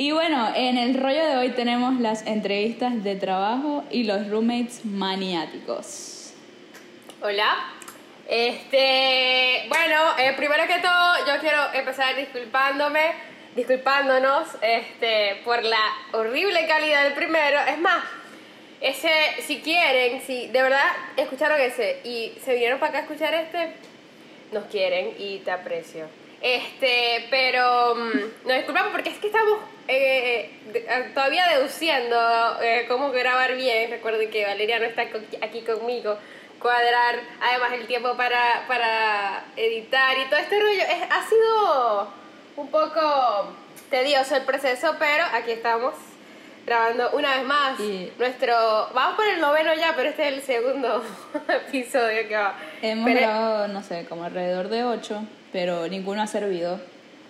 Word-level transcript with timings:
Y 0.00 0.12
bueno, 0.12 0.50
en 0.56 0.78
el 0.78 0.94
rollo 0.94 1.22
de 1.26 1.36
hoy 1.36 1.50
tenemos 1.50 2.00
las 2.00 2.26
entrevistas 2.26 3.04
de 3.04 3.16
trabajo 3.16 3.84
y 3.90 4.04
los 4.04 4.30
roommates 4.30 4.86
maniáticos. 4.86 6.32
Hola. 7.20 7.54
Este, 8.26 9.66
bueno, 9.68 9.96
eh, 10.18 10.32
primero 10.38 10.66
que 10.66 10.78
todo, 10.78 11.26
yo 11.26 11.38
quiero 11.42 11.74
empezar 11.74 12.16
disculpándome, 12.16 13.12
disculpándonos, 13.54 14.48
este, 14.62 15.42
por 15.44 15.62
la 15.62 15.84
horrible 16.12 16.66
calidad 16.66 17.04
del 17.04 17.12
primero. 17.12 17.58
Es 17.68 17.78
más, 17.78 18.02
ese, 18.80 19.12
si 19.42 19.60
quieren, 19.60 20.22
si 20.22 20.46
de 20.46 20.62
verdad 20.62 20.92
escucharon 21.18 21.60
ese 21.60 22.00
y 22.04 22.32
se 22.42 22.54
vinieron 22.54 22.80
para 22.80 22.88
acá 22.88 22.98
a 23.00 23.02
escuchar 23.02 23.34
este, 23.34 23.74
nos 24.50 24.64
quieren 24.64 25.12
y 25.18 25.40
te 25.40 25.50
aprecio. 25.50 26.19
Este, 26.40 27.26
pero 27.30 27.94
mm, 27.96 28.46
nos 28.46 28.56
disculpamos 28.56 28.92
porque 28.92 29.10
es 29.10 29.18
que 29.18 29.26
estamos 29.26 29.58
eh, 29.88 30.50
eh, 30.72 31.10
todavía 31.12 31.46
deduciendo 31.48 32.16
eh, 32.62 32.86
cómo 32.88 33.10
grabar 33.10 33.54
bien. 33.56 33.90
Recuerden 33.90 34.30
que 34.30 34.46
Valeria 34.46 34.78
no 34.78 34.86
está 34.86 35.02
aquí 35.42 35.60
conmigo. 35.62 36.16
Cuadrar 36.58 37.20
además 37.42 37.72
el 37.72 37.86
tiempo 37.86 38.16
para, 38.16 38.64
para 38.68 39.44
editar 39.56 40.16
y 40.18 40.28
todo 40.28 40.38
este 40.38 40.60
rollo. 40.60 40.82
Es, 40.82 41.10
ha 41.10 41.28
sido 41.28 42.08
un 42.56 42.70
poco 42.70 43.54
tedioso 43.90 44.36
el 44.36 44.42
proceso, 44.42 44.94
pero 44.98 45.24
aquí 45.32 45.52
estamos 45.52 45.94
grabando 46.66 47.10
una 47.12 47.36
vez 47.36 47.44
más 47.44 47.78
nuestro... 48.18 48.90
Vamos 48.94 49.16
por 49.16 49.26
el 49.26 49.40
noveno 49.40 49.74
ya, 49.74 49.94
pero 49.96 50.10
este 50.10 50.28
es 50.28 50.34
el 50.34 50.42
segundo 50.42 51.02
episodio 51.48 52.28
que 52.28 52.36
va. 52.36 52.54
Hemos 52.82 53.10
grabado, 53.10 53.68
no 53.68 53.82
sé, 53.82 54.06
como 54.06 54.24
alrededor 54.24 54.68
de 54.68 54.84
ocho, 54.84 55.24
pero 55.52 55.88
ninguno 55.88 56.22
ha 56.22 56.26
servido. 56.26 56.80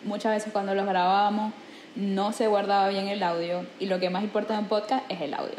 Muchas 0.05 0.33
veces 0.33 0.53
cuando 0.53 0.75
los 0.75 0.87
grabábamos 0.87 1.53
no 1.97 2.33
se 2.33 2.47
guardaba 2.47 2.89
bien 2.89 3.09
el 3.09 3.23
audio 3.23 3.67
y 3.79 3.87
lo 3.87 3.99
que 3.99 4.11
más 4.11 4.23
importa 4.23 4.55
en 4.55 4.61
un 4.61 4.67
podcast 4.67 5.05
es 5.11 5.21
el 5.21 5.35
audio. 5.35 5.57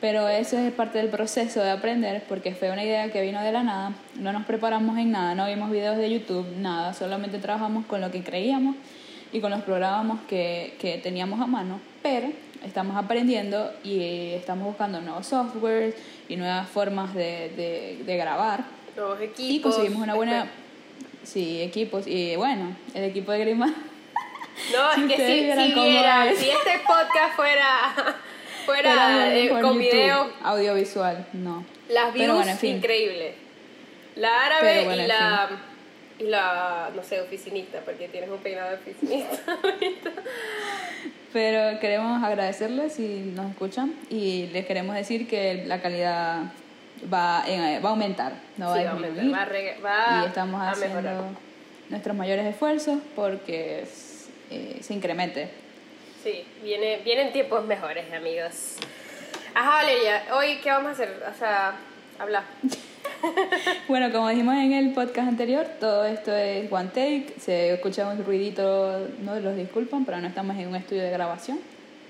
Pero 0.00 0.28
eso 0.28 0.56
es 0.58 0.72
parte 0.72 0.98
del 0.98 1.08
proceso 1.08 1.62
de 1.62 1.70
aprender 1.70 2.24
porque 2.28 2.54
fue 2.54 2.70
una 2.70 2.82
idea 2.82 3.12
que 3.12 3.20
vino 3.20 3.42
de 3.42 3.52
la 3.52 3.62
nada, 3.62 3.92
no 4.18 4.32
nos 4.32 4.46
preparamos 4.46 4.96
en 4.98 5.10
nada, 5.10 5.34
no 5.34 5.46
vimos 5.46 5.70
videos 5.70 5.98
de 5.98 6.10
YouTube, 6.10 6.46
nada, 6.56 6.94
solamente 6.94 7.38
trabajamos 7.38 7.84
con 7.84 8.00
lo 8.00 8.10
que 8.10 8.22
creíamos 8.22 8.76
y 9.30 9.40
con 9.40 9.50
los 9.50 9.60
programas 9.60 10.20
que, 10.26 10.74
que 10.80 10.98
teníamos 10.98 11.40
a 11.40 11.46
mano, 11.46 11.80
pero 12.02 12.28
estamos 12.64 12.96
aprendiendo 12.96 13.72
y 13.84 14.32
estamos 14.32 14.64
buscando 14.66 15.00
nuevos 15.02 15.26
softwares 15.26 15.94
y 16.28 16.36
nuevas 16.36 16.68
formas 16.68 17.14
de, 17.14 17.50
de, 17.56 18.02
de 18.04 18.16
grabar. 18.16 18.64
Nuevos 18.96 19.20
equipos. 19.20 19.50
Y 19.50 19.60
conseguimos 19.60 20.02
una 20.02 20.14
buena... 20.14 20.50
Sí, 21.32 21.62
equipos. 21.62 22.06
Y 22.08 22.34
bueno, 22.34 22.76
el 22.92 23.04
equipo 23.04 23.30
de 23.30 23.38
Grima 23.38 23.72
no, 24.72 24.92
es 24.92 25.16
que 25.16 25.16
si, 25.16 25.72
si, 25.72 26.44
si 26.44 26.50
este 26.50 26.80
podcast 26.86 27.36
fuera, 27.36 28.16
fuera 28.66 29.36
eh, 29.36 29.48
con 29.48 29.78
video. 29.78 30.30
Audiovisual, 30.42 31.26
no. 31.32 31.64
Las 31.88 32.12
views, 32.12 32.64
increíbles. 32.64 33.34
La 34.16 34.46
árabe 34.46 34.82
y 34.82 35.06
la. 35.06 35.48
Y 36.18 36.24
la, 36.24 36.90
no 36.94 37.02
sé, 37.02 37.18
oficinista, 37.22 37.80
porque 37.80 38.08
tienes 38.08 38.28
un 38.28 38.36
peinado 38.38 38.68
de 38.68 38.76
oficinista 38.76 39.56
Pero 41.32 41.80
queremos 41.80 42.22
agradecerles 42.22 42.92
si 42.92 43.32
nos 43.34 43.50
escuchan 43.50 43.94
y 44.10 44.48
les 44.48 44.66
queremos 44.66 44.96
decir 44.96 45.26
que 45.26 45.64
la 45.64 45.80
calidad 45.80 46.52
va, 47.12 47.44
va 47.82 47.88
a 47.88 47.92
aumentar, 47.92 48.32
no 48.56 48.68
va 48.68 48.74
a 48.74 48.94
disminuir. 48.94 49.34
Va, 49.84 50.22
y 50.22 50.26
estamos 50.26 50.60
haciendo 50.60 51.36
nuestros 51.88 52.16
mayores 52.16 52.46
esfuerzos 52.46 52.98
porque 53.16 53.84
eh, 54.50 54.78
se 54.80 54.94
incremente. 54.94 55.50
Sí, 56.22 56.44
viene, 56.62 56.98
vienen 57.04 57.32
tiempos 57.32 57.64
mejores, 57.64 58.12
amigos. 58.12 58.76
Ajá, 59.54 59.70
Valeria, 59.70 60.22
hoy 60.34 60.58
qué 60.62 60.70
vamos 60.70 60.88
a 60.88 60.92
hacer? 60.92 61.22
O 61.34 61.38
sea, 61.38 61.74
habla. 62.18 62.44
bueno, 63.88 64.12
como 64.12 64.28
dijimos 64.28 64.54
en 64.54 64.72
el 64.72 64.92
podcast 64.92 65.28
anterior, 65.28 65.66
todo 65.80 66.04
esto 66.04 66.34
es 66.34 66.70
one 66.70 66.88
take. 66.88 67.34
Se 67.38 67.74
escucha 67.74 68.08
un 68.08 68.24
ruidito, 68.24 69.08
no 69.22 69.38
los 69.40 69.56
disculpan, 69.56 70.04
pero 70.04 70.18
no 70.18 70.28
estamos 70.28 70.56
en 70.56 70.68
un 70.68 70.76
estudio 70.76 71.02
de 71.02 71.10
grabación. 71.10 71.58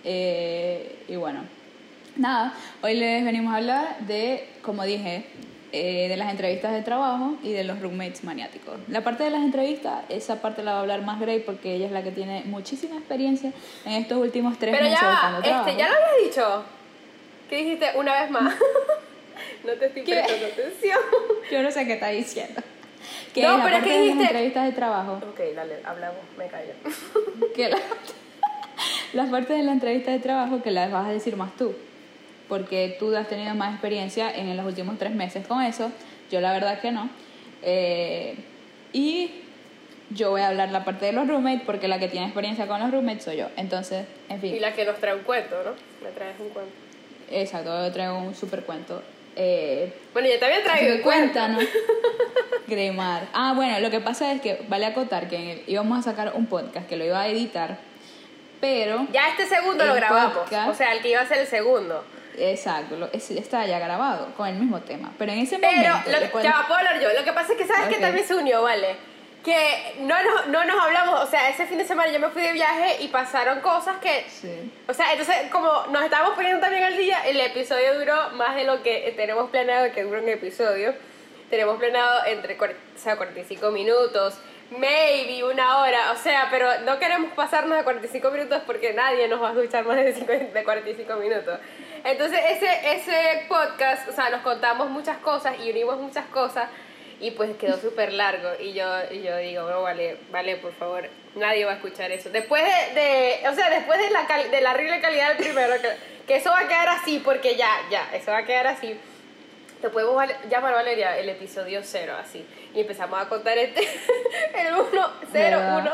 Eh, 0.04 1.04
y 1.08 1.16
bueno, 1.16 1.44
nada, 2.16 2.54
hoy 2.82 2.94
les 2.94 3.24
venimos 3.24 3.52
a 3.52 3.58
hablar 3.58 3.98
de, 4.00 4.48
como 4.62 4.84
dije, 4.84 5.24
eh, 5.72 6.08
de 6.08 6.16
las 6.16 6.30
entrevistas 6.30 6.72
de 6.72 6.82
trabajo 6.82 7.36
y 7.44 7.52
de 7.52 7.62
los 7.62 7.80
roommates 7.80 8.24
maniáticos. 8.24 8.74
La 8.88 9.04
parte 9.04 9.22
de 9.22 9.30
las 9.30 9.42
entrevistas, 9.42 10.04
esa 10.08 10.42
parte 10.42 10.64
la 10.64 10.72
va 10.72 10.78
a 10.78 10.80
hablar 10.80 11.02
más 11.02 11.20
Gray 11.20 11.40
porque 11.40 11.74
ella 11.74 11.86
es 11.86 11.92
la 11.92 12.02
que 12.02 12.10
tiene 12.10 12.42
muchísima 12.46 12.96
experiencia 12.96 13.52
en 13.84 13.92
estos 13.92 14.18
últimos 14.18 14.58
tres 14.58 14.72
Pero 14.72 14.90
meses 14.90 15.00
ya, 15.00 15.40
este, 15.44 15.76
ya 15.76 15.88
lo 15.88 15.94
había 15.94 16.26
dicho. 16.26 16.64
¿Qué 17.48 17.56
dijiste 17.58 17.86
una 17.94 18.20
vez 18.20 18.30
más? 18.32 18.54
no 19.64 19.72
te 19.74 19.86
estoy 19.86 20.02
prestando 20.02 20.46
atención. 20.46 20.98
Yo 21.52 21.62
no 21.62 21.70
sé 21.70 21.86
qué 21.86 21.92
estás 21.92 22.12
diciendo. 22.12 22.60
no, 23.36 23.62
pero 23.62 23.76
es 23.76 23.84
que 23.84 24.00
dijiste. 24.00 24.22
las 24.22 24.30
entrevistas 24.30 24.66
de 24.66 24.72
trabajo. 24.72 25.20
Ok, 25.30 25.40
dale, 25.54 25.76
hablamos, 25.84 26.20
me 26.36 26.48
callo. 26.48 26.72
que 27.54 27.68
la, 27.68 27.78
las 29.12 29.28
partes 29.30 29.56
de 29.56 29.62
la 29.62 29.72
entrevista 29.72 30.10
de 30.10 30.18
trabajo 30.18 30.62
que 30.62 30.72
las 30.72 30.90
vas 30.90 31.06
a 31.06 31.12
decir 31.12 31.36
más 31.36 31.56
tú 31.56 31.76
porque 32.50 32.96
tú 32.98 33.16
has 33.16 33.28
tenido 33.28 33.54
más 33.54 33.72
experiencia 33.72 34.30
en 34.30 34.54
los 34.54 34.66
últimos 34.66 34.98
tres 34.98 35.12
meses 35.12 35.46
con 35.46 35.62
eso, 35.62 35.90
yo 36.30 36.42
la 36.42 36.52
verdad 36.52 36.80
que 36.80 36.92
no. 36.92 37.08
Eh, 37.62 38.34
y 38.92 39.30
yo 40.10 40.30
voy 40.30 40.42
a 40.42 40.48
hablar 40.48 40.70
la 40.70 40.84
parte 40.84 41.06
de 41.06 41.12
los 41.12 41.26
roommates 41.26 41.62
porque 41.64 41.88
la 41.88 41.98
que 41.98 42.08
tiene 42.08 42.26
experiencia 42.26 42.66
con 42.66 42.80
los 42.80 42.90
roommates 42.90 43.24
soy 43.24 43.38
yo. 43.38 43.46
Entonces, 43.56 44.04
en 44.28 44.40
fin. 44.40 44.54
Y 44.54 44.60
la 44.60 44.74
que 44.74 44.84
nos 44.84 44.98
trae 44.98 45.14
un 45.14 45.22
cuento, 45.22 45.56
¿no? 45.64 45.70
Me 46.04 46.12
traes 46.12 46.38
un 46.38 46.50
cuento. 46.50 46.72
Exacto, 47.30 47.86
yo 47.86 47.92
traigo 47.92 48.18
un 48.18 48.34
super 48.34 48.64
cuento. 48.64 49.02
Eh, 49.36 49.92
bueno, 50.12 50.28
ya 50.28 50.38
te 50.38 50.44
había 50.44 50.64
traído 50.64 50.96
un 50.96 51.02
cuento. 51.02 51.48
¿no? 51.48 51.58
Greymar. 52.66 53.28
Ah, 53.32 53.52
bueno, 53.54 53.78
lo 53.78 53.90
que 53.90 54.00
pasa 54.00 54.32
es 54.32 54.40
que 54.40 54.64
vale 54.68 54.86
acotar 54.86 55.28
que 55.28 55.62
íbamos 55.68 56.00
a 56.00 56.10
sacar 56.10 56.32
un 56.34 56.46
podcast 56.46 56.88
que 56.88 56.96
lo 56.96 57.04
iba 57.04 57.20
a 57.20 57.28
editar, 57.28 57.78
pero... 58.60 59.06
Ya 59.12 59.28
este 59.28 59.46
segundo 59.46 59.86
lo 59.86 59.94
grabamos, 59.94 60.38
o 60.68 60.74
sea, 60.74 60.92
el 60.92 61.00
que 61.00 61.10
iba 61.10 61.20
a 61.20 61.26
ser 61.26 61.38
el 61.38 61.46
segundo. 61.46 62.04
Exacto, 62.40 62.96
lo, 62.96 63.06
está 63.12 63.66
ya 63.66 63.78
grabado 63.78 64.28
con 64.36 64.48
el 64.48 64.56
mismo 64.56 64.80
tema. 64.80 65.12
Pero 65.18 65.32
en 65.32 65.40
ese 65.40 65.58
momento. 65.58 66.00
Pero, 66.04 66.18
lo, 66.18 66.42
ya 66.42 66.64
puedo 66.66 66.78
hablar 66.78 67.00
yo. 67.00 67.12
Lo 67.12 67.24
que 67.24 67.32
pasa 67.32 67.52
es 67.52 67.58
que 67.58 67.66
sabes 67.66 67.94
que 67.94 68.00
también 68.00 68.26
se 68.26 68.34
unió, 68.34 68.62
¿vale? 68.62 68.96
Que 69.44 69.94
no 70.00 70.22
nos, 70.22 70.48
no 70.48 70.64
nos 70.64 70.80
hablamos, 70.80 71.20
o 71.20 71.26
sea, 71.26 71.48
ese 71.48 71.66
fin 71.66 71.78
de 71.78 71.86
semana 71.86 72.12
yo 72.12 72.20
me 72.20 72.28
fui 72.28 72.42
de 72.42 72.52
viaje 72.52 73.02
y 73.02 73.08
pasaron 73.08 73.60
cosas 73.60 73.98
que. 73.98 74.24
Sí. 74.28 74.72
O 74.88 74.94
sea, 74.94 75.12
entonces, 75.12 75.36
como 75.50 75.86
nos 75.90 76.02
estábamos 76.02 76.34
poniendo 76.34 76.60
también 76.60 76.84
al 76.84 76.96
día, 76.96 77.26
el 77.26 77.38
episodio 77.40 77.98
duró 77.98 78.30
más 78.30 78.56
de 78.56 78.64
lo 78.64 78.82
que 78.82 79.12
tenemos 79.16 79.50
planeado 79.50 79.92
que 79.92 80.02
dura 80.04 80.20
un 80.20 80.28
episodio. 80.28 80.94
Tenemos 81.50 81.78
planeado 81.78 82.24
entre 82.26 82.54
o 82.54 82.98
sea, 82.98 83.16
45 83.16 83.70
minutos 83.70 84.34
maybe 84.70 85.42
una 85.42 85.78
hora, 85.78 86.12
o 86.12 86.16
sea, 86.16 86.48
pero 86.50 86.80
no 86.82 86.98
queremos 86.98 87.32
pasarnos 87.32 87.76
de 87.76 87.84
45 87.84 88.30
minutos 88.30 88.62
porque 88.66 88.92
nadie 88.92 89.26
nos 89.28 89.42
va 89.42 89.50
a 89.50 89.52
escuchar 89.52 89.84
más 89.84 89.96
de, 89.96 90.62
45 90.64 91.16
minutos. 91.16 91.58
Entonces, 92.04 92.40
ese, 92.50 92.94
ese 92.94 93.46
podcast, 93.48 94.08
o 94.08 94.12
sea, 94.12 94.30
nos 94.30 94.42
contamos 94.42 94.88
muchas 94.88 95.18
cosas 95.18 95.56
y 95.58 95.70
unimos 95.70 95.98
muchas 95.98 96.26
cosas 96.26 96.68
y 97.20 97.32
pues 97.32 97.54
quedó 97.56 97.78
súper 97.78 98.12
largo 98.12 98.48
y 98.58 98.72
yo, 98.72 98.86
y 99.10 99.22
yo 99.22 99.36
digo, 99.36 99.68
no, 99.68 99.82
vale, 99.82 100.16
vale, 100.30 100.56
por 100.56 100.72
favor, 100.72 101.08
nadie 101.34 101.64
va 101.64 101.72
a 101.72 101.74
escuchar 101.74 102.10
eso. 102.10 102.30
Después 102.30 102.62
de, 102.64 103.00
de 103.00 103.48
o 103.48 103.54
sea, 103.54 103.68
después 103.68 103.98
de 103.98 104.10
la, 104.10 104.26
de 104.48 104.60
la 104.60 104.72
horrible 104.72 105.00
calidad 105.00 105.28
del 105.28 105.36
primero, 105.36 105.74
que, 105.82 105.88
que 106.26 106.36
eso 106.36 106.50
va 106.50 106.60
a 106.60 106.68
quedar 106.68 106.88
así 106.88 107.20
porque 107.22 107.56
ya, 107.56 107.68
ya, 107.90 108.08
eso 108.14 108.30
va 108.30 108.38
a 108.38 108.46
quedar 108.46 108.68
así 108.68 108.98
te 109.80 109.88
podemos 109.88 110.22
llamar 110.50 110.74
Valeria 110.74 111.16
el 111.18 111.28
episodio 111.28 111.80
cero, 111.82 112.14
así. 112.20 112.44
Y 112.74 112.80
empezamos 112.80 113.20
a 113.20 113.28
contar 113.28 113.56
este, 113.56 113.80
el 114.54 114.74
1, 114.74 115.10
0, 115.32 115.60
1. 115.78 115.90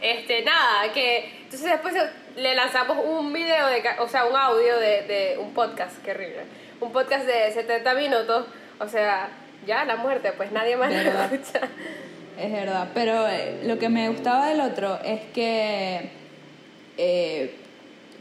Este, 0.00 0.42
nada, 0.42 0.92
que 0.92 1.42
entonces 1.42 1.70
después 1.70 1.94
le 2.36 2.54
lanzamos 2.54 2.98
un 3.04 3.32
video, 3.32 3.66
de, 3.66 3.82
o 3.98 4.08
sea, 4.08 4.24
un 4.24 4.36
audio 4.36 4.78
de, 4.78 5.02
de 5.02 5.38
un 5.38 5.52
podcast, 5.52 6.02
qué 6.04 6.12
horrible. 6.12 6.44
Un 6.80 6.92
podcast 6.92 7.26
de 7.26 7.52
70 7.52 7.94
minutos, 7.94 8.46
o 8.78 8.88
sea, 8.88 9.28
ya 9.66 9.84
la 9.84 9.96
muerte, 9.96 10.32
pues 10.32 10.50
nadie 10.50 10.76
más 10.76 10.90
lo 10.90 10.98
escucha. 10.98 11.60
Es 12.38 12.50
verdad, 12.50 12.88
pero 12.94 13.28
eh, 13.28 13.60
lo 13.64 13.78
que 13.78 13.90
me 13.90 14.08
gustaba 14.08 14.46
del 14.46 14.62
otro 14.62 14.98
es 15.04 15.20
que 15.34 16.10
eh, 16.96 17.54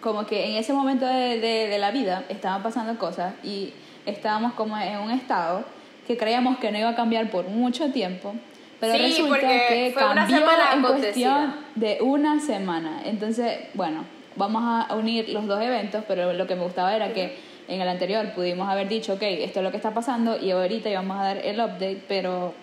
como 0.02 0.26
que 0.26 0.46
en 0.46 0.56
ese 0.58 0.74
momento 0.74 1.06
de, 1.06 1.40
de, 1.40 1.68
de 1.70 1.78
la 1.78 1.92
vida 1.92 2.26
estaban 2.28 2.62
pasando 2.62 3.00
cosas 3.00 3.34
y 3.44 3.74
estábamos 4.06 4.54
como 4.54 4.78
en 4.78 4.98
un 5.00 5.12
estado 5.12 5.64
que 6.08 6.18
creíamos 6.18 6.58
que 6.58 6.72
no 6.72 6.80
iba 6.80 6.90
a 6.90 6.96
cambiar 6.96 7.30
por 7.30 7.48
mucho 7.48 7.92
tiempo, 7.92 8.34
pero 8.80 8.94
resulta 8.94 9.40
que 9.40 9.94
cambió 9.96 10.38
en 10.74 10.82
cuestión 10.82 11.56
de 11.76 12.00
una 12.02 12.40
semana. 12.40 13.02
Entonces, 13.06 13.60
bueno, 13.74 14.06
vamos 14.36 14.64
a 14.66 14.96
unir 14.96 15.30
los 15.30 15.46
dos 15.46 15.62
eventos, 15.62 16.04
pero 16.08 16.34
lo 16.34 16.48
que 16.48 16.56
me 16.56 16.64
gustaba 16.64 16.96
era 16.96 17.14
que 17.14 17.38
en 17.68 17.82
el 17.82 17.88
anterior 17.88 18.34
pudimos 18.34 18.68
haber 18.68 18.88
dicho, 18.88 19.14
ok, 19.14 19.22
esto 19.22 19.60
es 19.60 19.64
lo 19.64 19.72
que 19.72 19.78
está 19.78 19.94
pasando 19.94 20.40
y 20.40 20.52
ahorita 20.52 20.90
íbamos 20.90 21.20
a 21.20 21.24
dar 21.24 21.38
el 21.38 21.60
update, 21.60 22.04
pero 22.08 22.54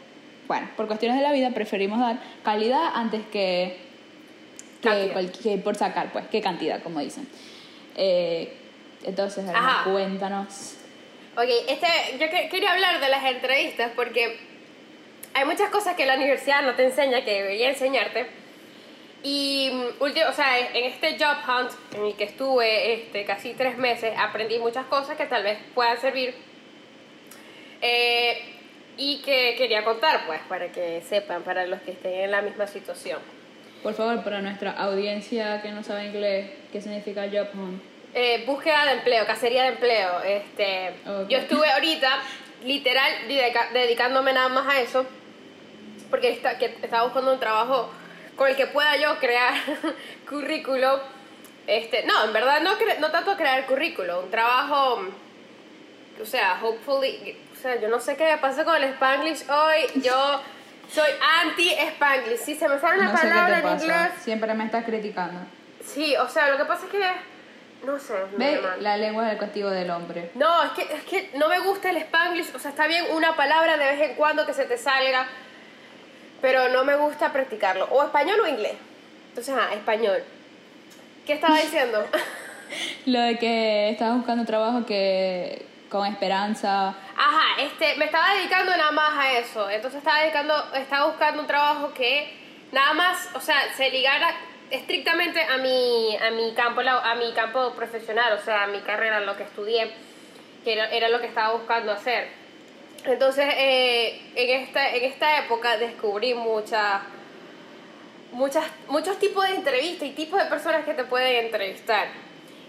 bueno, 0.49 0.69
por 0.77 0.87
cuestiones 0.89 1.19
de 1.19 1.23
la 1.23 1.33
vida 1.33 1.51
preferimos 1.51 2.01
dar 2.01 2.19
calidad 2.43 2.91
antes 2.95 3.23
que 3.31 3.87
que, 4.81 5.59
por 5.59 5.77
sacar, 5.77 6.13
pues, 6.13 6.27
qué 6.29 6.41
cantidad, 6.41 6.83
como 6.83 7.01
dicen. 7.01 7.27
Eh, 7.97 8.53
entonces, 9.05 9.45
cuéntanos. 9.85 10.76
Ok, 11.37 11.49
este, 11.69 11.87
yo 12.19 12.31
quería 12.51 12.73
hablar 12.73 12.99
de 12.99 13.11
las 13.11 13.23
entrevistas 13.25 13.93
porque 13.95 14.39
hay 15.35 15.45
muchas 15.45 15.69
cosas 15.69 15.95
que 15.95 16.07
la 16.07 16.15
universidad 16.15 16.63
no 16.63 16.75
te 16.75 16.85
enseña 16.85 17.27
que 17.27 17.33
debería 17.43 17.69
enseñarte. 17.69 18.27
Y, 19.23 19.71
mm, 19.71 20.03
o 20.03 20.33
sea, 20.33 20.59
en 20.59 20.85
este 20.85 21.19
job 21.19 21.37
hunt 21.47 21.73
en 21.95 22.07
el 22.07 22.15
que 22.15 22.25
estuve 22.25 22.95
este, 22.95 23.27
casi 23.27 23.53
tres 23.53 23.77
meses, 23.77 24.15
aprendí 24.17 24.59
muchas 24.59 24.87
cosas 24.87 25.19
que 25.19 25.27
tal 25.27 25.43
vez 25.43 25.59
puedan 25.75 26.01
servir. 26.01 26.35
Eh, 27.83 28.41
y 28.97 29.19
que 29.19 29.57
quería 29.59 29.85
contar, 29.85 30.27
pues, 30.27 30.41
para 30.49 30.73
que 30.73 31.03
sepan, 31.03 31.43
para 31.43 31.67
los 31.67 31.83
que 31.83 31.91
estén 31.91 32.15
en 32.15 32.31
la 32.31 32.41
misma 32.41 32.67
situación. 32.67 33.21
Por 33.83 33.93
favor, 33.93 34.25
para 34.25 34.41
nuestra 34.41 34.71
audiencia 34.71 35.61
que 35.61 35.71
no 35.71 35.83
sabe 35.83 36.07
inglés, 36.07 36.51
¿qué 36.73 36.81
significa 36.81 37.29
job 37.31 37.49
hunt? 37.53 37.96
Eh, 38.19 38.45
búsqueda 38.47 38.87
de 38.87 38.93
empleo, 38.93 39.27
cacería 39.27 39.65
de 39.65 39.69
empleo. 39.69 40.23
Este, 40.23 40.95
Yo 41.29 41.37
estuve 41.37 41.71
ahorita, 41.71 42.09
literal, 42.65 43.13
dedicándome 43.75 44.33
nada 44.33 44.49
más 44.49 44.67
a 44.67 44.81
eso, 44.81 45.05
porque 46.09 46.31
está, 46.31 46.57
que 46.57 46.65
estaba 46.81 47.03
buscando 47.03 47.35
un 47.35 47.39
trabajo 47.39 47.91
con 48.35 48.49
el 48.49 48.57
que 48.57 48.69
pueda 48.69 48.97
yo 48.97 49.19
crear 49.19 49.53
currículo. 50.31 50.99
Este, 51.67 52.07
no, 52.07 52.25
en 52.25 52.33
verdad 52.33 52.63
no, 52.63 52.71
no 53.01 53.11
tanto 53.11 53.37
crear 53.37 53.67
currículo, 53.67 54.23
un 54.23 54.31
trabajo, 54.31 55.03
o 56.19 56.25
sea, 56.25 56.59
hopefully, 56.63 57.37
o 57.53 57.61
sea, 57.61 57.79
yo 57.79 57.89
no 57.89 58.01
sé 58.01 58.17
qué 58.17 58.35
pasa 58.41 58.65
con 58.65 58.77
el 58.77 58.85
Spanglish 58.95 59.45
hoy, 59.51 60.01
yo 60.03 60.41
soy 60.91 61.11
anti-Spanglish, 61.43 62.39
si 62.39 62.55
se 62.55 62.67
me 62.67 62.79
sale 62.79 62.99
una 62.99 63.13
palabra 63.13 63.59
en 63.59 63.69
inglés. 63.79 64.13
Siempre 64.23 64.55
me 64.55 64.65
estás 64.65 64.87
criticando. 64.87 65.41
Sí, 65.85 66.17
o 66.17 66.27
sea, 66.31 66.49
lo 66.49 66.57
que 66.57 66.65
pasa 66.65 66.87
es 66.87 66.93
que 66.93 67.36
no 67.85 67.99
sé. 67.99 68.15
Ve, 68.37 68.61
la 68.81 68.97
lengua 68.97 69.27
es 69.27 69.33
el 69.35 69.39
castigo 69.39 69.71
del 69.71 69.91
hombre. 69.91 70.31
No, 70.35 70.63
es 70.65 70.71
que, 70.73 70.83
es 70.83 71.05
que 71.05 71.31
no 71.35 71.49
me 71.49 71.61
gusta 71.61 71.91
el 71.91 71.99
spanglish. 71.99 72.55
O 72.55 72.59
sea, 72.59 72.71
está 72.71 72.87
bien 72.87 73.05
una 73.13 73.37
palabra 73.37 73.77
de 73.77 73.85
vez 73.85 74.11
en 74.11 74.17
cuando 74.17 74.47
que 74.47 74.55
se 74.55 74.65
te 74.65 74.79
salga, 74.79 75.27
pero 76.41 76.69
no 76.69 76.85
me 76.85 76.97
gusta 76.97 77.33
practicarlo. 77.33 77.87
O 77.91 78.03
español 78.03 78.41
o 78.41 78.49
inglés. 78.49 78.75
Entonces, 79.29 79.55
ah, 79.57 79.73
español. 79.75 80.23
¿Qué 81.27 81.35
estaba 81.35 81.59
diciendo? 81.59 82.05
Lo 83.07 83.21
de 83.21 83.39
que 83.39 83.91
estabas 83.91 84.17
buscando 84.17 84.45
trabajo 84.45 84.87
que 84.87 85.67
con 85.89 86.07
esperanza. 86.07 86.89
Ajá, 87.17 87.63
este, 87.63 87.97
me 87.97 88.07
estaba 88.07 88.35
dedicando 88.35 88.77
nada 88.77 88.91
más 88.91 89.19
a 89.19 89.39
eso. 89.39 89.71
Entonces 89.71 89.99
estaba 89.99 90.21
dedicando, 90.21 90.55
estaba 90.75 91.07
buscando 91.07 91.43
un 91.43 91.47
trabajo 91.47 91.93
que 91.95 92.33
nada 92.73 92.93
más, 92.95 93.29
o 93.35 93.41
sea, 93.41 93.73
se 93.77 93.91
ligara 93.91 94.35
estrictamente 94.71 95.41
a 95.43 95.59
mi, 95.59 96.17
a 96.17 96.31
mi 96.31 96.53
campo 96.55 96.81
a 96.81 97.15
mi 97.15 97.33
campo 97.33 97.73
profesional, 97.73 98.33
o 98.35 98.43
sea, 98.43 98.65
a 98.65 98.67
mi 98.67 98.81
carrera, 98.81 99.21
lo 99.21 99.37
que 99.37 99.45
estudié, 99.45 99.91
que 100.65 100.73
era, 100.73 101.09
lo 101.09 101.21
que 101.21 101.27
estaba 101.27 101.55
buscando 101.55 101.93
hacer. 101.93 102.29
Entonces, 103.05 103.47
eh, 103.57 104.21
en, 104.35 104.63
esta, 104.63 104.91
en 104.95 105.05
esta 105.05 105.39
época 105.39 105.77
descubrí 105.77 106.35
muchas, 106.35 107.03
muchas, 108.33 108.65
muchos 108.89 109.19
tipos 109.19 109.47
de 109.47 109.55
entrevistas 109.55 110.09
y 110.09 110.13
tipos 110.13 110.43
de 110.43 110.47
personas 110.47 110.85
que 110.85 110.95
te 110.95 111.05
pueden 111.05 111.45
entrevistar. 111.45 112.09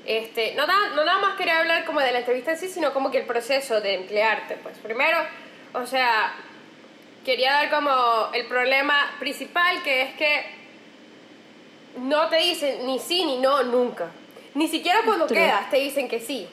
Este, 0.06 0.54
no, 0.56 0.66
no 0.68 1.04
nada 1.04 1.20
más 1.20 1.36
quería 1.36 1.60
hablar 1.60 1.84
como 1.86 2.00
de 2.00 2.12
la 2.12 2.20
entrevista 2.20 2.52
en 2.52 2.58
sí, 2.58 2.70
sino 2.70 2.94
como 2.94 3.12
que 3.12 3.18
el 3.18 3.26
proceso 3.26 3.82
de 3.82 3.96
emplearte. 3.96 4.56
Pues 4.58 4.78
primero, 4.78 5.18
o 5.74 5.86
sea, 5.86 6.34
quería 7.26 7.54
dar 7.54 7.70
como 7.70 8.32
el 8.34 8.46
problema 8.46 9.16
principal, 9.20 9.82
que 9.84 10.04
es 10.04 10.14
que 10.16 10.58
no 11.98 12.28
te 12.30 12.38
dicen 12.38 12.86
ni 12.86 13.00
sí 13.00 13.26
ni 13.26 13.38
no 13.38 13.64
nunca. 13.64 14.10
Ni 14.54 14.68
siquiera 14.68 15.02
cuando 15.06 15.28
quedas 15.28 15.70
te 15.70 15.78
dicen 15.78 16.08
que 16.08 16.20
sí. 16.20 16.48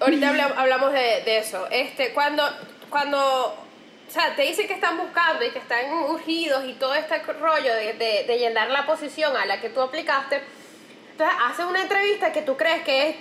Ahorita 0.00 0.30
hablamos 0.56 0.92
de, 0.92 1.38
eso. 1.38 1.66
Este, 1.70 2.12
cuando, 2.12 2.42
cuando, 2.90 3.18
o 3.18 4.10
sea, 4.10 4.34
te 4.34 4.42
dicen 4.42 4.66
que 4.66 4.74
están 4.74 4.98
buscando 4.98 5.44
y 5.44 5.50
que 5.50 5.60
están 5.60 5.92
urgidos 6.10 6.64
y 6.66 6.72
todo 6.74 6.94
este 6.94 7.16
rollo 7.18 7.74
de, 7.74 8.24
de, 8.26 8.38
llenar 8.38 8.70
la 8.70 8.86
posición 8.86 9.36
a 9.36 9.46
la 9.46 9.60
que 9.60 9.68
tú 9.68 9.80
aplicaste, 9.80 10.42
entonces 11.12 11.36
haces 11.44 11.64
una 11.64 11.80
entrevista 11.82 12.32
que 12.32 12.42
tú 12.42 12.56
crees 12.56 12.82
que 12.82 13.10
es 13.10 13.16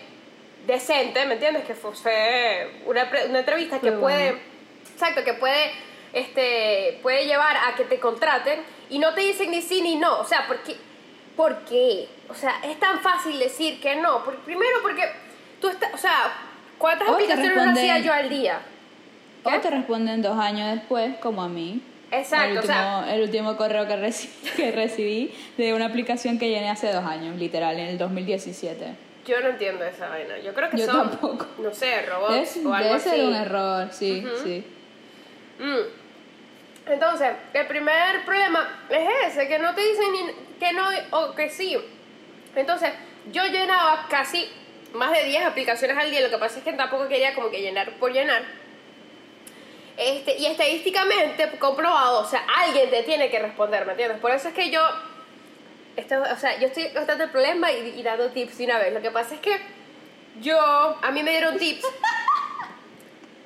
decente, 0.65 1.25
¿me 1.25 1.33
entiendes? 1.33 1.63
Que 1.65 1.75
fue 1.75 2.71
una, 2.85 3.09
una 3.29 3.39
entrevista 3.39 3.79
que 3.79 3.91
puede, 3.91 4.41
exacto, 4.93 5.23
que 5.23 5.35
puede, 5.35 5.71
este, 6.13 6.99
puede 7.01 7.25
llevar 7.25 7.57
a 7.57 7.75
que 7.75 7.83
te 7.85 7.99
contraten 7.99 8.61
y 8.89 8.99
no 8.99 9.13
te 9.13 9.21
dicen 9.21 9.51
ni 9.51 9.61
sí 9.61 9.81
ni 9.81 9.95
no. 9.95 10.19
O 10.19 10.25
sea, 10.25 10.45
porque, 10.47 10.75
¿por 11.35 11.65
qué? 11.65 12.07
O 12.29 12.35
sea, 12.35 12.55
es 12.63 12.79
tan 12.79 12.99
fácil 12.99 13.37
decir 13.39 13.81
que 13.81 13.95
no. 13.95 14.23
primero 14.45 14.77
porque 14.81 15.03
tú 15.59 15.69
estás, 15.69 15.93
o 15.93 15.97
sea, 15.97 16.33
¿cuántas 16.77 17.09
aplicaciones 17.09 17.67
hacía 17.67 17.99
yo 17.99 18.13
al 18.13 18.29
día? 18.29 18.59
O 19.43 19.51
te 19.59 19.69
responden 19.69 20.21
dos 20.21 20.37
años 20.37 20.73
después, 20.73 21.17
como 21.17 21.41
a 21.41 21.49
mí. 21.49 21.81
Exacto, 22.11 22.45
el 22.45 22.57
último, 22.57 22.73
o 22.73 23.03
sea, 23.03 23.15
el 23.15 23.21
último 23.23 23.57
correo 23.57 23.87
que 23.87 23.95
recibí, 23.95 24.49
que 24.55 24.71
recibí 24.71 25.35
de 25.57 25.73
una 25.73 25.87
aplicación 25.87 26.37
que 26.37 26.49
llené 26.49 26.69
hace 26.69 26.91
dos 26.91 27.03
años, 27.03 27.37
literal, 27.37 27.77
en 27.79 27.87
el 27.87 27.97
2017. 27.97 28.95
Yo 29.25 29.39
no 29.41 29.49
entiendo 29.49 29.83
esa 29.83 30.09
vaina. 30.09 30.37
Yo 30.37 30.53
creo 30.53 30.69
que 30.69 30.77
yo 30.77 30.85
son, 30.85 31.09
tampoco. 31.09 31.47
no 31.57 31.73
sé, 31.73 32.05
robots 32.05 32.57
o 32.57 32.73
algo 32.73 32.77
debe 32.77 32.95
así. 32.95 33.09
ser 33.09 33.25
un 33.25 33.35
error, 33.35 33.87
sí, 33.91 34.23
sí. 34.43 34.63
Mm. 35.59 36.02
Entonces, 36.85 37.29
el 37.53 37.67
primer 37.67 38.25
problema 38.25 38.85
es 38.89 39.31
ese, 39.31 39.47
que 39.47 39.57
no 39.57 39.73
te 39.73 39.81
dicen 39.81 40.11
ni 40.11 40.59
que 40.59 40.73
no 40.73 40.89
o 41.11 41.33
que 41.33 41.49
sí. 41.49 41.77
Entonces, 42.55 42.91
yo 43.31 43.45
llenaba 43.45 44.07
casi 44.09 44.49
más 44.93 45.11
de 45.11 45.23
10 45.23 45.45
aplicaciones 45.45 45.97
al 45.97 46.11
día, 46.11 46.21
lo 46.21 46.29
que 46.29 46.37
pasa 46.37 46.59
es 46.59 46.63
que 46.63 46.73
tampoco 46.73 47.07
quería 47.07 47.33
como 47.33 47.49
que 47.49 47.61
llenar 47.61 47.91
por 47.93 48.11
llenar. 48.11 48.43
Este, 49.95 50.37
y 50.37 50.45
estadísticamente 50.47 51.49
comprobado, 51.59 52.19
o 52.19 52.25
sea, 52.25 52.45
alguien 52.63 52.89
te 52.89 53.03
tiene 53.03 53.29
que 53.29 53.39
responder, 53.39 53.85
¿me 53.85 53.91
entiendes? 53.91 54.19
Por 54.19 54.31
eso 54.31 54.49
es 54.49 54.53
que 54.53 54.69
yo, 54.69 54.81
esto, 55.95 56.21
o 56.21 56.35
sea, 56.35 56.59
yo 56.59 56.67
estoy 56.67 56.89
tratando 56.89 57.25
el 57.25 57.29
problema 57.29 57.71
y, 57.71 57.93
y 57.97 58.03
dando 58.03 58.29
tips 58.29 58.57
de 58.57 58.65
una 58.65 58.79
vez. 58.79 58.93
Lo 58.93 59.01
que 59.01 59.11
pasa 59.11 59.35
es 59.35 59.41
que 59.41 59.57
yo, 60.41 60.59
a 60.59 61.11
mí 61.11 61.23
me 61.23 61.31
dieron 61.31 61.57
tips 61.57 61.85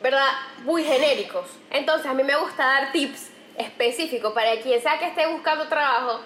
¿verdad? 0.01 0.27
Muy 0.63 0.83
genéricos. 0.83 1.45
Entonces 1.71 2.05
a 2.05 2.13
mí 2.13 2.23
me 2.23 2.35
gusta 2.35 2.65
dar 2.65 2.91
tips 2.91 3.29
específicos 3.57 4.33
para 4.33 4.55
quien 4.61 4.81
sea 4.81 4.99
que 4.99 5.07
esté 5.07 5.25
buscando 5.27 5.67
trabajo. 5.67 6.21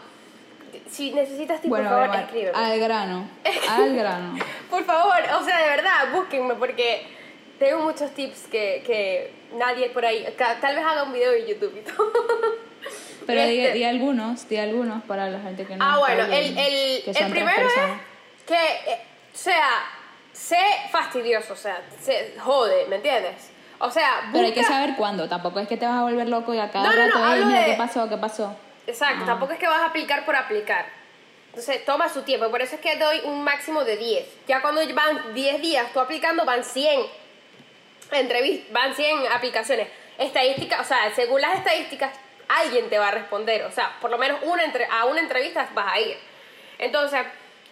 Si 0.89 1.11
necesitas 1.11 1.61
tips, 1.61 1.73
por 1.73 1.83
favor, 1.83 2.15
escríbeme. 2.15 2.57
Al 2.57 2.79
grano. 2.79 3.29
Al 3.69 3.95
grano. 3.95 4.39
por 4.69 4.83
favor, 4.83 5.17
o 5.39 5.45
sea, 5.45 5.59
de 5.59 5.67
verdad, 5.67 6.11
búsquenme 6.13 6.55
porque 6.55 7.05
tengo 7.59 7.83
muchos 7.83 8.11
tips 8.11 8.47
que, 8.47 8.83
que 8.85 9.33
nadie 9.53 9.89
por 9.89 10.05
ahí. 10.05 10.25
Tal 10.37 10.75
vez 10.75 10.85
haga 10.85 11.03
un 11.03 11.13
video 11.13 11.33
en 11.33 11.47
YouTube 11.47 11.77
y 11.77 11.91
todo. 11.91 12.11
Pero 13.27 13.45
di, 13.45 13.59
este 13.65 13.85
algunos, 13.85 14.49
di 14.49 14.57
algunos 14.57 15.03
para 15.03 15.29
la 15.29 15.39
gente 15.39 15.65
que 15.65 15.75
no. 15.75 15.85
Ah, 15.85 15.99
bueno, 15.99 16.23
el, 16.23 16.57
el, 16.57 17.03
el 17.05 17.31
primero 17.31 17.67
es 17.67 18.43
que, 18.47 18.91
eh, 18.91 19.01
sea, 19.31 19.69
sé 20.33 20.57
fastidioso, 20.91 21.53
o 21.53 21.55
sea, 21.55 21.81
se 21.99 22.33
jode, 22.39 22.87
¿me 22.87 22.95
entiendes? 22.97 23.51
O 23.83 23.89
sea, 23.89 24.29
Pero 24.31 24.45
hay 24.45 24.53
que 24.53 24.63
saber 24.63 24.95
cuándo. 24.95 25.27
Tampoco 25.27 25.59
es 25.59 25.67
que 25.67 25.75
te 25.75 25.85
vas 25.85 25.95
a 25.95 26.03
volver 26.03 26.29
loco 26.29 26.53
y 26.53 26.59
a 26.59 26.69
cada 26.69 26.91
rato, 26.91 27.19
¿qué 27.65 27.75
pasó? 27.77 28.07
¿Qué 28.07 28.17
pasó? 28.17 28.55
Exacto, 28.85 29.21
ah. 29.23 29.25
tampoco 29.25 29.53
es 29.53 29.59
que 29.59 29.67
vas 29.67 29.81
a 29.81 29.85
aplicar 29.87 30.23
por 30.25 30.35
aplicar. 30.35 30.85
Entonces, 31.47 31.83
toma 31.83 32.07
su 32.07 32.21
tiempo. 32.21 32.49
Por 32.49 32.61
eso 32.61 32.75
es 32.75 32.81
que 32.81 32.95
doy 32.97 33.21
un 33.25 33.43
máximo 33.43 33.83
de 33.83 33.97
10. 33.97 34.25
Ya 34.47 34.61
cuando 34.61 34.81
van 34.93 35.33
10 35.33 35.61
días 35.61 35.91
tú 35.93 35.99
aplicando, 35.99 36.45
van 36.45 36.63
100 36.63 37.01
entrevistas, 38.11 38.71
van 38.71 38.93
100 38.93 39.27
aplicaciones. 39.33 39.87
Estadísticas, 40.17 40.81
o 40.81 40.83
sea, 40.83 41.13
según 41.15 41.41
las 41.41 41.57
estadísticas, 41.57 42.11
alguien 42.47 42.87
te 42.89 42.99
va 42.99 43.07
a 43.07 43.11
responder. 43.11 43.63
O 43.63 43.71
sea, 43.71 43.97
por 43.99 44.11
lo 44.11 44.17
menos 44.19 44.39
una 44.43 44.63
entre, 44.63 44.85
a 44.85 45.05
una 45.05 45.19
entrevista 45.19 45.67
vas 45.73 45.93
a 45.93 45.99
ir. 45.99 46.17
Entonces, 46.77 47.19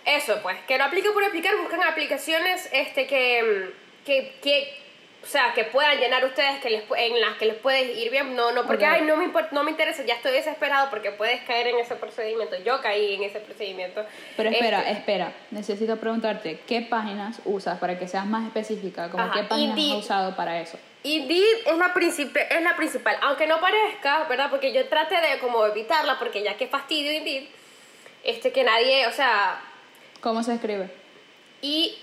eso 0.06 0.40
pues, 0.42 0.58
que 0.68 0.78
no 0.78 0.86
aplique 0.86 1.12
por 1.12 1.24
aplicar, 1.24 1.56
buscan 1.58 1.84
aplicaciones 1.84 2.68
este, 2.72 3.06
que, 3.06 3.74
que, 4.06 4.40
que 4.42 4.89
o 5.22 5.26
sea, 5.26 5.54
que 5.54 5.66
puedan 5.66 6.00
llenar 6.00 6.24
ustedes 6.24 6.60
que 6.62 6.70
les, 6.70 6.84
en 6.98 7.20
las 7.20 7.38
que 7.38 7.46
les 7.46 7.56
puede 7.56 7.92
ir 7.94 8.10
bien. 8.10 8.36
No, 8.36 8.52
no, 8.52 8.66
porque, 8.66 8.86
ay, 8.86 9.02
no 9.02 9.18
me, 9.18 9.30
no 9.52 9.64
me 9.64 9.72
interesa, 9.72 10.04
ya 10.06 10.16
estoy 10.16 10.32
desesperado 10.32 10.90
porque 10.90 11.12
puedes 11.12 11.42
caer 11.42 11.68
en 11.68 11.78
ese 11.78 11.96
procedimiento. 11.96 12.56
Yo 12.64 12.82
caí 12.82 13.16
en 13.16 13.24
ese 13.24 13.40
procedimiento. 13.40 14.06
Pero 14.38 14.50
espera, 14.50 14.80
este 14.80 14.92
espera. 14.94 15.34
Necesito 15.52 15.98
preguntarte, 15.98 16.62
¿qué 16.66 16.82
páginas 16.82 17.42
usas 17.44 17.80
para 17.80 18.00
que 18.00 18.08
seas 18.08 18.26
más 18.26 18.46
específica? 18.48 19.10
Como 19.10 19.30
qué 19.32 19.44
páginas 19.44 19.78
has 19.78 19.98
usado 20.06 20.36
para 20.36 20.62
eso? 20.62 20.80
Indeed 21.04 21.68
es 21.68 21.78
la, 21.78 21.94
es 22.50 22.62
la 22.64 22.76
principal, 22.76 23.18
aunque 23.22 23.46
no 23.48 23.60
parezca, 23.60 24.24
¿verdad? 24.26 24.50
Porque 24.50 24.74
yo 24.74 24.88
traté 24.88 25.16
de 25.16 25.40
como 25.40 25.66
evitarla, 25.66 26.18
porque 26.18 26.44
ya 26.44 26.56
que 26.56 26.68
fastidio 26.68 27.12
Indeed, 27.14 27.48
este, 28.24 28.52
que 28.52 28.64
nadie, 28.64 29.08
o 29.08 29.12
sea... 29.12 29.62
¿Cómo 30.22 30.44
se 30.44 30.56
escribe? 30.56 30.90
I-N-D-E-E-D. 31.62 32.00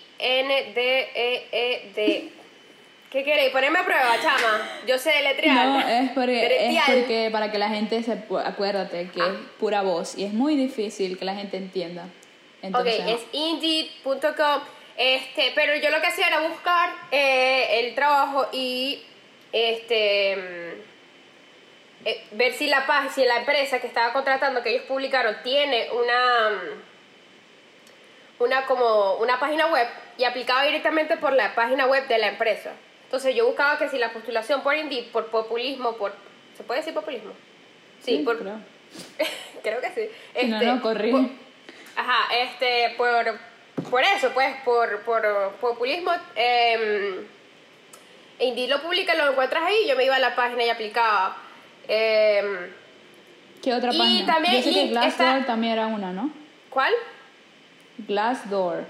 ¿Qué 3.11 3.23
queréis? 3.23 3.53
Poneme 3.53 3.79
a 3.79 3.85
prueba, 3.85 4.17
chama. 4.21 4.69
Yo 4.87 4.99
sé 4.99 5.11
deletrear. 5.11 5.67
No, 5.67 5.81
es 5.81 6.11
porque, 6.11 6.69
es 6.71 6.83
porque 6.87 7.29
para 7.31 7.53
que 7.53 7.59
la 7.59 7.69
gente 7.69 8.03
se 8.03 8.13
acuérdate 8.45 9.11
que 9.11 9.21
es 9.21 9.27
ah. 9.27 9.37
pura 9.59 9.83
voz 9.83 10.19
y 10.19 10.25
es 10.25 10.33
muy 10.33 10.57
difícil 10.57 11.17
que 11.19 11.25
la 11.25 11.35
gente 11.35 11.57
entienda. 11.57 12.09
Entonces, 12.63 13.01
ok, 13.01 13.09
es 13.09 13.21
indeed.com. 13.33 14.63
Este, 14.97 15.53
pero 15.55 15.77
yo 15.77 15.91
lo 15.91 16.01
que 16.01 16.07
hacía 16.07 16.27
era 16.27 16.41
buscar 16.41 16.91
eh, 17.11 17.81
el 17.81 17.95
trabajo 17.95 18.49
y 18.53 19.05
este 19.53 20.37
mm, 20.37 22.07
eh, 22.07 22.25
ver 22.33 22.55
si 22.55 22.67
la 22.67 22.87
si 23.15 23.25
la 23.25 23.37
empresa 23.37 23.79
que 23.79 23.87
estaba 23.87 24.13
contratando 24.13 24.63
que 24.63 24.71
ellos 24.71 24.85
publicaron 24.89 25.37
tiene 25.45 25.89
una 25.91 26.51
mm, 26.51 28.43
una 28.43 28.67
como 28.67 29.15
una 29.17 29.39
página 29.39 29.67
web 29.67 29.87
y 30.17 30.25
aplicaba 30.25 30.65
directamente 30.65 31.19
por 31.19 31.35
la 31.35 31.55
página 31.55 31.87
web 31.87 32.09
de 32.09 32.19
la 32.19 32.29
empresa. 32.29 32.73
Entonces 33.07 33.35
yo 33.35 33.47
buscaba 33.47 33.79
que 33.79 33.89
si 33.89 33.99
la 33.99 34.13
postulación 34.13 34.63
por 34.63 34.77
Indeed, 34.77 35.07
por 35.13 35.27
populismo, 35.27 35.97
por 35.97 36.13
¿se 36.57 36.63
puede 36.63 36.81
decir 36.81 36.95
populismo? 36.95 37.33
Sí, 38.03 38.19
por 38.19 38.39
creo. 38.39 38.59
creo 39.63 39.81
que 39.81 39.91
sí. 39.91 40.11
Este, 40.35 40.47
no, 40.47 40.61
no, 40.61 40.83
corrí. 40.83 41.39
ajá, 41.97 42.35
este 42.35 42.95
por 42.97 43.39
por 43.91 44.03
eso, 44.03 44.31
pues, 44.35 44.57
por, 44.65 45.01
por 45.03 45.53
populismo, 45.61 46.11
eh, 46.35 47.25
Indeed 48.41 48.69
lo 48.69 48.83
publica, 48.83 49.15
lo 49.15 49.31
encuentras 49.31 49.63
ahí, 49.65 49.87
yo 49.89 49.97
me 49.97 50.05
iba 50.05 50.17
a 50.17 50.19
la 50.19 50.35
página 50.35 50.65
y 50.65 50.71
aplicaba. 50.71 51.37
Eh, 51.87 52.73
¿Qué 53.63 53.73
otra 53.73 53.91
página? 53.93 54.27
También, 54.27 54.57
yo 54.57 54.63
sé 54.63 54.73
que 54.73 54.89
Glassdoor 54.89 55.47
también 55.47 55.75
era 55.75 55.87
una, 55.87 56.13
¿no? 56.13 56.31
¿Cuál? 56.69 56.93
Glassdoor. 57.99 58.85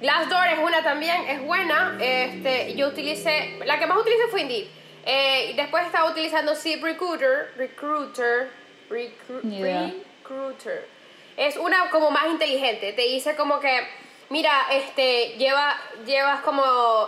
Glassdoor 0.00 0.46
es 0.48 0.58
una 0.58 0.82
también, 0.82 1.16
es 1.28 1.42
buena. 1.42 1.96
Este, 2.00 2.74
yo 2.74 2.88
utilicé, 2.88 3.58
la 3.64 3.78
que 3.78 3.86
más 3.86 3.98
utilicé 3.98 4.28
fue 4.28 4.42
Indeed. 4.42 4.66
Eh, 5.04 5.52
después 5.56 5.86
estaba 5.86 6.10
utilizando 6.10 6.54
Zip 6.54 6.82
Recruiter, 6.82 7.52
Recruiter, 7.56 8.50
Recruiter. 8.90 10.88
Es 11.36 11.56
una 11.56 11.90
como 11.90 12.10
más 12.10 12.26
inteligente, 12.26 12.92
te 12.92 13.02
dice 13.02 13.36
como 13.36 13.60
que 13.60 13.86
mira, 14.30 14.52
este, 14.72 15.36
lleva, 15.38 15.76
llevas 16.04 16.40
como, 16.40 16.62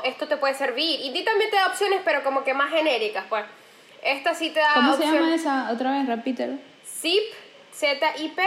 esto 0.04 0.26
te 0.28 0.36
puede 0.36 0.54
servir. 0.54 1.00
Ti 1.12 1.24
también 1.24 1.50
te 1.50 1.56
da 1.56 1.68
opciones, 1.68 2.00
pero 2.04 2.22
como 2.22 2.44
que 2.44 2.54
más 2.54 2.70
genéricas, 2.70 3.24
pues. 3.28 3.44
Esta 4.02 4.34
sí 4.34 4.50
te 4.50 4.60
da 4.60 4.74
¿Cómo 4.74 4.96
se 4.96 5.06
llama 5.06 5.34
esa? 5.34 5.70
Otra 5.72 5.90
vez, 5.90 6.06
repítelo. 6.06 6.56
ZIP, 6.86 7.32
Z-I-P, 7.72 8.42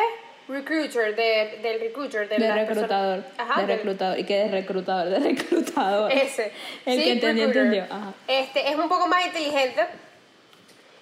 Recruiter, 0.47 1.15
de, 1.15 1.59
del 1.61 1.79
recruiter. 1.79 2.27
De, 2.27 2.37
de 2.37 2.53
reclutador. 2.53 3.23
Ajá, 3.37 3.61
de 3.61 3.67
reclutador. 3.67 4.19
¿Y 4.19 4.23
qué 4.23 4.45
es 4.45 4.51
reclutador? 4.51 5.09
De 5.09 5.19
reclutador. 5.19 6.11
Ese. 6.11 6.51
El 6.85 7.03
que 7.03 7.11
entendió, 7.13 7.45
entendió. 7.45 7.83
Ajá. 7.83 8.13
Este, 8.27 8.69
es 8.69 8.75
un 8.75 8.89
poco 8.89 9.07
más 9.07 9.25
inteligente. 9.25 9.85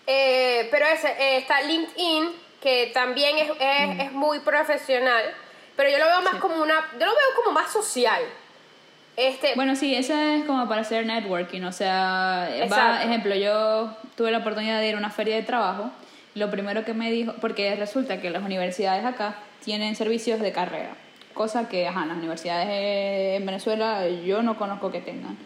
Eh, 0.06 0.68
pero 0.72 0.86
ese, 0.88 1.08
eh, 1.08 1.38
está 1.38 1.62
LinkedIn, 1.62 2.30
que 2.62 2.92
también 2.94 3.38
es, 3.38 3.50
es, 3.60 3.88
mm. 3.88 4.02
es 4.02 4.12
muy 4.12 4.40
profesional. 4.40 5.24
Pero 5.76 5.90
yo 5.90 5.98
lo 5.98 6.06
veo 6.06 6.22
más 6.22 6.36
como 6.36 6.62
una. 6.62 6.76
Yo 6.94 7.06
lo 7.06 7.12
veo 7.12 7.36
como 7.36 7.52
más 7.52 7.72
social. 7.72 8.22
Este, 9.16 9.54
bueno, 9.56 9.76
sí, 9.76 9.94
esa 9.94 10.36
es 10.36 10.46
como 10.46 10.68
para 10.70 10.82
hacer 10.82 11.06
networking. 11.06 11.64
O 11.64 11.74
sea, 11.74 12.50
va, 12.72 13.04
ejemplo, 13.04 13.36
yo 13.36 13.94
tuve 14.16 14.32
la 14.32 14.38
oportunidad 14.38 14.80
de 14.80 14.88
ir 14.88 14.96
a 14.96 14.98
una 14.98 15.10
feria 15.10 15.36
de 15.36 15.44
trabajo. 15.44 15.92
Lo 16.40 16.50
primero 16.50 16.86
que 16.86 16.94
me 16.94 17.12
dijo, 17.12 17.34
porque 17.42 17.76
resulta 17.76 18.22
que 18.22 18.30
las 18.30 18.44
universidades 18.44 19.06
acá 19.06 19.36
tienen 19.64 19.96
servicios 19.96 20.40
de 20.40 20.52
carrera, 20.52 20.96
cosa 21.34 21.68
que, 21.68 21.86
ajá, 21.86 22.06
las 22.06 22.18
universidades 22.18 23.38
en 23.38 23.46
Venezuela 23.46 24.08
yo 24.08 24.42
no 24.42 24.58
conozco 24.58 24.90
que 24.92 25.02
tengan. 25.02 25.38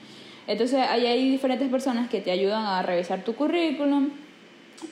Entonces, 0.46 0.80
ahí 0.88 1.08
hay 1.08 1.32
diferentes 1.32 1.68
personas 1.70 2.10
que 2.10 2.22
te 2.22 2.30
ayudan 2.32 2.66
a 2.66 2.84
revisar 2.84 3.24
tu 3.24 3.36
currículum, 3.36 4.12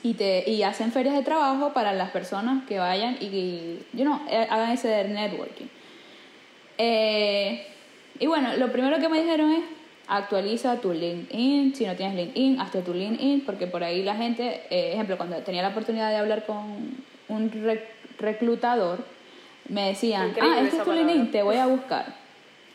y, 0.02 0.14
te, 0.14 0.48
y 0.48 0.62
hacen 0.62 0.92
ferias 0.92 1.14
de 1.14 1.22
trabajo 1.22 1.72
para 1.72 1.92
las 1.92 2.10
personas 2.10 2.64
que 2.66 2.78
vayan 2.78 3.16
y, 3.20 3.80
you 3.92 4.04
know, 4.04 4.20
eh, 4.28 4.46
hagan 4.48 4.70
ese 4.70 5.04
networking. 5.04 5.66
Eh, 6.78 7.66
y 8.18 8.26
bueno, 8.26 8.56
lo 8.56 8.72
primero 8.72 8.98
que 8.98 9.08
me 9.08 9.20
dijeron 9.20 9.52
es 9.52 9.62
actualiza 10.16 10.80
tu 10.80 10.92
LinkedIn, 10.92 11.74
si 11.74 11.86
no 11.86 11.96
tienes 11.96 12.14
LinkedIn, 12.16 12.60
hazte 12.60 12.82
tu 12.82 12.92
LinkedIn, 12.92 13.44
porque 13.44 13.66
por 13.66 13.82
ahí 13.82 14.02
la 14.02 14.14
gente, 14.14 14.62
eh, 14.70 14.92
ejemplo, 14.92 15.16
cuando 15.16 15.36
tenía 15.38 15.62
la 15.62 15.68
oportunidad 15.68 16.10
de 16.10 16.16
hablar 16.16 16.44
con 16.44 17.04
un 17.28 17.80
reclutador, 18.18 18.98
me 19.68 19.88
decían, 19.88 20.34
ah, 20.40 20.60
este 20.60 20.78
es 20.78 20.84
tu 20.84 20.92
LinkedIn, 20.92 21.30
te 21.30 21.42
voy 21.42 21.56
a 21.56 21.66
buscar. 21.66 22.14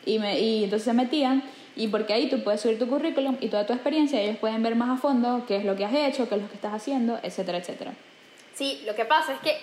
Y, 0.06 0.20
me, 0.20 0.40
y 0.40 0.64
entonces 0.64 0.86
se 0.86 0.94
metían 0.94 1.44
y 1.76 1.90
porque 1.90 2.14
ahí 2.14 2.28
tú 2.28 2.44
puedes 2.44 2.62
subir 2.62 2.80
tu 2.80 2.88
currículum 2.88 3.38
y 3.40 3.50
toda 3.50 3.66
tu 3.66 3.74
experiencia, 3.74 4.20
ellos 4.20 4.38
pueden 4.38 4.64
ver 4.64 4.76
más 4.76 4.90
a 4.90 5.00
fondo 5.00 5.44
qué 5.48 5.58
es 5.58 5.66
lo 5.66 5.76
que 5.76 5.86
has 5.86 5.94
hecho, 5.94 6.28
qué 6.28 6.36
es 6.36 6.42
lo 6.42 6.48
que 6.48 6.56
estás 6.56 6.74
haciendo, 6.74 7.20
etcétera, 7.22 7.60
etcétera. 7.60 7.94
Sí, 8.56 8.82
lo 8.88 8.96
que 8.96 9.06
pasa 9.06 9.34
es 9.34 9.40
que 9.42 9.56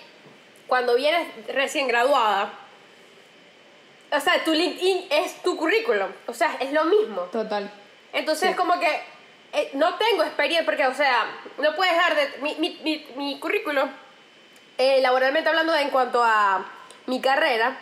cuando 0.67 0.95
vienes 0.95 1.27
recién 1.53 1.87
graduada, 1.89 2.53
o 4.15 4.21
sea, 4.21 4.43
tu 4.43 4.53
LinkedIn 4.53 5.07
es 5.09 5.41
tu 5.41 5.57
currículum, 5.57 6.09
o 6.27 6.33
sea, 6.33 6.57
es 6.59 6.71
lo 6.71 6.85
mismo. 6.85 7.21
Total. 7.31 7.69
Entonces, 8.13 8.51
es 8.51 8.55
como 8.55 8.79
que 8.79 8.87
eh, 9.53 9.69
no 9.73 9.95
tengo 9.95 10.23
experiencia, 10.23 10.65
porque, 10.65 10.85
o 10.85 10.93
sea, 10.93 11.25
no 11.57 11.75
puedes 11.75 11.95
dar 11.95 12.15
de. 12.15 12.41
Mi, 12.41 12.55
mi, 12.55 12.79
mi, 12.83 13.05
mi 13.15 13.39
currículum, 13.39 13.89
eh, 14.77 15.01
laboralmente 15.01 15.49
hablando, 15.49 15.75
en 15.75 15.89
cuanto 15.89 16.23
a 16.23 16.65
mi 17.05 17.21
carrera, 17.21 17.77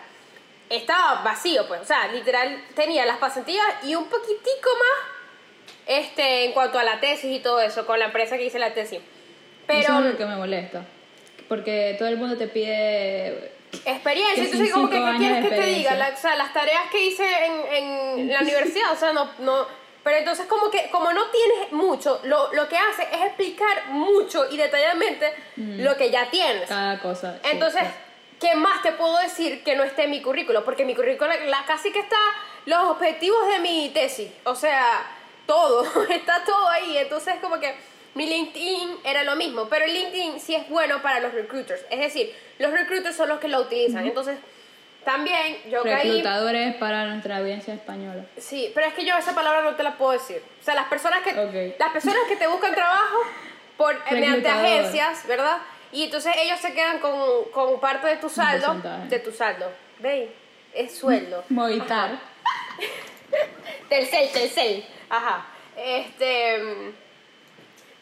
estaba 0.69 1.21
vacío, 1.23 1.67
pues, 1.67 1.81
o 1.81 1.85
sea, 1.85 2.07
literal 2.07 2.63
tenía 2.75 3.05
las 3.05 3.17
pasantías 3.17 3.65
y 3.83 3.95
un 3.95 4.05
poquitico 4.05 4.69
más 4.79 5.13
este, 5.87 6.45
en 6.45 6.51
cuanto 6.53 6.79
a 6.79 6.83
la 6.83 6.99
tesis 6.99 7.31
y 7.31 7.39
todo 7.39 7.59
eso, 7.61 7.85
con 7.85 7.99
la 7.99 8.05
empresa 8.05 8.37
que 8.37 8.45
hice 8.45 8.59
la 8.59 8.73
tesis. 8.73 8.99
Pero, 9.67 9.81
eso 9.81 9.99
es 9.99 10.05
lo 10.13 10.17
que 10.17 10.25
me 10.25 10.35
molesta, 10.35 10.85
porque 11.47 11.95
todo 11.97 12.07
el 12.07 12.17
mundo 12.17 12.37
te 12.37 12.47
pide... 12.47 13.51
Experiencia, 13.85 14.43
entonces 14.43 14.71
como 14.71 14.89
que, 14.89 14.97
¿qué 14.97 15.17
quieres 15.17 15.45
que 15.45 15.55
te 15.55 15.65
diga? 15.65 16.11
o 16.13 16.17
sea, 16.17 16.35
las 16.35 16.53
tareas 16.53 16.89
que 16.91 17.05
hice 17.05 17.25
en, 17.45 17.73
en 17.73 18.31
la 18.31 18.41
universidad, 18.41 18.91
o 18.91 18.95
sea, 18.95 19.13
no, 19.13 19.29
no... 19.39 19.83
Pero 20.03 20.17
entonces 20.17 20.45
como 20.47 20.69
que 20.69 20.89
como 20.91 21.13
no 21.13 21.27
tienes 21.27 21.71
mucho, 21.71 22.19
lo, 22.25 22.53
lo 22.53 22.67
que 22.67 22.77
hace 22.77 23.03
es 23.03 23.21
explicar 23.21 23.87
mucho 23.89 24.49
y 24.51 24.57
detalladamente 24.57 25.33
mm. 25.55 25.81
lo 25.81 25.95
que 25.95 26.11
ya 26.11 26.29
tienes. 26.29 26.67
Cada 26.67 26.99
cosa. 26.99 27.39
Entonces... 27.43 27.83
¿Qué 28.43 28.55
más 28.55 28.81
te 28.81 28.91
puedo 28.91 29.17
decir 29.19 29.63
que 29.63 29.73
no 29.73 29.83
esté 29.83 30.03
en 30.03 30.09
mi 30.09 30.21
currículo? 30.21 30.65
Porque 30.65 30.83
mi 30.83 30.93
currículo 30.93 31.31
la, 31.45 31.63
casi 31.65 31.93
que 31.93 31.99
está 31.99 32.17
los 32.65 32.83
objetivos 32.89 33.47
de 33.47 33.59
mi 33.59 33.89
tesis. 33.93 34.29
O 34.43 34.53
sea, 34.53 35.15
todo, 35.45 35.85
está 36.09 36.43
todo 36.43 36.67
ahí. 36.67 36.97
Entonces, 36.97 37.35
como 37.41 37.57
que 37.61 37.73
mi 38.15 38.27
LinkedIn 38.27 38.97
era 39.03 39.23
lo 39.23 39.35
mismo. 39.35 39.67
Pero 39.69 39.85
el 39.85 39.93
LinkedIn 39.93 40.39
sí 40.39 40.55
es 40.55 40.67
bueno 40.69 41.01
para 41.01 41.19
los 41.19 41.33
recruiters. 41.33 41.81
Es 41.89 41.99
decir, 41.99 42.33
los 42.59 42.71
recruiters 42.71 43.15
son 43.15 43.29
los 43.29 43.39
que 43.39 43.47
lo 43.47 43.61
utilizan. 43.61 44.05
Entonces, 44.05 44.37
también 45.03 45.57
yo 45.69 45.83
Reclutadores 45.83 46.75
para 46.75 47.05
nuestra 47.05 47.37
audiencia 47.37 47.73
española. 47.73 48.25
Sí, 48.37 48.71
pero 48.73 48.87
es 48.87 48.93
que 48.93 49.05
yo 49.05 49.17
esa 49.17 49.35
palabra 49.35 49.61
no 49.61 49.75
te 49.75 49.83
la 49.83 49.97
puedo 49.97 50.11
decir. 50.11 50.41
O 50.61 50.63
sea, 50.63 50.75
las 50.75 50.87
personas 50.87 51.21
que, 51.23 51.75
las 51.77 51.91
personas 51.91 52.19
que 52.27 52.35
te 52.35 52.47
buscan 52.47 52.73
trabajo 52.73 53.17
por, 53.77 53.95
mediante 54.11 54.47
agencias, 54.47 55.27
¿verdad? 55.27 55.57
Y 55.91 56.05
entonces 56.05 56.33
ellos 56.37 56.59
se 56.59 56.73
quedan 56.73 56.99
con, 56.99 57.45
con 57.51 57.79
parte 57.79 58.07
de 58.07 58.17
tu 58.17 58.29
saldo. 58.29 58.81
De 59.09 59.19
tu 59.19 59.31
saldo. 59.31 59.71
¿Veis? 59.99 60.29
Es 60.73 60.97
sueldo. 60.97 61.43
Movitar. 61.49 62.17
Telcel, 63.89 64.29
Telcel. 64.31 64.85
Ajá. 65.09 65.45
Este. 65.75 66.93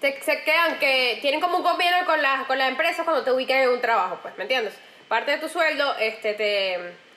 Se 0.02 0.44
quedan 0.44 0.80
que 0.80 1.20
tienen 1.22 1.40
como 1.40 1.58
un 1.58 1.64
convenio 1.64 2.06
con 2.06 2.22
la, 2.22 2.46
con 2.48 2.58
la 2.58 2.68
empresa 2.68 3.04
cuando 3.04 3.24
te 3.24 3.32
ubican 3.32 3.60
en 3.60 3.70
un 3.70 3.82
trabajo, 3.82 4.20
pues, 4.22 4.36
¿me 4.38 4.44
entiendes? 4.44 4.74
Parte 5.08 5.32
de 5.32 5.38
tu 5.38 5.48
sueldo, 5.48 5.96
este, 6.00 6.34
te. 6.34 7.12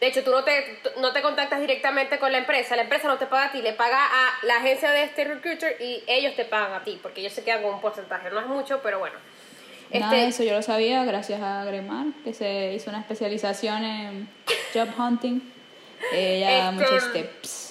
De 0.00 0.08
hecho, 0.08 0.24
tú 0.24 0.32
no 0.32 0.42
te, 0.42 0.80
no 0.98 1.12
te 1.12 1.22
contactas 1.22 1.60
directamente 1.60 2.18
con 2.18 2.32
la 2.32 2.38
empresa, 2.38 2.74
la 2.74 2.82
empresa 2.82 3.06
no 3.06 3.16
te 3.16 3.26
paga 3.26 3.44
a 3.46 3.52
ti, 3.52 3.62
le 3.62 3.72
paga 3.72 4.04
a 4.04 4.32
la 4.44 4.56
agencia 4.56 4.90
de 4.90 5.04
este 5.04 5.24
recruiter 5.24 5.76
y 5.80 6.02
ellos 6.06 6.34
te 6.34 6.44
pagan 6.44 6.72
a 6.72 6.84
ti, 6.84 6.98
porque 7.00 7.20
ellos 7.20 7.32
se 7.32 7.44
quedan 7.44 7.62
con 7.62 7.74
un 7.74 7.80
porcentaje. 7.80 8.28
No 8.30 8.40
es 8.40 8.46
mucho, 8.46 8.80
pero 8.82 8.98
bueno. 8.98 9.16
Nada 9.92 10.12
de 10.12 10.26
este, 10.26 10.28
eso 10.28 10.42
yo 10.42 10.56
lo 10.56 10.62
sabía 10.62 11.04
gracias 11.04 11.40
a 11.40 11.64
Gremar, 11.64 12.06
que 12.24 12.34
se 12.34 12.74
hizo 12.74 12.90
una 12.90 13.00
especialización 13.00 13.84
en 13.84 14.28
job 14.74 14.88
hunting. 14.98 15.40
Ella 16.12 16.70
este, 16.70 16.72
muchos 16.72 17.12
tips. 17.12 17.63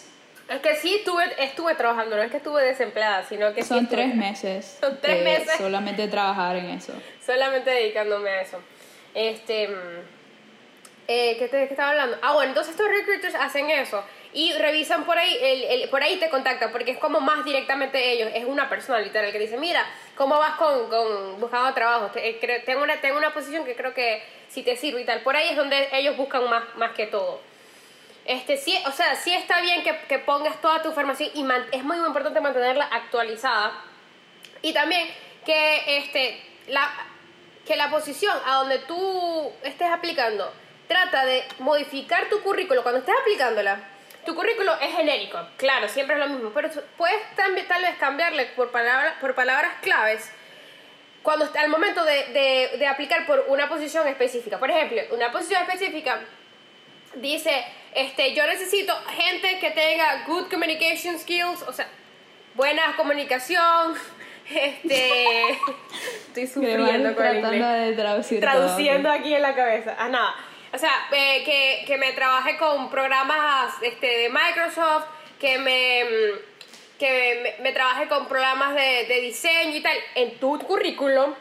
Es 0.49 0.59
que 0.61 0.75
sí 0.75 0.95
estuve, 0.95 1.23
estuve 1.39 1.75
trabajando, 1.75 2.15
no 2.15 2.21
es 2.21 2.31
que 2.31 2.37
estuve 2.37 2.63
desempleada, 2.63 3.23
sino 3.23 3.53
que 3.53 3.63
Son 3.63 3.87
tres 3.87 4.13
meses. 4.15 4.77
Son 4.79 4.99
tres 5.01 5.23
meses. 5.23 5.55
Solamente 5.57 6.07
trabajar 6.07 6.57
en 6.57 6.65
eso. 6.69 6.93
Solamente 7.25 7.69
dedicándome 7.69 8.29
a 8.29 8.41
eso. 8.41 8.59
Este. 9.13 9.69
Eh, 11.07 11.35
¿qué, 11.37 11.47
te, 11.49 11.67
¿Qué 11.67 11.73
estaba 11.73 11.89
hablando? 11.91 12.17
Ah, 12.21 12.33
bueno, 12.33 12.49
entonces 12.49 12.71
estos 12.71 12.87
recruiters 12.87 13.35
hacen 13.35 13.69
eso 13.69 14.03
y 14.33 14.53
revisan 14.53 15.03
por 15.05 15.17
ahí, 15.17 15.37
el, 15.41 15.63
el, 15.63 15.89
por 15.89 16.01
ahí 16.01 16.15
te 16.15 16.29
contactan, 16.29 16.71
porque 16.71 16.91
es 16.91 16.97
como 16.97 17.19
más 17.19 17.43
directamente 17.45 18.11
ellos, 18.11 18.29
es 18.33 18.45
una 18.45 18.69
persona 18.69 18.99
literal 18.99 19.31
que 19.31 19.37
dice, 19.37 19.57
mira, 19.57 19.85
¿cómo 20.15 20.39
vas 20.39 20.55
con, 20.55 20.89
con 20.89 21.39
buscando 21.39 21.73
trabajo? 21.73 22.09
Eh, 22.15 22.39
tengo, 22.65 22.83
una, 22.83 22.99
tengo 23.01 23.17
una 23.17 23.33
posición 23.33 23.65
que 23.65 23.75
creo 23.75 23.93
que 23.93 24.23
si 24.47 24.63
te 24.63 24.75
sirve 24.75 25.01
y 25.01 25.05
tal, 25.05 25.21
por 25.21 25.35
ahí 25.35 25.49
es 25.49 25.57
donde 25.57 25.89
ellos 25.91 26.17
buscan 26.17 26.49
más, 26.49 26.63
más 26.75 26.93
que 26.93 27.07
todo. 27.07 27.41
Este, 28.25 28.57
sí, 28.57 28.77
o 28.87 28.91
sea, 28.91 29.15
sí 29.15 29.33
está 29.33 29.59
bien 29.61 29.83
que, 29.83 29.97
que 30.07 30.19
pongas 30.19 30.61
toda 30.61 30.81
tu 30.81 30.89
información 30.89 31.29
y 31.33 31.45
es 31.75 31.83
muy, 31.83 31.97
importante 31.97 32.39
mantenerla 32.39 32.85
actualizada. 32.85 33.73
Y 34.61 34.73
también 34.73 35.07
que, 35.45 35.97
este, 35.97 36.41
la, 36.67 36.89
que 37.65 37.75
la 37.75 37.89
posición 37.89 38.35
a 38.45 38.55
donde 38.55 38.79
tú 38.79 39.51
estés 39.63 39.89
aplicando 39.89 40.53
trata 40.87 41.25
de 41.25 41.43
modificar 41.59 42.29
tu 42.29 42.41
currículo 42.41 42.81
cuando 42.83 42.99
estés 42.99 43.15
aplicándola. 43.21 43.89
Tu 44.25 44.33
currículo 44.33 44.73
es 44.79 44.95
genérico, 44.95 45.37
claro, 45.57 45.89
siempre 45.89 46.15
es 46.15 46.21
lo 46.21 46.33
mismo, 46.33 46.51
pero 46.51 46.69
puedes 46.95 47.35
también 47.35 47.67
tal 47.67 47.81
vez 47.81 47.97
cambiarle 47.97 48.45
por, 48.55 48.71
palabras 48.71 49.15
por 49.19 49.35
palabras 49.35 49.73
claves 49.81 50.31
cuando 51.23 51.49
al 51.57 51.67
momento 51.67 52.05
de, 52.05 52.27
de, 52.27 52.77
de 52.77 52.87
aplicar 52.87 53.25
por 53.25 53.45
una 53.49 53.67
posición 53.67 54.07
específica. 54.07 54.59
Por 54.59 54.71
ejemplo, 54.71 55.01
una 55.11 55.29
posición 55.29 55.61
específica 55.63 56.21
dice, 57.15 57.65
este, 57.93 58.33
yo 58.33 58.45
necesito 58.47 58.93
gente 59.15 59.59
que 59.59 59.71
tenga 59.71 60.23
good 60.27 60.49
communication 60.49 61.19
skills, 61.19 61.61
o 61.63 61.73
sea, 61.73 61.87
buena 62.55 62.95
comunicación, 62.95 63.95
este, 64.49 65.49
estoy 66.27 66.47
sufriendo 66.47 67.15
con 67.15 67.25
de 67.25 67.93
traducir 67.95 68.39
traduciendo 68.39 69.09
aquí 69.09 69.33
en 69.33 69.41
la 69.41 69.55
cabeza, 69.55 69.95
ah, 69.97 70.09
nada, 70.09 70.35
o 70.73 70.77
sea, 70.77 70.91
eh, 71.11 71.43
que, 71.45 71.83
que, 71.85 71.97
me 71.97 72.13
trabaje 72.13 72.57
con 72.57 72.89
programas 72.89 73.73
este, 73.81 74.07
de 74.07 74.29
Microsoft, 74.29 75.05
que 75.39 75.57
me 75.59 76.03
que 76.97 77.57
me, 77.61 77.73
trabaje 77.73 78.07
con 78.07 78.27
programas 78.27 78.75
de, 78.75 79.05
de, 79.07 79.21
diseño 79.21 79.75
y 79.75 79.81
tal, 79.81 79.97
en 80.15 80.39
tu 80.39 80.57
currículum 80.59 81.33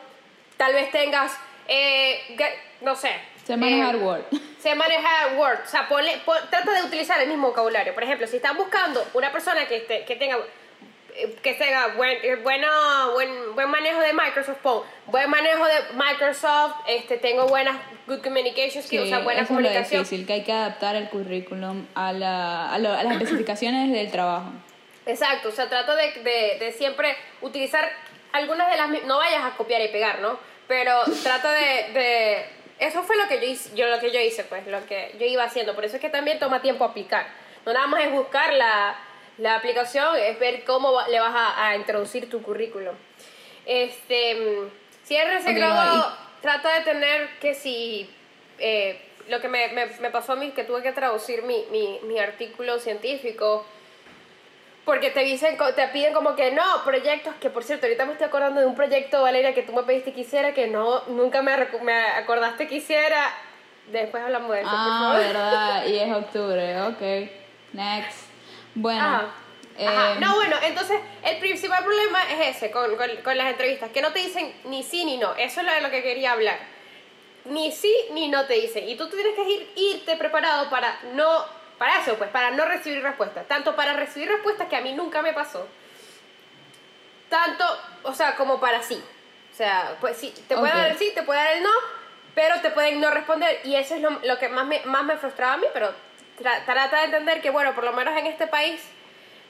tal 0.62 0.74
vez 0.74 0.90
tengas, 0.92 1.36
eh, 1.66 2.36
no 2.82 2.94
sé, 2.94 3.10
se 3.44 3.56
manejar 3.56 3.96
eh, 3.96 3.98
Word. 3.98 4.24
Se 4.58 4.74
maneja 4.74 5.34
Word. 5.36 5.60
O 5.64 5.68
sea, 5.68 5.88
trata 6.50 6.72
de 6.72 6.82
utilizar 6.82 7.20
el 7.20 7.28
mismo 7.28 7.48
vocabulario. 7.48 7.94
Por 7.94 8.04
ejemplo, 8.04 8.26
si 8.26 8.36
están 8.36 8.56
buscando 8.56 9.04
una 9.14 9.32
persona 9.32 9.66
que, 9.66 10.04
que 10.06 10.16
tenga 10.16 10.38
que 11.42 11.52
tenga 11.54 11.88
buen, 11.88 12.16
eh, 12.22 12.36
bueno, 12.36 12.68
buen, 13.12 13.54
buen 13.54 13.68
manejo 13.68 14.00
de 14.00 14.14
Microsoft, 14.14 14.58
pon 14.62 14.82
buen 15.06 15.28
manejo 15.28 15.62
de 15.66 15.74
Microsoft, 15.94 16.74
este, 16.88 17.18
tengo 17.18 17.46
buenas 17.48 17.76
good 18.06 18.22
communication 18.22 18.82
skills, 18.82 19.04
o 19.04 19.06
sea, 19.08 19.18
buena 19.18 19.46
comunicación. 19.46 20.02
Es 20.02 20.08
difícil, 20.08 20.26
que 20.26 20.32
hay 20.32 20.42
que 20.42 20.52
adaptar 20.52 20.96
el 20.96 21.10
currículum 21.10 21.86
a, 21.94 22.12
la, 22.12 22.72
a, 22.72 22.78
las 22.78 23.12
especificaciones 23.12 23.92
del 23.92 24.10
trabajo. 24.10 24.52
Exacto, 25.04 25.50
o 25.50 25.52
sea, 25.52 25.68
trata 25.68 25.94
de, 25.96 26.12
de, 26.22 26.56
de, 26.58 26.72
siempre 26.72 27.14
utilizar 27.42 27.90
algunas 28.32 28.70
de 28.70 28.76
las... 28.78 29.04
No 29.04 29.18
vayas 29.18 29.44
a 29.44 29.50
copiar 29.50 29.82
y 29.82 29.88
pegar, 29.88 30.20
¿no? 30.20 30.38
Pero 30.66 31.02
trata 31.22 31.52
de 31.52 32.46
eso 32.82 33.04
fue 33.04 33.16
lo 33.16 33.28
que 33.28 33.40
yo 33.40 33.46
hice, 33.46 33.76
yo, 33.76 33.86
lo 33.86 34.00
que 34.00 34.10
yo 34.10 34.18
hice, 34.18 34.42
pues, 34.42 34.66
lo 34.66 34.84
que 34.86 35.14
yo 35.18 35.24
iba 35.24 35.44
haciendo. 35.44 35.74
Por 35.74 35.84
eso 35.84 35.96
es 35.96 36.02
que 36.02 36.10
también 36.10 36.40
toma 36.40 36.60
tiempo 36.60 36.84
aplicar. 36.84 37.26
No 37.64 37.72
nada 37.72 37.86
más 37.86 38.02
es 38.04 38.10
buscar 38.10 38.52
la, 38.54 38.98
la 39.38 39.54
aplicación, 39.54 40.16
es 40.16 40.36
ver 40.40 40.64
cómo 40.64 41.00
le 41.08 41.20
vas 41.20 41.32
a, 41.32 41.76
introducir 41.76 42.28
tu 42.28 42.42
currículum. 42.42 42.96
Este, 43.64 44.68
si 45.04 45.14
eres 45.14 45.42
okay, 45.44 45.62
trata 46.40 46.78
de 46.78 46.80
tener 46.84 47.38
que 47.38 47.54
si... 47.54 48.10
Eh, 48.58 49.00
lo 49.28 49.40
que 49.40 49.46
me, 49.48 49.68
me, 49.68 49.86
me, 49.86 50.10
pasó 50.10 50.32
a 50.32 50.36
mí, 50.36 50.50
que 50.50 50.64
tuve 50.64 50.82
que 50.82 50.90
traducir 50.90 51.44
mi, 51.44 51.64
mi, 51.70 52.00
mi 52.02 52.18
artículo 52.18 52.80
científico 52.80 53.64
porque 54.84 55.10
te 55.10 55.20
dicen, 55.20 55.56
te 55.76 55.88
piden 55.88 56.12
como 56.12 56.34
que 56.34 56.50
no, 56.50 56.84
proyectos, 56.84 57.34
que 57.40 57.50
por 57.50 57.62
cierto, 57.62 57.86
ahorita 57.86 58.04
me 58.04 58.12
estoy 58.12 58.26
acordando 58.26 58.60
de 58.60 58.66
un 58.66 58.74
proyecto, 58.74 59.22
Valeria, 59.22 59.54
que 59.54 59.62
tú 59.62 59.72
me 59.72 59.84
pediste 59.84 60.12
que 60.12 60.22
hiciera, 60.22 60.54
que 60.54 60.66
no, 60.66 61.04
nunca 61.06 61.40
me, 61.40 61.56
me 61.82 61.94
acordaste 61.94 62.66
que 62.66 62.76
hiciera. 62.76 63.32
Después 63.90 64.22
hablamos 64.22 64.50
de 64.52 64.60
eso, 64.60 64.70
ah, 64.72 65.14
verdad, 65.16 65.86
y 65.86 65.98
es 65.98 66.12
octubre, 66.16 66.82
ok. 66.82 67.30
Next. 67.72 68.26
Bueno. 68.74 69.42
Eh, 69.78 70.16
no, 70.20 70.34
bueno, 70.34 70.56
entonces 70.62 71.00
el 71.24 71.38
principal 71.38 71.82
problema 71.82 72.20
es 72.30 72.56
ese 72.56 72.70
con, 72.70 72.94
con, 72.96 73.08
con, 73.24 73.38
las 73.38 73.50
entrevistas, 73.50 73.90
que 73.90 74.02
no 74.02 74.12
te 74.12 74.18
dicen 74.18 74.52
ni 74.64 74.82
sí 74.82 75.04
ni 75.04 75.16
no. 75.16 75.34
Eso 75.34 75.60
es 75.60 75.66
lo 75.66 75.72
de 75.72 75.80
lo 75.80 75.90
que 75.90 76.02
quería 76.02 76.32
hablar. 76.32 76.58
Ni 77.44 77.72
sí 77.72 77.92
ni 78.12 78.28
no 78.28 78.44
te 78.44 78.54
dicen. 78.54 78.88
Y 78.88 78.96
tú 78.96 79.08
tienes 79.08 79.34
que 79.34 79.48
ir, 79.48 79.72
irte 79.76 80.16
preparado 80.16 80.68
para 80.68 81.00
no 81.14 81.61
para 81.82 81.98
eso, 81.98 82.14
pues, 82.14 82.30
para 82.30 82.52
no 82.52 82.64
recibir 82.64 83.02
respuestas. 83.02 83.48
Tanto 83.48 83.74
para 83.74 83.94
recibir 83.94 84.28
respuestas 84.28 84.68
que 84.68 84.76
a 84.76 84.82
mí 84.82 84.92
nunca 84.92 85.20
me 85.20 85.32
pasó. 85.32 85.66
Tanto, 87.28 87.64
o 88.04 88.14
sea, 88.14 88.36
como 88.36 88.60
para 88.60 88.84
sí. 88.84 89.02
O 89.52 89.56
sea, 89.56 89.96
pues 90.00 90.16
sí, 90.16 90.32
te 90.46 90.56
puede 90.56 90.72
dar 90.72 90.92
el 90.92 90.96
sí, 90.96 91.10
te 91.12 91.24
puede 91.24 91.40
dar 91.40 91.56
el 91.56 91.64
no, 91.64 91.72
pero 92.36 92.60
te 92.60 92.70
pueden 92.70 93.00
no 93.00 93.10
responder. 93.10 93.62
Y 93.64 93.74
eso 93.74 93.96
es 93.96 94.00
lo, 94.00 94.10
lo 94.10 94.38
que 94.38 94.48
más 94.48 94.64
me, 94.64 94.80
más 94.84 95.02
me 95.02 95.16
frustraba 95.16 95.54
a 95.54 95.56
mí, 95.56 95.66
pero 95.72 95.92
trata 96.38 96.98
de 96.98 97.04
entender 97.06 97.40
que, 97.40 97.50
bueno, 97.50 97.74
por 97.74 97.82
lo 97.82 97.92
menos 97.92 98.16
en 98.16 98.26
este 98.26 98.46
país, 98.46 98.80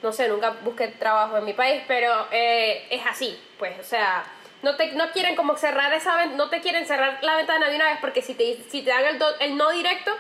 no 0.03 0.11
sé, 0.11 0.27
nunca 0.29 0.57
busqué 0.63 0.89
trabajo 0.89 1.37
en 1.37 1.45
mi 1.45 1.53
país, 1.53 1.83
pero 1.87 2.29
eh, 2.31 2.87
es 2.89 3.05
así, 3.05 3.39
pues, 3.59 3.79
o 3.79 3.85
sea, 3.85 4.25
no, 4.63 4.77
te, 4.77 4.93
no 4.93 5.11
quieren 5.11 5.37
como 5.37 5.59
cerrar 5.59 5.93
esa 5.93 6.25
no 6.25 6.49
te 6.49 6.63
quieren 6.63 6.87
cerrar 6.87 7.19
la 7.21 7.37
ventana 7.37 7.69
de 7.69 7.77
una 7.77 7.91
vez 7.91 7.99
porque 8.01 8.23
si 8.23 8.33
te, 8.33 8.57
si 8.71 8.81
te 8.81 8.89
dan 8.89 9.05
el, 9.05 9.23
el 9.41 9.55
no 9.59 9.71
directo, 9.71 10.17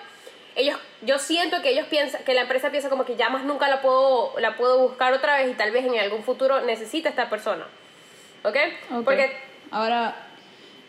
ellos, 0.54 0.78
yo 1.02 1.18
siento 1.18 1.62
que 1.62 1.70
ellos 1.70 1.86
piensan, 1.86 2.24
que 2.24 2.34
la 2.34 2.42
empresa 2.42 2.70
piensa 2.70 2.90
como 2.90 3.04
que 3.04 3.16
ya 3.16 3.28
más 3.28 3.44
nunca 3.44 3.68
la 3.68 3.80
puedo, 3.80 4.38
la 4.38 4.56
puedo 4.56 4.78
buscar 4.78 5.12
otra 5.12 5.38
vez 5.38 5.50
y 5.50 5.54
tal 5.54 5.70
vez 5.70 5.84
en 5.84 5.98
algún 5.98 6.22
futuro 6.22 6.60
necesita 6.60 7.08
esta 7.08 7.30
persona. 7.30 7.66
¿Ok? 8.44 8.56
Porque... 9.04 9.36
Ahora, 9.70 10.14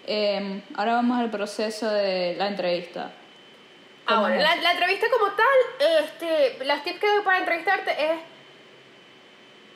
em, 0.06 0.62
ahora 0.76 0.96
vamos 0.96 1.20
al 1.20 1.30
proceso 1.30 1.90
de 1.90 2.36
la 2.38 2.48
entrevista. 2.48 3.12
Ah, 4.06 4.20
bueno, 4.20 4.36
la, 4.36 4.56
la, 4.58 4.72
entrevista 4.72 5.08
como 5.10 5.32
tal, 5.32 6.04
este, 6.04 6.66
las 6.66 6.84
tips 6.84 7.00
que 7.00 7.08
doy 7.08 7.24
para 7.24 7.40
entrevistarte 7.40 7.92
es... 7.92 8.20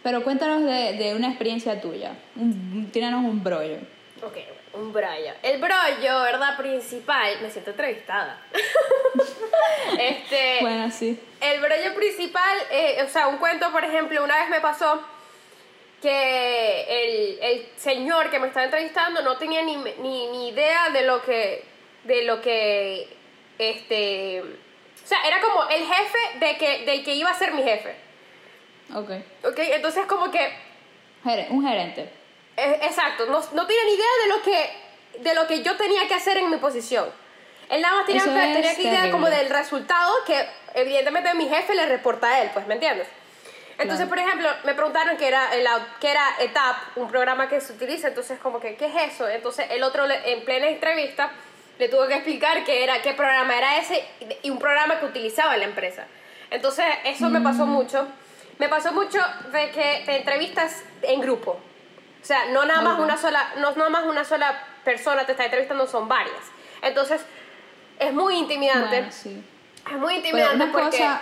Pero 0.04 0.24
cuéntanos 0.24 0.64
de, 0.64 0.94
de 0.94 1.16
una 1.16 1.30
experiencia 1.30 1.80
tuya, 1.80 2.14
un, 2.36 2.90
tíranos 2.92 3.24
un 3.24 3.42
brollo. 3.42 3.78
Ok, 4.22 4.38
un 4.78 4.94
brollo. 4.94 5.34
El 5.44 5.60
brollo, 5.60 6.22
¿verdad? 6.22 6.58
Principal, 6.58 7.42
me 7.42 7.50
siento 7.50 7.72
entrevistada. 7.72 8.40
este, 10.00 10.58
bueno, 10.62 10.90
sí. 10.92 11.20
El 11.42 11.60
brollo 11.60 11.96
principal, 11.96 12.58
eh, 12.72 13.04
o 13.04 13.10
sea, 13.10 13.28
un 13.28 13.38
cuento, 13.38 13.72
por 13.72 13.84
ejemplo, 13.84 14.24
una 14.24 14.38
vez 14.40 14.50
me 14.50 14.62
pasó 14.62 15.02
que 16.02 16.82
el, 16.84 17.40
el 17.42 17.70
señor 17.76 18.30
que 18.30 18.40
me 18.40 18.48
estaba 18.48 18.66
entrevistando 18.66 19.22
no 19.24 19.38
tenía 19.38 19.64
ni, 19.64 19.76
ni, 19.76 20.28
ni, 20.28 20.50
idea 20.50 20.90
de 20.92 21.02
lo 21.02 21.24
que, 21.24 21.64
de 22.04 22.24
lo 22.24 22.40
que, 22.42 23.08
este, 23.58 24.42
o 24.42 25.08
sea, 25.08 25.20
era 25.28 25.42
como 25.42 25.68
el 25.70 25.84
jefe 25.86 26.40
de 26.40 26.58
que, 26.58 26.86
del 26.86 27.04
que 27.04 27.16
iba 27.16 27.32
a 27.32 27.34
ser 27.34 27.54
mi 27.54 27.64
jefe. 27.64 27.96
Ok. 28.94 29.10
Ok, 29.44 29.60
entonces 29.60 30.06
como 30.06 30.32
que... 30.32 30.68
Un 31.50 31.68
gerente. 31.68 32.10
Eh, 32.58 32.80
exacto, 32.82 33.28
no, 33.28 33.40
no 33.54 33.68
ni 33.68 33.74
idea 33.94 34.08
de 34.24 34.28
lo, 34.30 34.42
que, 34.42 35.20
de 35.20 35.36
lo 35.36 35.48
que 35.48 35.62
yo 35.62 35.78
tenía 35.78 36.08
que 36.08 36.16
hacer 36.16 36.38
en 36.38 36.50
mi 36.50 36.58
posición. 36.58 37.08
Él 37.70 37.82
nada 37.82 37.98
más 37.98 38.06
tenía, 38.06 38.24
tenía 38.24 38.76
que 38.76 38.82
idea 38.82 39.12
como 39.12 39.30
del 39.30 39.50
resultado 39.50 40.14
que 40.26 40.44
evidentemente 40.74 41.34
mi 41.36 41.48
jefe 41.48 41.76
le 41.76 41.86
reporta 41.86 42.28
a 42.28 42.42
él, 42.42 42.50
pues, 42.54 42.66
¿me 42.66 42.76
entiendes? 42.76 43.08
Entonces, 43.78 44.08
por 44.08 44.18
ejemplo, 44.18 44.50
me 44.64 44.74
preguntaron 44.74 45.18
qué 45.18 45.28
era, 45.28 45.54
el, 45.54 45.68
que 46.00 46.10
era 46.10 46.24
ETAP, 46.40 46.98
un 46.98 47.08
programa 47.08 47.48
que 47.48 47.62
se 47.62 47.74
utiliza, 47.74 48.08
entonces 48.08 48.40
como 48.40 48.60
que, 48.60 48.76
¿qué 48.76 48.88
es 48.88 49.14
eso? 49.14 49.28
Entonces 49.30 49.68
el 49.70 49.84
otro 49.84 50.06
en 50.10 50.44
plena 50.46 50.68
entrevista 50.68 51.32
le 51.78 51.90
tuvo 51.90 52.08
que 52.08 52.16
explicar 52.16 52.64
qué 52.64 52.84
era, 52.84 53.02
qué 53.04 53.14
programa 53.14 53.56
era 53.56 53.78
ese 53.78 54.04
y 54.42 54.50
un 54.50 54.58
programa 54.58 55.00
que 55.00 55.06
utilizaba 55.06 55.56
la 55.58 55.66
empresa. 55.66 56.08
Entonces, 56.50 56.86
eso 57.06 57.30
me 57.30 57.42
pasó 57.42 57.66
mm. 57.66 57.70
mucho. 57.70 58.08
Me 58.58 58.70
pasó 58.70 58.92
mucho 58.94 59.20
de 59.52 59.70
que 59.70 60.02
te 60.06 60.18
entrevistas 60.18 60.84
en 61.04 61.22
grupo. 61.22 61.60
O 62.22 62.26
sea, 62.26 62.50
no 62.52 62.66
nada 62.66 62.82
más 62.82 63.00
una 63.00 63.18
sola, 63.18 63.54
no 63.58 63.72
nada 63.72 63.90
más 63.90 64.06
una 64.06 64.24
sola 64.24 64.58
persona 64.84 65.26
te 65.26 65.32
está 65.34 65.46
entrevistando, 65.46 65.88
son 65.88 66.08
varias. 66.08 66.44
Entonces, 66.82 67.22
es 68.00 68.14
muy 68.14 68.36
intimidante. 68.36 69.00
Es 69.00 69.98
muy 69.98 70.16
intimidante 70.16 70.56
una 70.56 70.72
porque... 70.72 70.98
Cosa, 70.98 71.22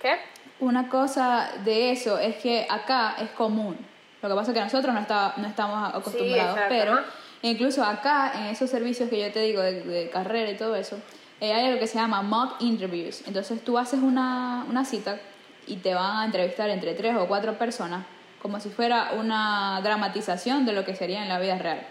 ¿Qué? 0.00 0.18
Una 0.60 0.88
cosa 0.88 1.50
de 1.64 1.92
eso 1.92 2.18
es 2.18 2.36
que 2.36 2.66
acá 2.68 3.16
es 3.20 3.30
común. 3.30 3.76
Lo 4.22 4.28
que 4.28 4.34
pasa 4.34 4.50
es 4.50 4.56
que 4.56 4.64
nosotros 4.64 4.92
no, 4.92 5.00
está, 5.00 5.34
no 5.36 5.46
estamos 5.46 5.94
acostumbrados, 5.94 6.58
pero 6.68 6.98
incluso 7.42 7.84
acá, 7.84 8.32
en 8.34 8.46
esos 8.46 8.68
servicios 8.68 9.08
que 9.08 9.20
yo 9.20 9.30
te 9.30 9.40
digo 9.40 9.62
de, 9.62 10.10
carrera 10.12 10.50
y 10.50 10.56
todo 10.56 10.74
eso, 10.74 10.96
eh, 11.40 11.52
hay 11.52 11.66
algo 11.66 11.78
que 11.78 11.86
se 11.86 11.98
llama 11.98 12.22
mock 12.22 12.60
interviews. 12.60 13.22
Entonces 13.28 13.62
tú 13.62 13.78
haces 13.78 14.00
una, 14.00 14.66
una 14.68 14.84
cita 14.84 15.20
y 15.68 15.76
te 15.76 15.94
van 15.94 16.16
a 16.16 16.24
entrevistar 16.24 16.68
entre 16.70 16.94
tres 16.94 17.14
o 17.16 17.28
cuatro 17.28 17.56
personas 17.56 18.04
como 18.42 18.60
si 18.60 18.70
fuera 18.70 19.10
una 19.12 19.80
dramatización 19.82 20.64
de 20.66 20.72
lo 20.72 20.84
que 20.84 20.94
sería 20.94 21.22
en 21.22 21.28
la 21.28 21.38
vida 21.38 21.58
real. 21.58 21.86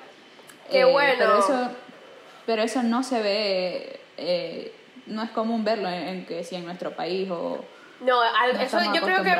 Qué 0.69 0.81
eh, 0.81 0.85
bueno. 0.85 1.13
Pero 1.17 1.39
eso, 1.39 1.71
pero 2.45 2.61
eso 2.61 2.83
no 2.83 3.03
se 3.03 3.21
ve, 3.21 3.99
eh, 4.17 4.73
no 5.05 5.23
es 5.23 5.29
común 5.31 5.63
verlo 5.63 5.89
en, 5.89 6.25
que 6.25 6.43
si 6.43 6.55
en 6.55 6.65
nuestro 6.65 6.95
país 6.95 7.29
o... 7.29 7.63
No, 8.01 8.23
eso 8.59 8.79
yo 8.93 9.01
creo 9.01 9.23
que 9.23 9.35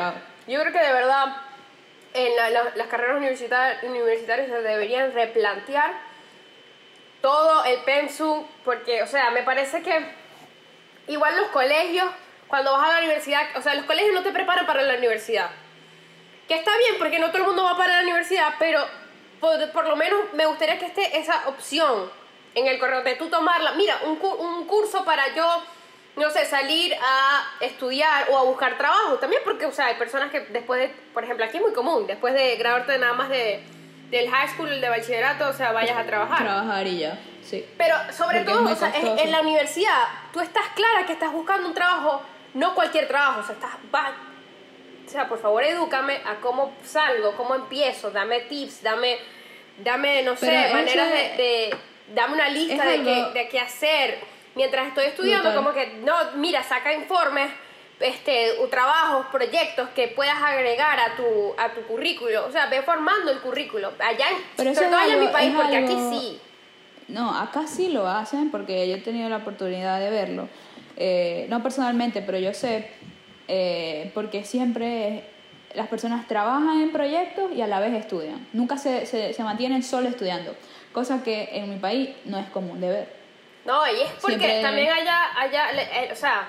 yo 0.48 0.60
creo 0.60 0.72
que 0.72 0.80
de 0.80 0.92
verdad 0.92 1.36
en 2.14 2.32
las 2.74 2.86
carreras 2.88 3.18
universitarias 3.18 4.48
se 4.48 4.62
deberían 4.62 5.12
replantear 5.12 5.92
todo 7.20 7.64
el 7.64 7.78
pensum 7.80 8.44
porque, 8.64 9.02
o 9.02 9.06
sea, 9.06 9.30
me 9.30 9.42
parece 9.42 9.82
que 9.82 10.14
igual 11.08 11.36
los 11.36 11.48
colegios 11.48 12.08
cuando 12.48 12.72
vas 12.72 12.88
a 12.88 12.92
la 12.94 12.98
universidad, 12.98 13.42
o 13.56 13.62
sea, 13.62 13.74
los 13.74 13.84
colegios 13.84 14.14
no 14.14 14.22
te 14.22 14.32
preparan 14.32 14.66
para 14.66 14.82
la 14.82 14.94
universidad. 14.94 15.50
Que 16.48 16.54
está 16.54 16.76
bien, 16.78 16.96
porque 16.98 17.18
no 17.18 17.28
todo 17.28 17.38
el 17.38 17.44
mundo 17.44 17.62
va 17.62 17.76
para 17.76 17.96
la 17.96 18.02
universidad, 18.02 18.54
pero 18.58 18.84
por, 19.38 19.70
por 19.70 19.86
lo 19.86 19.96
menos 19.96 20.32
me 20.32 20.46
gustaría 20.46 20.78
que 20.78 20.86
esté 20.86 21.18
esa 21.18 21.48
opción 21.48 22.10
en 22.54 22.66
el 22.66 22.78
correo 22.78 23.02
de 23.02 23.14
tú 23.16 23.28
tomarla. 23.28 23.72
Mira, 23.72 24.00
un, 24.04 24.18
un 24.20 24.66
curso 24.66 25.04
para 25.04 25.34
yo 25.34 25.62
no 26.18 26.30
sé, 26.30 26.44
salir 26.44 26.94
a 26.94 27.64
estudiar 27.64 28.28
o 28.30 28.38
a 28.38 28.42
buscar 28.42 28.76
trabajo 28.76 29.16
también, 29.16 29.42
porque, 29.44 29.66
o 29.66 29.72
sea, 29.72 29.86
hay 29.86 29.94
personas 29.94 30.30
que 30.30 30.40
después 30.40 30.80
de, 30.80 30.88
por 31.14 31.24
ejemplo, 31.24 31.44
aquí 31.44 31.56
es 31.56 31.62
muy 31.62 31.72
común, 31.72 32.06
después 32.06 32.34
de 32.34 32.56
graduarte 32.56 32.98
nada 32.98 33.14
más 33.14 33.28
de, 33.28 33.62
del 34.10 34.28
high 34.30 34.48
school, 34.48 34.80
de 34.80 34.88
bachillerato, 34.88 35.48
o 35.48 35.52
sea, 35.52 35.72
vayas 35.72 35.96
a 35.96 36.04
trabajar. 36.04 36.38
Trabajar 36.38 36.86
y 36.86 36.98
ya, 36.98 37.18
sí. 37.42 37.64
Pero 37.76 37.94
sobre 38.12 38.40
todo, 38.40 38.70
o 38.70 38.74
sea, 38.74 38.92
en, 38.94 39.30
la 39.30 39.40
universidad, 39.40 40.08
tú 40.32 40.40
estás 40.40 40.66
clara 40.74 41.06
que 41.06 41.12
estás 41.12 41.32
buscando 41.32 41.68
un 41.68 41.74
trabajo, 41.74 42.22
no 42.54 42.74
cualquier 42.74 43.06
trabajo, 43.06 43.40
o 43.40 43.44
sea, 43.44 43.54
estás, 43.54 43.70
o 45.08 45.10
sea, 45.10 45.26
por 45.26 45.40
favor, 45.40 45.64
edúcame 45.64 46.20
a 46.26 46.36
cómo 46.36 46.74
salgo, 46.84 47.34
cómo 47.36 47.54
empiezo, 47.54 48.10
dame 48.10 48.40
tips, 48.40 48.82
dame, 48.82 49.16
dame 49.82 50.22
no 50.22 50.36
sé, 50.36 50.68
maneras 50.70 51.10
de, 51.10 51.74
dame 52.14 52.34
una 52.34 52.50
lista 52.50 52.84
de, 52.84 53.02
qué, 53.02 53.24
de 53.32 53.48
qué 53.48 53.58
hacer 53.58 54.18
mientras 54.54 54.88
estoy 54.88 55.06
estudiando, 55.06 55.54
como 55.54 55.72
que, 55.72 55.86
no, 56.04 56.14
mira, 56.34 56.62
saca 56.62 56.92
informes, 56.92 57.50
este, 58.00 58.50
trabajos, 58.70 59.26
proyectos 59.32 59.88
que 59.90 60.08
puedas 60.08 60.36
agregar 60.42 61.00
a 61.00 61.16
tu, 61.16 61.54
a 61.56 61.72
tu 61.72 61.82
currículo. 61.82 62.46
O 62.46 62.52
sea, 62.52 62.66
ve 62.66 62.82
formando 62.82 63.30
el 63.30 63.38
currículo. 63.38 63.92
Allá, 63.98 64.26
Pero 64.56 64.74
sobre 64.74 64.88
todo 64.88 64.98
allá 64.98 65.14
en 65.14 65.20
mi 65.20 65.28
país, 65.28 65.54
porque 65.56 65.76
aquí 65.76 65.96
sí. 66.10 66.40
No, 67.08 67.34
acá 67.34 67.66
sí 67.66 67.88
lo 67.88 68.06
hacen 68.06 68.50
porque 68.50 68.86
yo 68.88 68.96
he 68.96 69.00
tenido 69.00 69.28
la 69.30 69.38
oportunidad 69.38 69.98
de 69.98 70.10
verlo. 70.10 70.48
Eh, 70.96 71.46
no 71.48 71.62
personalmente, 71.62 72.20
pero 72.22 72.38
yo 72.38 72.52
sé, 72.52 72.90
eh, 73.48 74.10
porque 74.14 74.44
siempre 74.44 75.24
las 75.74 75.88
personas 75.88 76.26
trabajan 76.28 76.80
en 76.80 76.92
proyectos 76.92 77.50
y 77.54 77.62
a 77.62 77.66
la 77.66 77.80
vez 77.80 77.94
estudian. 77.94 78.46
Nunca 78.52 78.78
se, 78.78 79.06
se, 79.06 79.32
se 79.32 79.42
mantienen 79.42 79.82
solo 79.82 80.08
estudiando, 80.08 80.54
cosa 80.92 81.22
que 81.22 81.48
en 81.52 81.70
mi 81.70 81.76
país 81.78 82.10
no 82.24 82.38
es 82.38 82.48
común 82.50 82.80
de 82.80 82.88
ver. 82.88 83.18
No, 83.64 83.86
y 83.86 84.00
es 84.00 84.10
porque 84.20 84.60
también 84.62 84.90
allá, 84.90 85.28
allá 85.36 85.70
eh, 85.72 86.08
o 86.10 86.16
sea, 86.16 86.48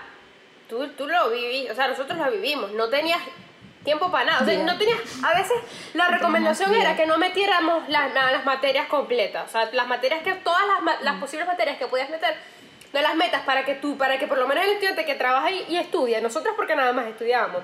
tú, 0.70 0.88
tú 0.90 1.08
lo 1.08 1.30
vivís, 1.30 1.70
o 1.70 1.76
sea, 1.76 1.88
nosotros 1.88 2.18
lo 2.18 2.32
vivimos, 2.32 2.72
no 2.72 2.88
tenías 2.88 3.20
tiempo 3.84 4.12
para 4.12 4.26
nada, 4.26 4.42
o 4.42 4.46
sea, 4.46 4.64
no 4.64 4.78
tenías, 4.78 5.00
a 5.24 5.38
veces 5.38 5.58
la 5.94 6.08
recomendación 6.08 6.74
era 6.74 6.96
que 6.96 7.06
no 7.06 7.18
metiéramos 7.18 7.90
las, 7.90 8.14
las 8.14 8.46
materias 8.46 8.88
completas, 8.88 9.50
o 9.50 9.52
sea, 9.52 9.70
las 9.74 9.88
materias 9.88 10.22
que, 10.24 10.34
todas 10.36 10.62
las, 10.68 11.02
las 11.02 11.16
mm. 11.16 11.20
posibles 11.20 11.48
materias 11.48 11.78
que 11.78 11.88
podías 11.88 12.10
meter, 12.10 12.36
no 12.94 13.02
las 13.02 13.16
metas 13.16 13.42
para 13.44 13.66
que 13.66 13.76
tú, 13.76 13.98
para 13.98 14.18
que 14.18 14.28
por 14.28 14.38
lo 14.38 14.48
menos 14.48 14.64
el 14.64 14.72
estudiante 14.72 15.06
que 15.06 15.16
trabaja 15.16 15.52
y, 15.52 15.66
y 15.70 15.78
estudia, 15.78 16.22
nosotros 16.22 16.54
porque 16.56 16.76
nada 16.76 16.94
más 16.94 17.08
estudiábamos. 17.08 17.64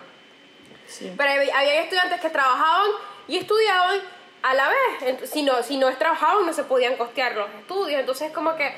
Pero 1.18 1.30
había 1.30 1.82
estudiantes 1.82 2.22
que 2.22 2.30
trabajaban 2.30 2.90
y 3.28 3.38
estudiaban 3.38 4.00
a 4.44 4.54
la 4.54 4.70
vez, 4.70 5.30
si 5.30 5.42
no, 5.42 5.64
si 5.64 5.78
no 5.78 5.92
trabajaban 5.98 6.46
no 6.46 6.54
se 6.54 6.64
podían 6.64 6.96
costear 6.98 7.36
los 7.36 7.50
estudios, 7.60 8.00
entonces 8.00 8.32
como 8.32 8.56
que 8.56 8.72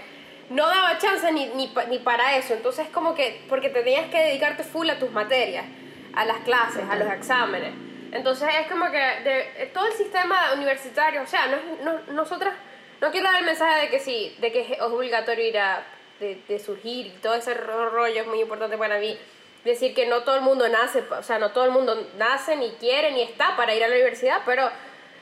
no 0.49 0.65
daba 0.65 0.97
chance 0.97 1.29
ni, 1.31 1.47
ni, 1.47 1.73
ni, 1.89 1.99
para 1.99 2.37
eso. 2.37 2.53
Entonces, 2.53 2.87
como 2.89 3.13
que, 3.13 3.43
porque 3.49 3.69
tenías 3.69 4.09
que 4.09 4.17
dedicarte 4.17 4.63
full 4.63 4.89
a 4.89 4.97
tus 4.97 5.11
materias, 5.11 5.65
a 6.13 6.25
las 6.25 6.37
clases, 6.39 6.83
a 6.89 6.95
los 6.95 7.11
exámenes. 7.11 7.73
Entonces, 8.11 8.47
es 8.61 8.67
como 8.67 8.89
que 8.89 8.97
de, 8.97 9.71
todo 9.73 9.87
el 9.87 9.93
sistema 9.93 10.53
universitario, 10.53 11.21
o 11.21 11.27
sea, 11.27 11.47
no, 11.47 11.57
no, 11.83 12.13
nosotras, 12.13 12.53
no 13.01 13.11
quiero 13.11 13.29
dar 13.29 13.39
el 13.39 13.45
mensaje 13.45 13.81
de 13.81 13.89
que 13.89 13.99
sí, 13.99 14.35
de 14.39 14.51
que 14.51 14.61
es 14.61 14.81
obligatorio 14.81 15.45
ir 15.45 15.57
a, 15.59 15.83
de, 16.19 16.59
surgir 16.59 17.07
y 17.07 17.09
todo 17.21 17.35
ese 17.35 17.53
rollo 17.53 18.21
es 18.21 18.27
muy 18.27 18.41
importante 18.41 18.77
para 18.77 18.99
mí. 18.99 19.17
Decir 19.63 19.93
que 19.93 20.07
no 20.07 20.23
todo 20.23 20.35
el 20.35 20.41
mundo 20.41 20.67
nace, 20.69 21.03
o 21.09 21.23
sea, 21.23 21.39
no 21.39 21.51
todo 21.51 21.65
el 21.65 21.71
mundo 21.71 22.09
nace, 22.17 22.55
ni 22.55 22.71
quiere, 22.71 23.11
ni 23.11 23.21
está 23.21 23.55
para 23.57 23.75
ir 23.75 23.83
a 23.83 23.87
la 23.87 23.95
universidad, 23.95 24.41
pero 24.45 24.69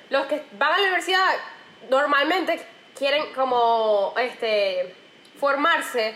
los 0.09 0.25
que 0.27 0.43
van 0.53 0.73
a 0.73 0.77
la 0.77 0.83
universidad 0.83 1.35
normalmente 1.89 2.59
quieren 2.95 3.33
como, 3.33 4.13
este, 4.17 4.93
formarse 5.39 6.15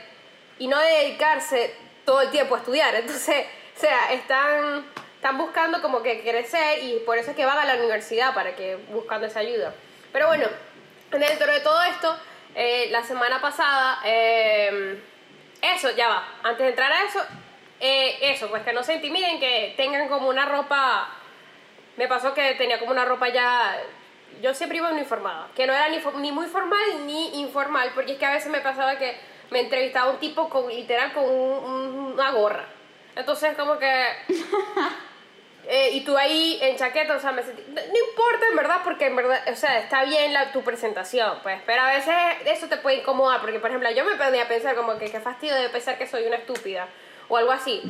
y 0.59 0.67
no 0.67 0.77
dedicarse 0.79 1.73
todo 2.05 2.21
el 2.21 2.29
tiempo 2.29 2.55
a 2.55 2.59
estudiar. 2.59 2.93
Entonces, 2.95 3.45
o 3.75 3.79
sea, 3.79 4.11
están, 4.13 4.85
están 5.15 5.37
buscando 5.37 5.81
como 5.81 6.03
que 6.03 6.21
crecer 6.21 6.83
y 6.83 6.99
por 7.05 7.17
eso 7.17 7.31
es 7.31 7.35
que 7.35 7.45
van 7.45 7.57
a 7.57 7.65
la 7.65 7.75
universidad 7.75 8.33
para 8.33 8.55
que 8.55 8.75
buscando 8.89 9.27
esa 9.27 9.39
ayuda. 9.39 9.73
Pero 10.11 10.27
bueno, 10.27 10.47
dentro 11.11 11.51
de 11.51 11.59
todo 11.61 11.81
esto, 11.83 12.15
eh, 12.55 12.88
la 12.91 13.03
semana 13.03 13.41
pasada, 13.41 13.99
eh, 14.05 15.01
eso, 15.62 15.91
ya 15.91 16.07
va, 16.07 16.27
antes 16.43 16.59
de 16.59 16.69
entrar 16.69 16.91
a 16.91 17.03
eso, 17.03 17.19
eh, 17.79 18.17
eso, 18.21 18.49
pues 18.49 18.63
que 18.63 18.73
no 18.73 18.83
se 18.83 18.95
intimiden, 18.95 19.39
que 19.39 19.73
tengan 19.77 20.07
como 20.09 20.29
una 20.29 20.45
ropa, 20.45 21.09
me 21.97 22.07
pasó 22.07 22.33
que 22.33 22.55
tenía 22.55 22.79
como 22.79 22.91
una 22.91 23.05
ropa 23.05 23.29
ya 23.29 23.77
yo 24.41 24.53
siempre 24.53 24.77
iba 24.77 24.91
uniformada, 24.91 25.49
que 25.55 25.67
no 25.67 25.73
era 25.73 25.89
ni, 25.89 25.99
ni 26.21 26.31
muy 26.31 26.47
formal 26.47 27.05
ni 27.05 27.39
informal, 27.41 27.91
porque 27.93 28.13
es 28.13 28.17
que 28.17 28.25
a 28.25 28.31
veces 28.31 28.51
me 28.51 28.62
pasaba 28.62 28.97
que 28.97 29.17
me 29.49 29.62
entrevistaba 29.62 30.12
un 30.12 30.19
tipo 30.19 30.49
con 30.49 30.69
literal 30.69 31.13
con 31.13 31.25
una 31.25 32.31
gorra. 32.31 32.65
Entonces 33.15 33.55
como 33.55 33.77
que... 33.77 34.05
Eh, 35.71 35.91
y 35.93 36.01
tú 36.01 36.17
ahí 36.17 36.58
en 36.63 36.77
chaqueta, 36.77 37.15
o 37.15 37.19
sea, 37.19 37.32
me 37.32 37.43
sentí... 37.43 37.62
No, 37.67 37.79
importa 37.79 38.47
en 38.49 38.55
verdad, 38.55 38.82
porque 38.84 39.05
en 39.05 39.15
verdad, 39.15 39.39
o 39.51 39.55
sea, 39.55 39.77
está 39.77 40.03
bien 40.03 40.34
la, 40.34 40.51
tu 40.51 40.63
presentación, 40.63 41.38
pues, 41.43 41.62
pero 41.63 41.84
a 41.84 41.91
veces 41.91 42.15
eso 42.45 42.67
te 42.67 42.77
puede 42.77 42.97
incomodar, 42.97 43.39
porque 43.39 43.60
por 43.60 43.69
ejemplo, 43.69 43.91
yo 43.91 44.03
me 44.03 44.15
ponía 44.15 44.43
a 44.43 44.47
pensar 44.47 44.75
como 44.75 44.97
que 44.97 45.12
qué 45.12 45.19
fastidio 45.19 45.53
de 45.53 45.69
pensar 45.69 45.99
que 45.99 46.08
soy 46.08 46.25
una 46.25 46.38
estúpida, 46.38 46.88
o 47.27 47.38
algo 47.38 47.51
así. 47.51 47.84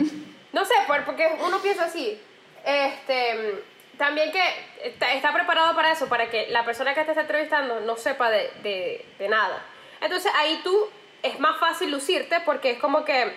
No 0.52 0.66
sé, 0.66 0.74
porque 1.06 1.38
uno 1.46 1.62
piensa 1.62 1.86
así. 1.86 2.20
Este 2.66 3.62
también 4.00 4.32
que 4.32 4.42
está, 4.82 5.34
preparado 5.34 5.76
para 5.76 5.92
eso, 5.92 6.08
para 6.08 6.30
que 6.30 6.48
la 6.48 6.64
persona 6.64 6.96
que 6.96 7.04
te 7.04 7.12
está 7.12 7.22
entrevistando 7.22 7.82
no 7.82 7.98
sepa 7.98 8.32
de, 8.32 9.06
nada. 9.30 9.62
Entonces 10.00 10.32
ahí 10.38 10.62
tú 10.64 10.90
es 11.22 11.38
más 11.40 11.60
fácil 11.60 11.92
lucirte 11.92 12.40
porque 12.46 12.72
es 12.72 12.80
como 12.80 13.04
que 13.04 13.36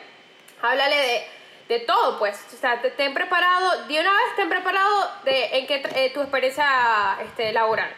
háblale 0.62 0.96
de, 0.96 1.26
todo, 1.86 2.18
pues. 2.18 2.38
O 2.52 2.56
sea, 2.56 2.80
te, 2.80 2.90
ten 2.90 3.14
preparado, 3.14 3.84
de 3.86 4.00
una 4.00 4.12
vez 4.12 4.36
ten 4.36 4.48
preparado 4.48 5.10
de 5.24 5.58
en 5.58 5.66
qué 5.66 5.82
eh, 5.94 6.10
tu 6.12 6.20
experiencia 6.20 7.18
este, 7.24 7.52
laboral. 7.52 7.90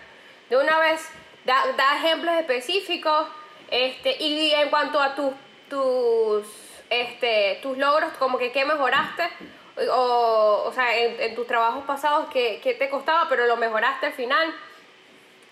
De 0.48 0.56
una 0.56 0.78
vez 0.78 1.08
da, 1.44 1.64
da 1.76 1.96
ejemplos 1.96 2.34
específicos 2.34 3.28
este, 3.70 4.22
y 4.22 4.52
en 4.52 4.70
cuanto 4.70 5.00
a 5.00 5.14
tus, 5.14 5.32
tus, 5.68 6.46
este, 6.90 7.58
tus 7.62 7.76
logros, 7.76 8.12
como 8.18 8.38
que 8.38 8.52
qué 8.52 8.64
mejoraste 8.64 9.24
o, 9.90 10.64
o 10.66 10.72
sea, 10.72 10.96
en, 10.96 11.34
tus 11.34 11.46
trabajos 11.46 11.84
pasados 11.84 12.28
que, 12.30 12.76
te 12.78 12.90
costaba, 12.90 13.28
pero 13.28 13.46
lo 13.46 13.56
mejoraste 13.56 14.06
al 14.06 14.12
final. 14.12 14.54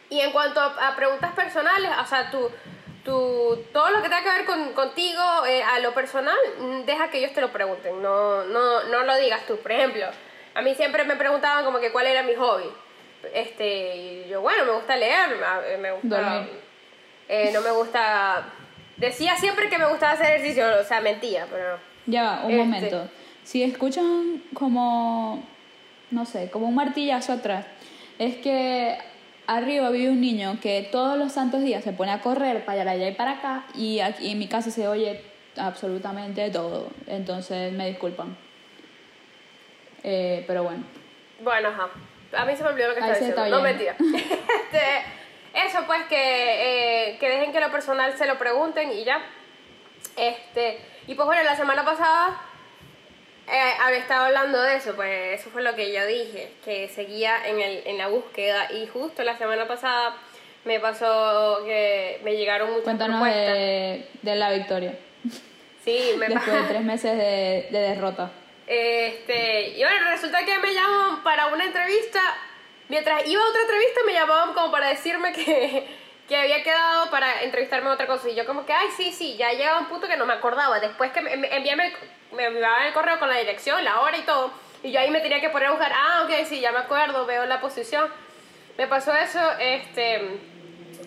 Y 0.08 0.20
en 0.20 0.30
cuanto 0.30 0.60
a, 0.60 0.94
preguntas 0.94 1.32
personales, 1.32 1.90
o 2.00 2.06
sea, 2.06 2.30
tú, 2.30 2.50
tú, 3.04 3.64
todo 3.72 3.90
lo 3.90 4.02
que 4.02 4.08
tenga 4.08 4.22
que 4.22 4.30
ver 4.30 4.44
con, 4.44 4.72
contigo 4.72 5.22
eh, 5.46 5.62
a 5.62 5.78
lo 5.80 5.92
personal, 5.94 6.36
mm, 6.58 6.84
deja 6.84 7.10
que 7.10 7.18
ellos 7.18 7.32
te 7.32 7.40
lo 7.40 7.52
pregunten, 7.52 8.00
no, 8.02 8.44
no, 8.44 8.84
no 8.84 9.02
lo 9.04 9.16
digas 9.16 9.46
tú. 9.46 9.56
Por 9.58 9.72
ejemplo, 9.72 10.06
a 10.54 10.62
mí 10.62 10.74
siempre 10.74 11.04
me 11.04 11.16
preguntaban 11.16 11.64
como 11.64 11.80
que 11.80 11.92
cuál 11.92 12.06
era 12.06 12.22
mi 12.22 12.34
hobby. 12.34 12.70
Este, 13.34 13.96
y 13.96 14.28
yo, 14.28 14.40
bueno, 14.40 14.64
me 14.64 14.72
gusta 14.72 14.96
leer, 14.96 15.36
me 15.78 15.92
gusta... 15.92 16.46
Eh, 17.28 17.50
no 17.52 17.60
me 17.60 17.70
gusta... 17.70 18.44
Decía 18.96 19.36
siempre 19.36 19.68
que 19.68 19.78
me 19.78 19.86
gustaba 19.86 20.12
hacer 20.12 20.26
ejercicio, 20.26 20.66
o 20.80 20.84
sea, 20.84 21.00
mentía, 21.00 21.46
pero... 21.50 21.78
Ya 22.06 22.42
un 22.44 22.50
este, 22.50 22.64
momento 22.64 23.08
si 23.44 23.62
escuchan 23.62 24.42
como, 24.54 25.42
no 26.10 26.26
sé, 26.26 26.50
como 26.50 26.68
un 26.68 26.74
martillazo 26.74 27.32
atrás, 27.32 27.66
es 28.18 28.36
que 28.36 28.98
arriba 29.46 29.90
vive 29.90 30.10
un 30.10 30.20
niño 30.20 30.58
que 30.60 30.88
todos 30.90 31.18
los 31.18 31.32
santos 31.32 31.62
días 31.62 31.84
se 31.84 31.92
pone 31.92 32.12
a 32.12 32.20
correr 32.20 32.64
para 32.64 32.90
allá 32.90 33.08
y 33.08 33.14
para 33.14 33.32
acá 33.32 33.64
y 33.74 34.00
aquí 34.00 34.30
en 34.30 34.38
mi 34.38 34.48
casa 34.48 34.70
se 34.70 34.88
oye 34.88 35.22
absolutamente 35.56 36.50
todo. 36.50 36.90
Entonces 37.06 37.72
me 37.72 37.88
disculpan. 37.88 38.36
Eh, 40.02 40.44
pero 40.46 40.64
bueno. 40.64 40.84
Bueno, 41.40 41.68
ajá. 41.68 41.88
A 42.36 42.44
mí 42.44 42.56
se 42.56 42.62
me 42.62 42.70
olvidó 42.70 42.88
lo 42.88 42.94
que 42.94 43.00
estaba 43.00 43.18
diciendo. 43.18 43.46
No, 43.46 43.62
mentira. 43.62 43.94
este, 44.00 44.80
eso 45.54 45.80
pues 45.86 46.02
que, 46.04 47.10
eh, 47.10 47.18
que 47.18 47.28
dejen 47.28 47.52
que 47.52 47.60
lo 47.60 47.70
personal 47.70 48.16
se 48.16 48.26
lo 48.26 48.38
pregunten 48.38 48.90
y 48.92 49.04
ya. 49.04 49.20
Este, 50.16 50.78
y 51.06 51.14
pues 51.14 51.26
bueno, 51.26 51.42
la 51.42 51.56
semana 51.56 51.84
pasada 51.84 52.40
eh, 53.48 53.72
había 53.80 53.98
estado 53.98 54.26
hablando 54.26 54.60
de 54.62 54.76
eso, 54.76 54.94
pues 54.94 55.40
eso 55.40 55.50
fue 55.50 55.62
lo 55.62 55.74
que 55.74 55.92
yo 55.92 56.06
dije, 56.06 56.52
que 56.64 56.88
seguía 56.88 57.46
en, 57.46 57.60
el, 57.60 57.82
en 57.86 57.98
la 57.98 58.08
búsqueda 58.08 58.70
y 58.72 58.86
justo 58.86 59.22
la 59.24 59.36
semana 59.36 59.66
pasada 59.66 60.16
me 60.64 60.78
pasó 60.78 61.62
que 61.64 62.20
me 62.22 62.36
llegaron 62.36 62.68
muchas 62.68 62.84
Cuéntanos 62.84 63.20
propuestas. 63.20 63.54
De, 63.54 64.08
de 64.22 64.34
la 64.36 64.52
victoria. 64.52 64.98
Sí, 65.84 66.12
me 66.16 66.28
Después 66.28 66.62
de 66.62 66.68
tres 66.68 66.82
meses 66.82 67.16
de, 67.18 67.68
de 67.70 67.78
derrota. 67.78 68.30
Este, 68.66 69.70
y 69.70 69.82
bueno, 69.82 70.10
resulta 70.10 70.44
que 70.44 70.58
me 70.58 70.72
llaman 70.72 71.22
para 71.24 71.48
una 71.48 71.64
entrevista. 71.64 72.20
Mientras 72.88 73.26
iba 73.26 73.42
a 73.42 73.48
otra 73.48 73.62
entrevista 73.62 74.00
me 74.06 74.12
llamaban 74.12 74.54
como 74.54 74.70
para 74.70 74.88
decirme 74.88 75.32
que, 75.32 75.86
que 76.32 76.38
había 76.38 76.62
quedado 76.62 77.10
para 77.10 77.42
entrevistarme 77.42 77.90
a 77.90 77.92
otra 77.92 78.06
cosa. 78.06 78.28
Y 78.30 78.34
yo 78.34 78.46
como 78.46 78.64
que, 78.64 78.72
ay, 78.72 78.88
sí, 78.96 79.12
sí, 79.12 79.36
ya 79.36 79.52
llegaba 79.52 79.80
un 79.80 79.86
punto 79.86 80.08
que 80.08 80.16
no 80.16 80.26
me 80.26 80.32
acordaba. 80.32 80.80
Después 80.80 81.12
que 81.12 81.20
me, 81.20 81.36
me 81.36 81.54
enviarme, 81.54 81.92
me 82.32 82.46
enviaban 82.46 82.86
el 82.86 82.92
correo 82.92 83.18
con 83.18 83.28
la 83.28 83.36
dirección, 83.36 83.84
la 83.84 84.00
hora 84.00 84.16
y 84.16 84.22
todo. 84.22 84.52
Y 84.82 84.90
yo 84.90 85.00
ahí 85.00 85.10
me 85.10 85.20
tenía 85.20 85.40
que 85.40 85.50
poner 85.50 85.68
a 85.68 85.72
buscar, 85.72 85.92
ah, 85.94 86.22
ok, 86.24 86.46
sí, 86.46 86.60
ya 86.60 86.72
me 86.72 86.78
acuerdo, 86.78 87.26
veo 87.26 87.46
la 87.46 87.60
posición. 87.60 88.10
Me 88.76 88.86
pasó 88.88 89.14
eso, 89.14 89.38
este, 89.60 90.40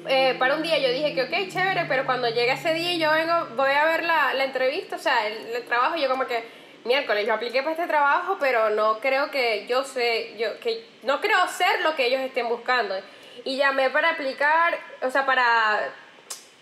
eh, 0.08 0.36
para 0.38 0.56
un 0.56 0.62
día 0.62 0.78
yo 0.78 0.90
dije 0.90 1.16
que, 1.16 1.24
ok, 1.24 1.52
chévere, 1.52 1.86
pero 1.88 2.06
cuando 2.06 2.30
llegue 2.30 2.52
ese 2.52 2.74
día 2.74 2.94
y 2.94 3.00
yo 3.00 3.12
vengo, 3.12 3.48
voy 3.56 3.72
a 3.72 3.86
ver 3.86 4.04
la, 4.04 4.34
la 4.36 4.44
entrevista, 4.44 4.98
o 4.98 5.00
sea, 5.00 5.28
el, 5.28 5.64
trabajo, 5.66 5.96
yo 5.98 6.08
como 6.08 6.28
que, 6.28 6.44
miércoles, 6.84 7.26
yo 7.26 7.34
apliqué 7.34 7.64
para 7.64 7.72
este 7.72 7.88
trabajo, 7.88 8.38
pero 8.40 8.70
no 8.70 9.00
creo 9.00 9.32
que 9.32 9.66
yo 9.68 9.84
sé, 9.84 10.36
yo, 10.38 10.60
que 10.60 10.86
no 11.04 11.20
creo 11.20 11.48
ser 11.48 11.82
lo 11.82 11.96
que 11.96 12.06
ellos 12.06 12.22
estén 12.22 12.48
buscando. 12.48 12.96
Y 13.45 13.58
llamé 13.58 13.89
para 13.89 14.12
aplicar, 14.12 14.77
o 15.01 15.10
sea, 15.10 15.25
para 15.25 15.79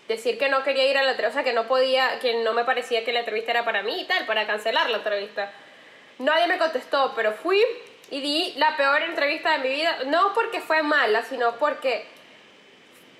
decir 0.06 0.38
que 0.38 0.48
no 0.48 0.62
quería 0.62 0.88
ir 0.88 0.98
a 0.98 1.02
la 1.02 1.12
entrevista, 1.12 1.40
o 1.40 1.42
sea, 1.42 1.50
que 1.50 1.56
no 1.56 1.66
podía, 1.66 2.18
que 2.20 2.44
no 2.44 2.52
me 2.52 2.64
parecía 2.64 3.04
que 3.04 3.12
la 3.12 3.20
entrevista 3.20 3.50
era 3.50 3.64
para 3.64 3.82
mí 3.82 4.02
y 4.02 4.04
tal, 4.04 4.26
para 4.26 4.46
cancelar 4.46 4.90
la 4.90 4.98
entrevista. 4.98 5.50
Nadie 6.18 6.46
me 6.46 6.58
contestó, 6.58 7.12
pero 7.16 7.32
fui 7.32 7.60
y 8.10 8.20
di 8.20 8.54
la 8.56 8.76
peor 8.76 9.02
entrevista 9.02 9.52
de 9.52 9.58
mi 9.58 9.74
vida, 9.74 9.96
no 10.06 10.32
porque 10.34 10.60
fue 10.60 10.82
mala, 10.82 11.22
sino 11.22 11.56
porque 11.56 12.06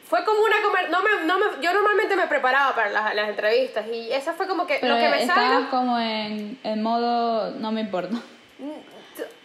fue 0.07 0.25
como 0.25 0.41
una 0.43 0.63
comer 0.63 0.91
no 0.91 1.03
me, 1.03 1.25
no 1.25 1.39
me, 1.39 1.47
yo 1.63 1.73
normalmente 1.73 2.15
me 2.15 2.27
preparaba 2.27 2.75
para 2.75 2.91
las, 2.91 3.15
las 3.15 3.29
entrevistas 3.29 3.87
y 3.87 4.13
esa 4.13 4.35
fue 4.35 4.47
como 4.47 4.67
que 4.67 4.75
lo 4.83 4.97
que 4.97 5.09
me 5.09 5.27
salió 5.27 5.71
como 5.71 5.99
en, 5.99 6.59
en 6.63 6.83
modo 6.83 7.51
no 7.53 7.73
me 7.73 7.81
importa 7.81 8.17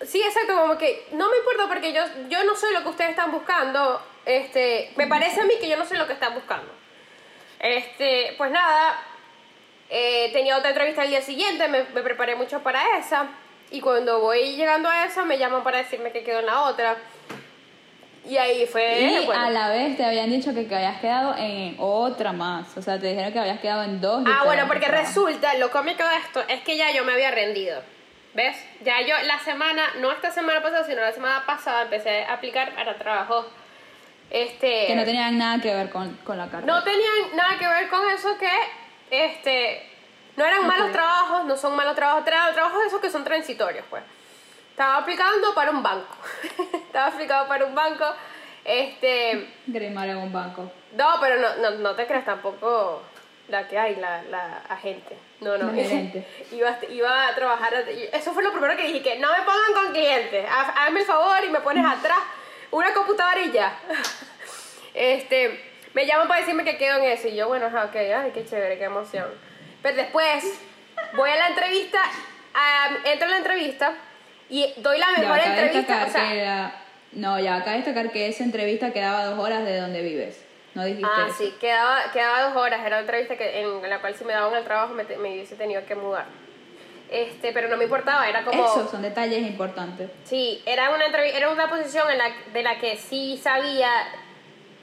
sí 0.01 0.21
exacto 0.21 0.55
como 0.55 0.77
que 0.77 1.08
no 1.12 1.29
me 1.29 1.38
importa 1.38 1.67
porque 1.67 1.93
yo 1.93 2.01
yo 2.29 2.43
no 2.43 2.55
soy 2.55 2.73
lo 2.73 2.84
que 2.84 2.89
ustedes 2.89 3.12
están 3.12 3.32
buscando 3.32 4.01
este 4.25 4.91
me 4.95 5.08
parece 5.08 5.41
a 5.41 5.45
mí 5.45 5.53
que 5.60 5.69
yo 5.69 5.77
no 5.77 5.86
sé 5.86 5.97
lo 5.97 6.08
que 6.08 6.13
están 6.13 6.34
buscando 6.34 6.71
este 7.60 8.36
pues 8.38 8.51
nada 8.51 9.01
eh, 9.89 10.29
tenía 10.34 10.58
otra 10.58 10.69
entrevista 10.69 11.03
el 11.03 11.10
día 11.10 11.21
siguiente 11.21 11.67
me, 11.67 11.84
me 11.84 12.01
preparé 12.01 12.36
mucho 12.36 12.62
para 12.62 12.97
esa 12.97 13.27
y 13.71 13.82
cuando 13.82 14.19
voy 14.19 14.55
llegando 14.55 14.89
a 14.89 15.05
esa 15.05 15.25
me 15.25 15.38
llaman 15.38 15.63
para 15.63 15.79
decirme 15.79 16.12
que 16.12 16.23
quedo 16.23 16.39
en 16.39 16.47
la 16.47 16.62
otra 16.63 16.97
y 18.29 18.38
ahí 18.38 18.65
fue. 18.67 19.01
Y 19.01 19.32
a 19.32 19.49
la 19.49 19.69
vez 19.69 19.97
te 19.97 20.05
habían 20.05 20.29
dicho 20.29 20.53
que, 20.53 20.67
que 20.67 20.75
habías 20.75 20.99
quedado 20.99 21.36
en 21.38 21.75
otra 21.79 22.32
más. 22.32 22.77
O 22.77 22.82
sea, 22.82 22.99
te 22.99 23.08
dijeron 23.08 23.34
que 23.34 23.39
habías 23.39 23.60
quedado 23.60 23.84
en 23.84 24.01
dos. 24.01 24.23
Ah, 24.27 24.43
bueno, 24.45 24.67
porque 24.67 24.88
resulta, 24.88 25.55
lo 25.55 25.71
cómico 25.71 26.03
de 26.03 26.17
esto 26.17 26.43
es 26.47 26.62
que 26.62 26.77
ya 26.77 26.91
yo 26.91 27.03
me 27.03 27.13
había 27.13 27.32
rendido. 27.32 27.82
¿Ves? 28.39 28.56
Ya 28.86 29.02
yo 29.02 29.15
la 29.25 29.38
semana, 29.39 29.84
no 29.99 30.13
esta 30.13 30.32
semana 30.32 30.62
pasada, 30.62 30.86
sino 30.86 31.02
la 31.02 31.12
semana 31.12 31.45
pasada, 31.45 31.82
empecé 31.82 32.23
a 32.23 32.36
aplicar 32.36 32.73
para 32.73 32.97
trabajo. 32.97 33.45
Este, 34.30 34.88
que 34.88 34.95
no 34.95 35.04
tenían 35.04 35.38
nada 35.38 35.62
que 35.62 35.75
ver 35.75 35.89
con, 35.89 36.15
con 36.23 36.38
la 36.38 36.49
carrera. 36.49 36.73
No 36.73 36.82
tenían 36.82 37.36
nada 37.36 37.60
que 37.60 37.67
ver 37.67 37.89
con 37.89 38.10
eso 38.10 38.38
que 38.38 38.49
este 39.12 39.86
no 40.38 40.45
eran 40.45 40.65
malos 40.65 40.93
trabajos, 40.93 41.43
no 41.47 41.58
son 41.58 41.75
malos 41.75 41.97
trabajos, 41.97 42.23
trabajos 42.23 42.86
esos 42.88 43.02
que 43.02 43.10
son 43.10 43.25
transitorios, 43.25 43.84
pues. 43.89 44.04
Estaba 44.69 44.99
aplicando 44.99 45.54
para 45.54 45.71
un 45.71 45.84
banco. 45.84 46.15
Estaba 46.73 47.08
aplicando 47.08 47.45
para 47.45 47.65
un 47.65 47.75
banco. 47.75 48.06
Este. 48.63 49.49
Grimar 49.67 50.08
en 50.08 50.15
un 50.15 50.32
banco. 50.32 50.71
No, 50.93 51.17
pero 51.19 51.41
no, 51.41 51.56
no, 51.58 51.71
no 51.80 51.93
te 51.93 52.08
creas 52.08 52.23
tampoco 52.23 53.02
la 53.50 53.68
que 53.68 53.78
hay, 53.78 53.96
la, 53.96 54.24
la 54.24 54.62
agente. 54.70 55.18
No, 55.42 55.58
no. 55.58 55.72
iba, 56.52 56.78
iba 56.90 57.28
a 57.28 57.36
trabajar. 57.36 57.74
Eso 58.14 58.34
fue 58.34 58.44
lo 58.44 58.52
primero 58.52 58.76
que 58.78 58.84
dije: 58.84 59.02
que 59.02 59.20
no 59.20 59.32
me 59.32 59.44
pongan 59.44 59.74
con 59.74 59.94
clientes. 59.94 60.46
Hazme 60.50 61.00
el 61.02 61.06
favor 61.06 61.44
y 61.44 61.50
me 61.50 61.60
pones 61.60 61.86
atrás 61.86 62.20
una 62.72 62.94
computadora 62.94 63.42
y 63.42 63.52
ya. 63.52 63.78
Este. 64.94 65.66
Me 65.94 66.06
llaman 66.06 66.28
para 66.28 66.42
decirme 66.42 66.64
que 66.64 66.78
quedo 66.78 66.98
en 66.98 67.06
eso. 67.06 67.28
Y 67.28 67.36
yo, 67.36 67.48
bueno, 67.48 67.68
ok, 67.68 67.96
ay, 67.96 68.32
qué 68.32 68.46
chévere, 68.46 68.78
qué 68.78 68.84
emoción. 68.84 69.26
Pero 69.82 69.96
después 69.96 70.44
voy 71.16 71.30
a 71.30 71.36
la 71.36 71.48
entrevista, 71.48 72.00
entro 73.06 73.28
a 73.28 73.32
la 73.32 73.38
entrevista 73.38 73.94
y 74.50 74.74
doy 74.78 75.00
la 75.00 75.12
mejor 75.18 75.40
entrevista. 75.40 76.06
O 76.06 76.12
sea, 76.12 76.84
no, 77.14 77.40
ya 77.40 77.56
acá 77.56 77.72
destacar 77.72 78.12
que 78.12 78.28
esa 78.28 78.44
entrevista 78.44 78.92
quedaba 78.92 79.26
dos 79.26 79.40
horas 79.40 79.66
de 79.66 79.78
donde 79.78 80.02
vives. 80.02 80.46
No 80.75 80.86
dijiste 80.86 81.10
Ah, 81.12 81.27
sí, 81.36 81.55
quedaba, 81.60 82.12
quedaba 82.12 82.49
dos 82.49 82.55
horas. 82.55 82.79
Era 82.82 82.97
una 82.97 82.99
entrevista 82.99 83.38
que, 83.38 83.62
en 83.62 83.89
la 83.89 83.99
cual 83.99 84.15
si 84.15 84.23
me 84.25 84.34
daban 84.34 84.55
el 84.55 84.63
trabajo 84.63 84.93
me, 84.93 85.03
me 85.03 85.34
hubiese 85.34 85.55
tenido 85.55 85.86
que 85.86 85.95
mudar. 85.95 86.25
Este, 87.10 87.51
pero 87.53 87.67
no 87.69 87.77
me 87.77 87.86
importaba, 87.86 88.29
era 88.29 88.43
como... 88.43 88.63
Eso, 88.63 88.88
son 88.88 89.01
detalles 89.01 89.41
importantes. 89.41 90.12
Sí, 90.25 90.62
era 90.65 90.91
una, 90.91 91.05
era 91.05 91.49
una 91.49 91.67
posición 91.67 92.10
en 92.12 92.19
la, 92.19 92.32
de 92.53 92.62
la 92.62 92.77
que 92.77 92.97
sí 92.97 93.39
sabía 93.41 93.89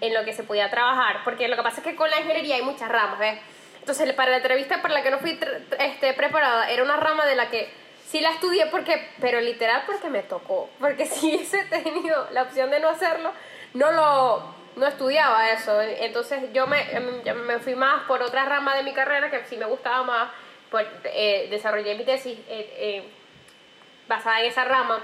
en 0.01 0.12
lo 0.12 0.25
que 0.25 0.33
se 0.33 0.42
podía 0.42 0.68
trabajar, 0.68 1.18
porque 1.25 1.46
lo 1.46 1.57
que 1.57 1.62
pasa 1.62 1.79
es 1.81 1.87
que 1.87 1.94
con 1.94 2.11
la 2.11 2.18
ingeniería 2.18 2.57
hay 2.57 2.62
muchas 2.62 2.88
ramas, 2.88 3.18
¿ves? 3.20 3.38
Entonces, 3.79 4.12
para 4.14 4.33
la 4.33 4.38
entrevista 4.38 4.83
para 4.83 4.94
la 4.94 5.03
que 5.05 5.12
no 5.12 5.18
fui 5.18 5.38
este, 5.79 6.12
preparada, 6.14 6.68
era 6.68 6.83
una 6.83 6.96
rama 6.96 7.25
de 7.25 7.37
la 7.37 7.49
que 7.49 7.70
sí 8.05 8.18
la 8.20 8.31
estudié 8.31 8.66
porque, 8.66 9.09
pero 9.20 9.40
literal 9.40 9.85
porque 9.87 10.11
me 10.11 10.25
tocó. 10.25 10.68
Porque 10.81 11.07
si 11.07 11.37
hubiese 11.37 11.64
tenido 11.66 12.27
la 12.33 12.42
opción 12.42 12.70
de 12.70 12.81
no 12.81 12.88
hacerlo, 12.88 13.31
no 13.75 13.92
lo 13.92 14.56
no 14.77 14.87
estudiaba 14.87 15.51
eso. 15.51 15.81
Entonces 15.81 16.53
yo 16.53 16.67
me, 16.67 16.81
em, 16.93 17.23
me 17.47 17.59
fui 17.59 17.75
más 17.75 18.05
por 18.05 18.23
otra 18.23 18.45
rama 18.45 18.77
de 18.77 18.83
mi 18.83 18.93
carrera 18.93 19.31
que 19.31 19.45
sí 19.45 19.57
me 19.57 19.67
gustaba 19.67 20.03
más. 20.05 20.31
Pues, 20.71 20.87
eh, 21.05 21.49
desarrollé 21.51 21.95
mi 21.95 22.05
tesis 22.05 22.39
eh, 22.49 22.75
eh, 22.77 23.05
basada 24.09 24.41
en 24.41 24.47
esa 24.47 24.65
rama. 24.65 25.03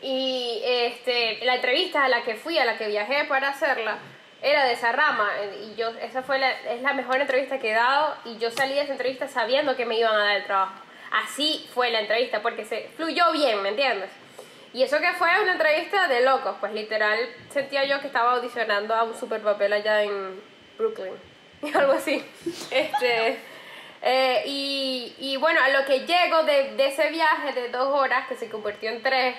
Y 0.00 0.60
este, 0.64 1.44
la 1.44 1.56
entrevista 1.56 2.04
a 2.04 2.08
la 2.08 2.22
que 2.22 2.34
fui, 2.34 2.58
a 2.58 2.64
la 2.64 2.76
que 2.76 2.88
viajé 2.88 3.24
para 3.24 3.50
hacerla, 3.50 3.98
era 4.40 4.64
de 4.64 4.72
esa 4.72 4.92
rama. 4.92 5.30
Y 5.62 5.74
yo, 5.76 5.90
esa 6.00 6.22
fue 6.22 6.38
la, 6.38 6.50
es 6.50 6.82
la 6.82 6.92
mejor 6.92 7.20
entrevista 7.20 7.58
que 7.58 7.70
he 7.70 7.74
dado. 7.74 8.16
Y 8.24 8.38
yo 8.38 8.50
salí 8.50 8.74
de 8.74 8.82
esa 8.82 8.92
entrevista 8.92 9.28
sabiendo 9.28 9.76
que 9.76 9.86
me 9.86 9.98
iban 9.98 10.14
a 10.14 10.24
dar 10.24 10.36
el 10.36 10.44
trabajo 10.44 10.82
así 11.12 11.68
fue 11.74 11.90
la 11.90 12.00
entrevista, 12.00 12.42
porque 12.42 12.64
se 12.64 12.88
fluyó 12.96 13.30
bien, 13.32 13.62
¿me 13.62 13.70
entiendes? 13.70 14.10
Y 14.74 14.82
eso 14.82 14.98
que 15.00 15.12
fue 15.12 15.28
una 15.42 15.52
entrevista 15.52 16.08
de 16.08 16.22
locos, 16.22 16.56
pues 16.58 16.72
literal 16.72 17.18
sentía 17.50 17.84
yo 17.84 18.00
que 18.00 18.06
estaba 18.06 18.32
audicionando 18.32 18.94
a 18.94 19.02
un 19.04 19.14
super 19.14 19.42
papel 19.42 19.72
allá 19.72 20.02
en 20.02 20.40
Brooklyn, 20.78 21.12
algo 21.74 21.92
así. 21.92 22.24
Este, 22.70 23.38
eh, 24.00 24.42
y, 24.46 25.14
y, 25.18 25.36
bueno, 25.36 25.60
a 25.62 25.68
lo 25.68 25.84
que 25.84 26.06
llego 26.06 26.42
de, 26.44 26.72
de, 26.76 26.86
ese 26.86 27.10
viaje 27.10 27.52
de 27.52 27.68
dos 27.68 27.88
horas, 27.88 28.26
que 28.28 28.34
se 28.34 28.48
convirtió 28.48 28.88
en 28.88 29.02
tres, 29.02 29.36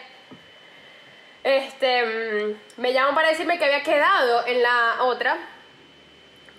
este, 1.44 2.06
mm, 2.06 2.82
me 2.82 2.94
llaman 2.94 3.16
para 3.16 3.30
decirme 3.30 3.58
que 3.58 3.66
había 3.66 3.84
quedado 3.84 4.46
en 4.46 4.62
la 4.62 4.98
otra. 5.02 5.38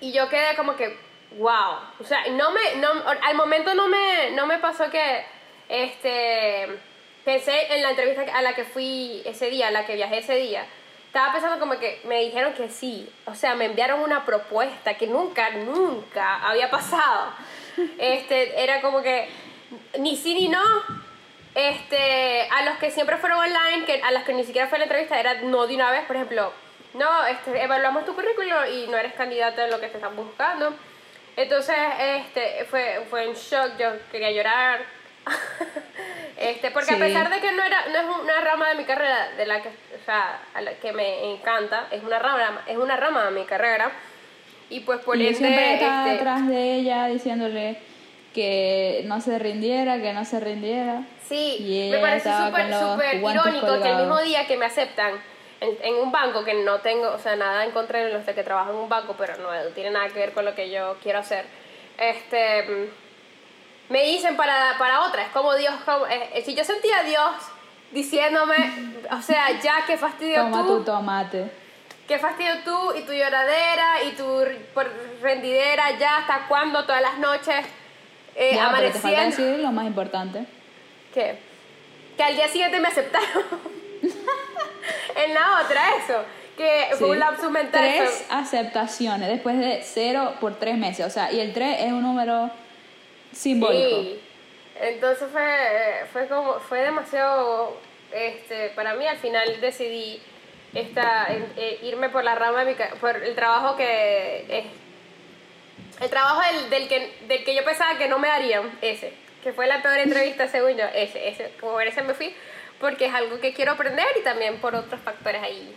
Y 0.00 0.12
yo 0.12 0.28
quedé 0.28 0.56
como 0.56 0.74
que, 0.74 0.98
wow. 1.38 1.78
O 2.00 2.04
sea, 2.04 2.26
no 2.30 2.50
me, 2.50 2.74
no, 2.76 2.88
al 3.22 3.36
momento 3.36 3.72
no 3.74 3.88
me, 3.88 4.32
no 4.32 4.46
me 4.46 4.58
pasó 4.58 4.90
que, 4.90 5.24
este, 5.68 6.68
pensé 7.24 7.74
en 7.74 7.82
la 7.82 7.90
entrevista 7.90 8.22
a 8.36 8.42
la 8.42 8.54
que 8.54 8.64
fui 8.64 9.22
ese 9.24 9.50
día, 9.50 9.68
a 9.68 9.70
la 9.70 9.86
que 9.86 9.94
viajé 9.96 10.18
ese 10.18 10.36
día. 10.36 10.66
Estaba 11.06 11.32
pensando 11.32 11.60
como 11.60 11.78
que 11.78 12.00
me 12.04 12.20
dijeron 12.20 12.54
que 12.54 12.68
sí. 12.68 13.08
O 13.26 13.34
sea, 13.34 13.54
me 13.54 13.66
enviaron 13.66 14.00
una 14.00 14.24
propuesta 14.26 14.94
que 14.94 15.06
nunca, 15.06 15.50
nunca 15.50 16.46
había 16.46 16.70
pasado. 16.70 17.32
Este, 17.98 18.62
era 18.62 18.80
como 18.80 19.02
que 19.02 19.28
ni 19.98 20.16
sí 20.16 20.34
ni 20.34 20.48
no. 20.48 20.62
Este, 21.54 22.48
a 22.50 22.64
los 22.64 22.78
que 22.78 22.90
siempre 22.90 23.16
fueron 23.16 23.38
online, 23.38 23.84
que 23.84 24.02
a 24.02 24.10
las 24.10 24.24
que 24.24 24.32
ni 24.32 24.44
siquiera 24.44 24.66
fue 24.66 24.78
la 24.78 24.84
entrevista, 24.84 25.18
era 25.18 25.34
no 25.42 25.66
de 25.66 25.76
una 25.76 25.90
vez, 25.90 26.04
por 26.04 26.16
ejemplo, 26.16 26.52
no, 26.94 27.26
este, 27.26 27.62
evaluamos 27.62 28.04
tu 28.04 28.14
currículum 28.14 28.64
y 28.72 28.86
no 28.88 28.96
eres 28.96 29.14
candidata 29.14 29.64
en 29.64 29.70
lo 29.70 29.80
que 29.80 29.88
te 29.88 29.96
están 29.96 30.16
buscando. 30.16 30.74
Entonces, 31.36 31.76
este, 31.98 32.64
fue, 32.66 33.04
fue 33.10 33.28
un 33.28 33.34
shock, 33.34 33.76
yo 33.78 33.90
quería 34.10 34.30
llorar. 34.30 34.84
este, 36.38 36.70
porque 36.70 36.94
a 36.94 36.98
pesar 36.98 37.30
de 37.30 37.40
que 37.40 37.52
no, 37.52 37.62
era, 37.62 37.86
no 37.88 37.98
es 37.98 38.22
una 38.22 38.40
rama 38.40 38.68
de 38.70 38.74
mi 38.76 38.84
carrera 38.84 39.30
de 39.36 39.46
la 39.46 39.62
que, 39.62 39.68
o 39.68 40.04
sea, 40.04 40.40
a 40.54 40.60
la 40.60 40.72
que 40.74 40.92
me 40.92 41.32
encanta, 41.32 41.86
es 41.90 42.02
una 42.02 42.18
rama, 42.18 42.62
es 42.66 42.76
una 42.76 42.96
rama 42.96 43.24
de 43.24 43.30
mi 43.32 43.44
carrera. 43.44 43.90
Y 44.70 44.80
pues 44.80 45.00
por 45.00 45.16
y 45.16 45.34
siempre 45.34 45.74
estaba 45.74 46.04
este, 46.04 46.12
detrás 46.14 46.48
de 46.48 46.74
ella 46.74 47.06
diciéndole 47.06 47.78
que 48.34 49.02
no 49.06 49.20
se 49.20 49.38
rindiera, 49.38 50.00
que 50.00 50.12
no 50.12 50.24
se 50.24 50.40
rindiera. 50.40 51.04
Sí, 51.28 51.88
me 51.90 51.98
parece 51.98 52.30
súper, 52.30 52.72
súper 52.72 53.16
irónico 53.16 53.80
que 53.80 53.90
el 53.90 53.96
mismo 53.98 54.20
día 54.20 54.46
que 54.46 54.56
me 54.56 54.66
aceptan 54.66 55.14
en, 55.60 55.94
un 55.94 56.12
banco 56.12 56.44
que 56.44 56.54
no 56.54 56.80
tengo, 56.80 57.10
o 57.10 57.18
sea, 57.18 57.36
nada 57.36 57.64
en 57.64 57.70
contra 57.70 58.04
de 58.04 58.12
los 58.12 58.26
de 58.26 58.34
que 58.34 58.42
trabajo 58.42 58.70
en 58.70 58.76
un 58.76 58.88
banco, 58.88 59.14
pero 59.16 59.36
no 59.38 59.48
tiene 59.74 59.90
nada 59.90 60.08
que 60.08 60.18
ver 60.18 60.32
con 60.32 60.44
lo 60.44 60.54
que 60.54 60.70
yo 60.70 60.96
quiero 61.02 61.20
hacer. 61.20 61.44
Este, 61.98 62.90
me 63.88 64.02
dicen 64.04 64.36
para, 64.36 64.76
para 64.78 65.02
otra, 65.02 65.22
es 65.22 65.28
como 65.28 65.54
Dios, 65.54 65.74
como, 65.84 66.06
eh, 66.06 66.42
si 66.44 66.54
yo 66.54 66.64
sentía 66.64 67.00
a 67.00 67.02
Dios 67.04 67.30
diciéndome, 67.92 68.56
o 69.10 69.22
sea, 69.22 69.60
ya 69.60 69.84
qué 69.86 69.96
fastidio 69.96 70.42
Toma 70.42 70.66
tu 70.66 70.84
tomate. 70.84 71.50
Qué 72.08 72.18
fastidio 72.18 72.52
tú 72.64 72.92
y 72.96 73.02
tu 73.02 73.12
lloradera 73.12 74.02
y 74.04 74.10
tu 74.12 74.44
rendidera, 75.22 75.98
ya 75.98 76.18
hasta 76.18 76.46
cuándo 76.48 76.84
todas 76.84 77.00
las 77.00 77.18
noches 77.18 77.64
eh, 78.36 78.52
ya, 78.54 78.72
Pero 78.76 78.92
te 78.92 78.98
falta 78.98 79.24
decir 79.24 79.58
lo 79.60 79.70
más 79.70 79.86
importante. 79.86 80.44
¿Qué? 81.12 81.38
Que 82.16 82.22
al 82.22 82.34
día 82.34 82.48
siguiente 82.48 82.80
me 82.80 82.88
aceptaron. 82.88 83.44
en 85.24 85.34
la 85.34 85.62
otra, 85.62 85.82
eso. 85.96 86.24
que 86.56 86.88
fue 86.96 87.10
un 87.10 87.52
mental. 87.52 87.80
Tres 87.80 88.24
aceptaciones 88.30 89.28
después 89.28 89.58
de 89.58 89.82
cero 89.84 90.34
por 90.40 90.56
tres 90.56 90.76
meses. 90.76 91.06
O 91.06 91.10
sea, 91.10 91.32
y 91.32 91.40
el 91.40 91.52
tres 91.52 91.76
es 91.80 91.92
un 91.92 92.02
número 92.02 92.50
simbólico. 93.34 94.02
Sí. 94.02 94.20
Entonces 94.80 95.28
fue, 95.30 96.06
fue 96.12 96.26
como, 96.28 96.54
fue 96.60 96.80
demasiado, 96.80 97.78
este, 98.12 98.70
para 98.70 98.94
mí 98.94 99.06
al 99.06 99.18
final 99.18 99.60
decidí 99.60 100.20
esta, 100.74 101.28
eh, 101.30 101.78
irme 101.82 102.08
por 102.08 102.24
la 102.24 102.34
rama 102.34 102.64
de 102.64 102.72
mi, 102.72 102.76
por 103.00 103.16
el 103.16 103.34
trabajo 103.34 103.76
que 103.76 104.44
es, 104.48 104.64
el 106.02 106.10
trabajo 106.10 106.40
del, 106.52 106.70
del, 106.70 106.88
que, 106.88 107.14
del 107.28 107.44
que 107.44 107.54
yo 107.54 107.64
pensaba 107.64 107.96
que 107.96 108.08
no 108.08 108.18
me 108.18 108.28
darían, 108.28 108.76
ese, 108.82 109.12
que 109.42 109.52
fue 109.52 109.66
la 109.66 109.80
peor 109.80 109.98
entrevista 109.98 110.48
según 110.48 110.76
yo, 110.76 110.84
ese, 110.92 111.28
ese, 111.28 111.52
como 111.60 111.80
ese 111.80 112.02
me 112.02 112.14
fui, 112.14 112.34
porque 112.80 113.06
es 113.06 113.14
algo 113.14 113.38
que 113.40 113.54
quiero 113.54 113.72
aprender 113.72 114.06
y 114.18 114.22
también 114.22 114.58
por 114.58 114.74
otros 114.74 115.00
factores 115.02 115.42
ahí. 115.42 115.72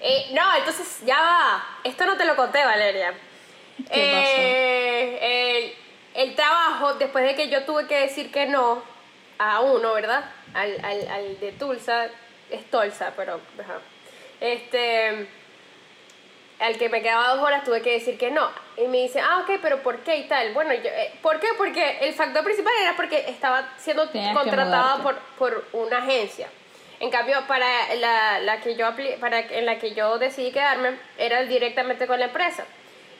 Eh, 0.00 0.26
no, 0.32 0.56
entonces 0.56 1.00
ya 1.04 1.20
va, 1.20 1.80
esto 1.84 2.04
no 2.06 2.16
te 2.16 2.24
lo 2.24 2.36
conté 2.36 2.64
Valeria. 2.64 3.14
Eh, 3.90 5.74
el, 6.22 6.34
trabajo, 6.34 6.94
después 6.94 7.24
de 7.24 7.34
que 7.34 7.48
yo 7.48 7.64
tuve 7.64 7.86
que 7.86 8.00
decir 8.00 8.30
que 8.30 8.46
no 8.46 8.82
a 9.38 9.60
uno, 9.60 9.94
¿verdad? 9.94 10.24
Al, 10.54 10.84
al, 10.84 11.08
al 11.08 11.40
de 11.40 11.52
Tulsa, 11.52 12.08
es 12.50 12.70
Tulsa, 12.70 13.12
pero... 13.16 13.40
Este, 14.40 15.28
al 16.60 16.76
que 16.76 16.88
me 16.88 17.02
quedaba 17.02 17.28
dos 17.28 17.40
horas 17.40 17.64
tuve 17.64 17.80
que 17.80 17.92
decir 17.92 18.18
que 18.18 18.30
no. 18.30 18.48
Y 18.76 18.86
me 18.86 18.98
dice, 18.98 19.20
ah, 19.20 19.42
ok, 19.42 19.58
pero 19.62 19.82
¿por 19.82 20.00
qué 20.00 20.16
y 20.16 20.28
tal? 20.28 20.52
Bueno, 20.52 20.74
yo, 20.74 20.90
eh, 20.90 21.12
¿por 21.22 21.40
qué? 21.40 21.48
Porque 21.56 21.98
el 22.02 22.14
factor 22.14 22.44
principal 22.44 22.72
era 22.80 22.94
porque 22.96 23.24
estaba 23.28 23.72
siendo 23.78 24.08
contratada 24.34 25.02
por, 25.02 25.18
por 25.38 25.64
una 25.72 25.98
agencia. 25.98 26.48
En 27.00 27.10
cambio, 27.10 27.42
para 27.46 27.94
la, 27.94 28.40
la 28.40 28.60
que 28.60 28.76
yo 28.76 28.86
para 29.20 29.38
en 29.40 29.64
la 29.64 29.78
que 29.78 29.94
yo 29.94 30.18
decidí 30.18 30.52
quedarme, 30.52 30.98
era 31.16 31.42
directamente 31.44 32.06
con 32.06 32.20
la 32.20 32.26
empresa. 32.26 32.66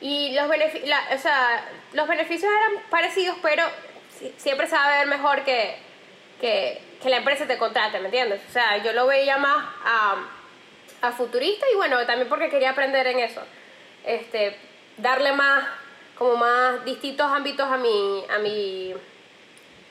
Y 0.00 0.32
los, 0.32 0.48
beneficios 0.48 0.98
o 1.14 1.18
sea, 1.18 1.64
los 1.92 2.08
beneficios 2.08 2.50
eran 2.50 2.84
parecidos, 2.90 3.36
pero 3.42 3.64
siempre 4.36 4.66
se 4.66 4.74
va 4.74 4.86
a 4.86 4.98
ver 4.98 5.06
mejor 5.06 5.44
que, 5.44 5.76
que, 6.40 6.80
que 7.02 7.10
la 7.10 7.18
empresa 7.18 7.46
te 7.46 7.58
contrate, 7.58 7.98
¿me 8.00 8.06
entiendes? 8.06 8.40
O 8.48 8.52
sea, 8.52 8.78
yo 8.78 8.92
lo 8.92 9.06
veía 9.06 9.36
más 9.36 9.64
a 9.84 10.16
a 11.02 11.12
futurista 11.12 11.66
y 11.72 11.76
bueno, 11.76 12.04
también 12.06 12.28
porque 12.28 12.48
quería 12.48 12.70
aprender 12.70 13.06
en 13.06 13.20
eso. 13.20 13.42
Este, 14.04 14.56
darle 14.96 15.32
más, 15.32 15.66
como 16.16 16.36
más 16.36 16.84
distintos 16.84 17.30
ámbitos 17.30 17.70
a 17.70 17.76
mi, 17.76 18.24
a 18.28 18.38
mi, 18.38 18.94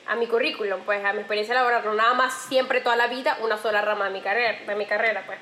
a 0.06 0.16
mi 0.16 0.26
currículum, 0.26 0.80
pues, 0.82 1.04
a 1.04 1.12
mi 1.12 1.20
experiencia 1.20 1.54
laboral, 1.54 1.84
no 1.84 1.94
nada 1.94 2.14
más 2.14 2.34
siempre 2.48 2.80
toda 2.80 2.96
la 2.96 3.08
vida 3.08 3.38
una 3.42 3.56
sola 3.56 3.82
rama 3.82 4.06
de 4.06 4.10
mi 4.12 4.20
carrera, 4.20 4.58
de 4.66 4.74
mi 4.74 4.86
carrera, 4.86 5.22
pues. 5.26 5.38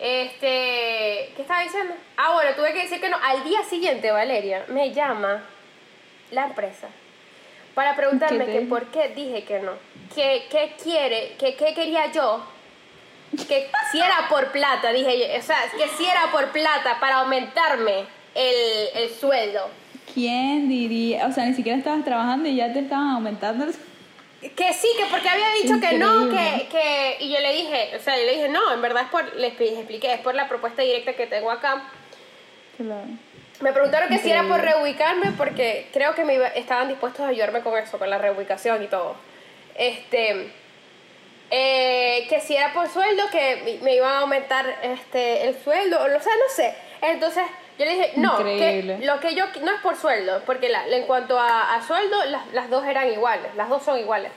Este, 0.00 1.32
¿qué 1.36 1.42
estaba 1.42 1.62
diciendo? 1.62 1.94
Ah, 2.16 2.32
bueno, 2.32 2.50
tuve 2.56 2.72
que 2.72 2.82
decir 2.82 3.00
que 3.00 3.10
no. 3.10 3.18
Al 3.22 3.44
día 3.44 3.62
siguiente, 3.64 4.10
Valeria, 4.10 4.64
me 4.68 4.92
llama 4.92 5.42
la 6.30 6.46
empresa 6.46 6.88
para 7.74 7.94
preguntarme 7.94 8.46
que 8.46 8.62
por 8.62 8.86
qué 8.86 9.08
dije 9.08 9.44
que 9.44 9.60
no. 9.60 9.72
¿Qué, 10.14 10.46
qué 10.50 10.74
quiere, 10.82 11.36
qué, 11.38 11.54
qué 11.54 11.74
quería 11.74 12.10
yo 12.12 12.42
que 13.36 13.70
si 13.92 13.98
era 13.98 14.28
por 14.28 14.50
plata, 14.50 14.90
dije 14.90 15.18
yo, 15.18 15.38
o 15.38 15.42
sea, 15.42 15.58
que 15.76 15.86
si 15.96 16.04
era 16.04 16.32
por 16.32 16.48
plata 16.48 16.98
para 16.98 17.20
aumentarme 17.20 18.06
el, 18.34 19.02
el 19.02 19.10
sueldo. 19.10 19.68
¿Quién 20.12 20.68
diría? 20.68 21.26
O 21.26 21.32
sea, 21.32 21.44
ni 21.44 21.54
siquiera 21.54 21.78
estabas 21.78 22.04
trabajando 22.04 22.48
y 22.48 22.56
ya 22.56 22.72
te 22.72 22.80
estaban 22.80 23.10
aumentando. 23.10 23.66
Que 24.40 24.72
sí, 24.72 24.88
que 24.96 25.04
porque 25.10 25.28
había 25.28 25.50
dicho 25.62 25.78
que 25.80 25.98
no, 25.98 26.30
que, 26.30 26.66
que, 26.68 27.16
y 27.20 27.30
yo 27.30 27.40
le 27.40 27.52
dije, 27.52 27.90
o 27.94 28.00
sea, 28.00 28.16
yo 28.18 28.24
le 28.24 28.32
dije, 28.32 28.48
no, 28.48 28.72
en 28.72 28.80
verdad 28.80 29.02
es 29.02 29.08
por, 29.10 29.36
les 29.36 29.60
expliqué, 29.60 30.14
es 30.14 30.20
por 30.20 30.34
la 30.34 30.48
propuesta 30.48 30.80
directa 30.80 31.12
que 31.12 31.26
tengo 31.26 31.50
acá. 31.50 31.82
Claro. 32.78 33.06
Me 33.60 33.72
preguntaron 33.74 34.08
que 34.08 34.18
si 34.18 34.30
era 34.30 34.42
por 34.44 34.62
reubicarme 34.62 35.32
porque 35.32 35.88
creo 35.92 36.14
que 36.14 36.24
me 36.24 36.38
estaban 36.58 36.88
dispuestos 36.88 37.20
a 37.20 37.28
ayudarme 37.28 37.60
con 37.60 37.76
eso, 37.76 37.98
con 37.98 38.08
la 38.08 38.16
reubicación 38.16 38.82
y 38.82 38.86
todo. 38.86 39.16
Este, 39.74 40.50
eh, 41.50 42.26
que 42.30 42.40
si 42.40 42.56
era 42.56 42.72
por 42.72 42.88
sueldo, 42.88 43.24
que 43.30 43.78
me 43.82 43.94
iban 43.94 44.10
a 44.10 44.18
aumentar 44.20 44.64
este, 44.82 45.48
el 45.48 45.62
sueldo, 45.62 45.98
o 45.98 46.20
sea, 46.22 46.32
no 46.32 46.54
sé. 46.54 46.74
Entonces 47.02 47.44
yo 47.80 47.86
le 47.86 47.92
dije, 47.92 48.12
no, 48.16 48.36
que 48.36 48.98
lo 49.02 49.20
que 49.20 49.34
yo, 49.34 49.46
no 49.62 49.72
es 49.72 49.80
por 49.80 49.96
sueldo, 49.96 50.42
porque 50.44 50.68
la, 50.68 50.86
en 50.86 51.06
cuanto 51.06 51.40
a, 51.40 51.80
sueldo, 51.86 52.24
las, 52.26 52.46
las, 52.52 52.68
dos 52.68 52.84
eran 52.84 53.10
iguales, 53.10 53.54
las 53.54 53.70
dos 53.70 53.82
son 53.82 53.98
iguales. 53.98 54.30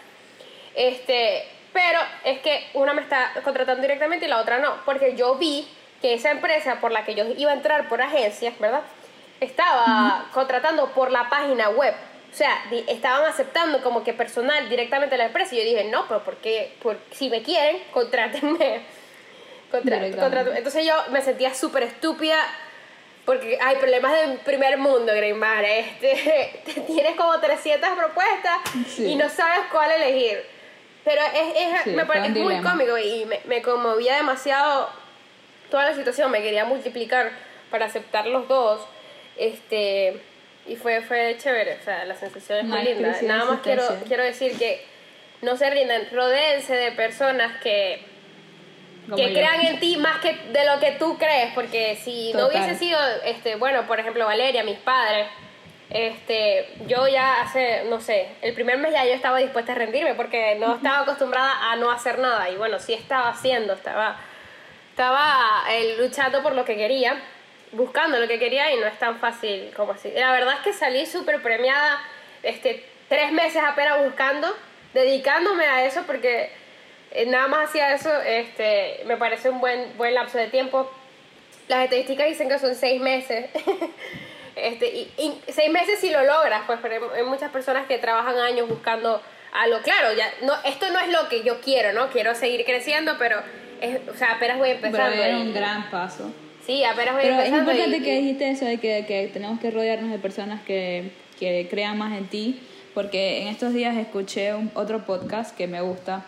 Este, 0.74 1.46
pero 1.74 2.00
es 2.24 2.40
que 2.40 2.70
una 2.74 2.94
me 2.94 3.02
está 3.02 3.34
contratando 3.44 3.82
directamente 3.82 4.28
y 4.28 4.30
la 4.30 4.40
otra 4.40 4.60
no, 4.60 4.78
porque 4.86 5.18
yo 5.18 5.36
vi 5.36 5.68
que 6.02 6.14
esa 6.14 6.32
empresa 6.32 6.80
por 6.80 6.94
la 6.94 7.04
que 7.04 7.16
yo 7.16 7.26
iba 7.36 7.52
a 7.52 7.56
entrar 7.56 7.90
por 7.90 8.02
agencias, 8.02 8.58
¿verdad? 8.60 8.84
Estaba 9.42 10.28
contratando 10.32 10.92
por 10.92 11.12
la 11.12 11.28
página 11.28 11.70
web. 11.70 11.94
O 12.32 12.36
sea, 12.36 12.64
estaban 12.88 13.26
aceptando 13.26 13.84
como 13.84 14.06
que 14.06 14.14
personal 14.14 14.70
directamente 14.70 15.16
a 15.16 15.18
la 15.18 15.26
empresa. 15.26 15.54
Y 15.54 15.58
yo 15.58 15.66
dije, 15.66 15.84
no, 15.92 16.08
pero 16.08 16.24
¿por 16.24 16.38
qué? 16.38 16.78
Por, 16.82 16.98
si 17.12 17.30
me 17.30 17.44
quieren, 17.44 17.84
contrátenme. 17.92 18.84
Entonces 19.74 20.86
yo 20.86 20.94
me 21.10 21.22
sentía 21.22 21.54
súper 21.54 21.84
estúpida 21.84 22.38
porque 23.26 23.58
hay 23.62 23.78
problemas 23.78 24.12
de 24.12 24.38
primer 24.40 24.78
mundo, 24.78 25.14
Greymar. 25.14 25.64
Este, 25.64 26.62
tienes 26.88 27.16
como 27.16 27.40
300 27.40 27.90
propuestas 27.92 28.60
y 28.98 29.16
no 29.16 29.30
sabes 29.30 29.62
cuál 29.72 29.92
elegir. 29.92 30.44
Pero 31.04 31.22
es, 31.22 31.86
es, 31.86 31.94
me 31.94 32.06
parece, 32.06 32.30
muy 32.40 32.62
cómico 32.62 32.98
y 32.98 33.26
me, 33.26 33.42
me 33.46 33.62
conmovía 33.62 34.16
demasiado 34.16 34.90
toda 35.70 35.86
la 35.86 35.96
situación. 35.96 36.32
Me 36.32 36.42
quería 36.42 36.66
multiplicar 36.66 37.32
para 37.70 37.86
aceptar 37.86 38.28
los 38.28 38.48
dos. 38.48 38.82
Este 39.38 40.22
y 40.66 40.76
fue, 40.76 41.02
fue 41.02 41.36
chévere, 41.38 41.78
o 41.82 41.84
sea, 41.84 42.06
la 42.06 42.16
sensación 42.16 42.60
es 42.60 42.66
muy 42.66 42.84
linda. 42.84 43.18
Nada 43.24 43.46
más 43.46 43.60
quiero, 43.62 43.84
quiero 44.08 44.24
decir 44.24 44.58
que 44.58 44.82
no 45.42 45.58
se 45.58 45.70
rindan, 45.70 46.08
rodeense 46.12 46.74
de 46.74 46.92
personas 46.94 47.62
que, 47.62 48.02
que 49.16 49.34
crean 49.34 49.62
en 49.62 49.80
ti 49.80 49.98
más 49.98 50.20
que 50.20 50.34
de 50.34 50.66
lo 50.66 50.80
que 50.80 50.92
tú 50.92 51.18
crees, 51.18 51.54
porque 51.54 51.96
si 51.96 52.34
no 52.34 52.48
hubiese 52.48 52.76
sido, 52.76 53.00
este, 53.26 53.56
bueno, 53.56 53.86
por 53.88 54.00
ejemplo, 54.00 54.26
Valeria, 54.26 54.64
mis 54.64 54.80
padres, 54.80 55.28
este, 55.90 56.74
yo 56.88 57.08
ya 57.08 57.42
hace, 57.42 57.84
no 57.90 58.00
sé, 58.00 58.30
el 58.42 58.54
primer 58.54 58.78
mes 58.78 58.94
ya 58.94 59.06
yo 59.06 59.14
estaba 59.14 59.38
dispuesta 59.38 59.74
a 59.74 59.76
rendirme 59.76 60.16
porque 60.16 60.56
no 60.56 60.76
estaba 60.76 61.02
acostumbrada 61.02 61.72
a 61.72 61.76
no 61.76 61.92
hacer 61.92 62.20
nada. 62.20 62.50
Y 62.50 62.56
bueno, 62.56 62.80
sí 62.80 62.94
estaba 62.94 63.30
haciendo, 63.30 63.74
estaba, 63.74 64.18
estaba 64.90 65.64
eh, 65.72 65.96
luchando 66.00 66.42
por 66.42 66.56
lo 66.56 66.66
que 66.66 66.76
quería 66.76 67.22
buscando 67.74 68.20
lo 68.20 68.28
que 68.28 68.40
quería 68.40 68.72
y 68.74 68.80
no 68.80 68.86
es 68.86 68.98
tan 68.98 69.20
fácil 69.20 69.72
como 69.76 69.94
así. 69.94 70.12
La 70.16 70.32
verdad 70.32 70.56
es 70.56 70.60
que 70.62 70.74
salí 70.74 71.06
súper 71.06 71.42
premiada, 71.42 72.00
este, 72.42 72.86
tres 73.10 73.32
meses 73.32 73.62
apenas 73.66 74.04
buscando, 74.04 74.56
dedicándome 74.94 75.66
a 75.66 75.86
eso 75.86 76.04
porque 76.06 76.52
nada 77.28 77.48
más 77.48 77.70
hacía 77.70 77.94
eso, 77.94 78.10
este, 78.22 79.02
me 79.06 79.18
parece 79.18 79.50
un 79.50 79.60
buen, 79.60 79.98
buen 79.98 80.14
lapso 80.14 80.38
de 80.38 80.48
tiempo. 80.48 80.90
Las 81.68 81.86
estadísticas 81.86 82.28
dicen 82.28 82.50
que 82.50 82.60
son 82.60 82.76
seis 82.76 83.02
meses. 83.02 83.50
este, 84.56 85.08
y, 85.18 85.42
seis 85.48 85.72
meses 85.72 86.00
si 86.00 86.10
lo 86.10 86.24
logras, 86.24 86.64
pues 86.66 86.80
pero 86.82 87.14
hay 87.14 87.24
muchas 87.24 87.52
personas 87.52 87.88
que 87.88 87.98
trabajan 87.98 88.38
años 88.38 88.68
buscando 88.68 89.22
algo. 89.54 89.78
Claro, 89.84 90.14
ya, 90.14 90.32
no, 90.42 90.54
esto 90.66 90.90
no 90.92 91.00
es 91.00 91.10
lo 91.10 91.30
que 91.30 91.44
yo 91.44 91.62
quiero, 91.62 91.94
¿no? 91.94 92.10
Quiero 92.10 92.36
seguir 92.36 92.66
creciendo, 92.66 93.16
pero 93.20 93.38
es, 93.80 94.00
o 94.10 94.18
sea, 94.18 94.34
apenas 94.34 94.58
voy 94.58 94.72
empezando. 94.72 95.12
Pero 95.12 95.24
es 95.24 95.36
un 95.36 95.54
gran 95.54 95.90
paso. 95.92 96.32
Sí, 96.66 96.84
apenas 96.84 97.16
voy 97.16 97.24
Pero 97.24 97.42
es 97.42 97.50
importante 97.50 98.02
que 98.02 98.16
dijiste 98.16 98.50
eso 98.50 98.66
de 98.66 98.78
que, 98.80 99.06
que, 99.06 99.30
tenemos 99.32 99.60
que 99.60 99.70
rodearnos 99.70 100.12
de 100.12 100.18
personas 100.18 100.62
que, 100.64 101.12
que 101.40 101.68
crean 101.70 101.98
más 101.98 102.18
en 102.18 102.28
ti, 102.28 102.62
porque 102.94 103.42
en 103.42 103.50
estos 103.50 103.74
días 103.74 103.96
escuché 103.98 104.54
un, 104.54 104.72
otro 104.74 105.06
podcast 105.06 105.56
que 105.56 105.68
me 105.68 105.82
gusta, 105.82 106.26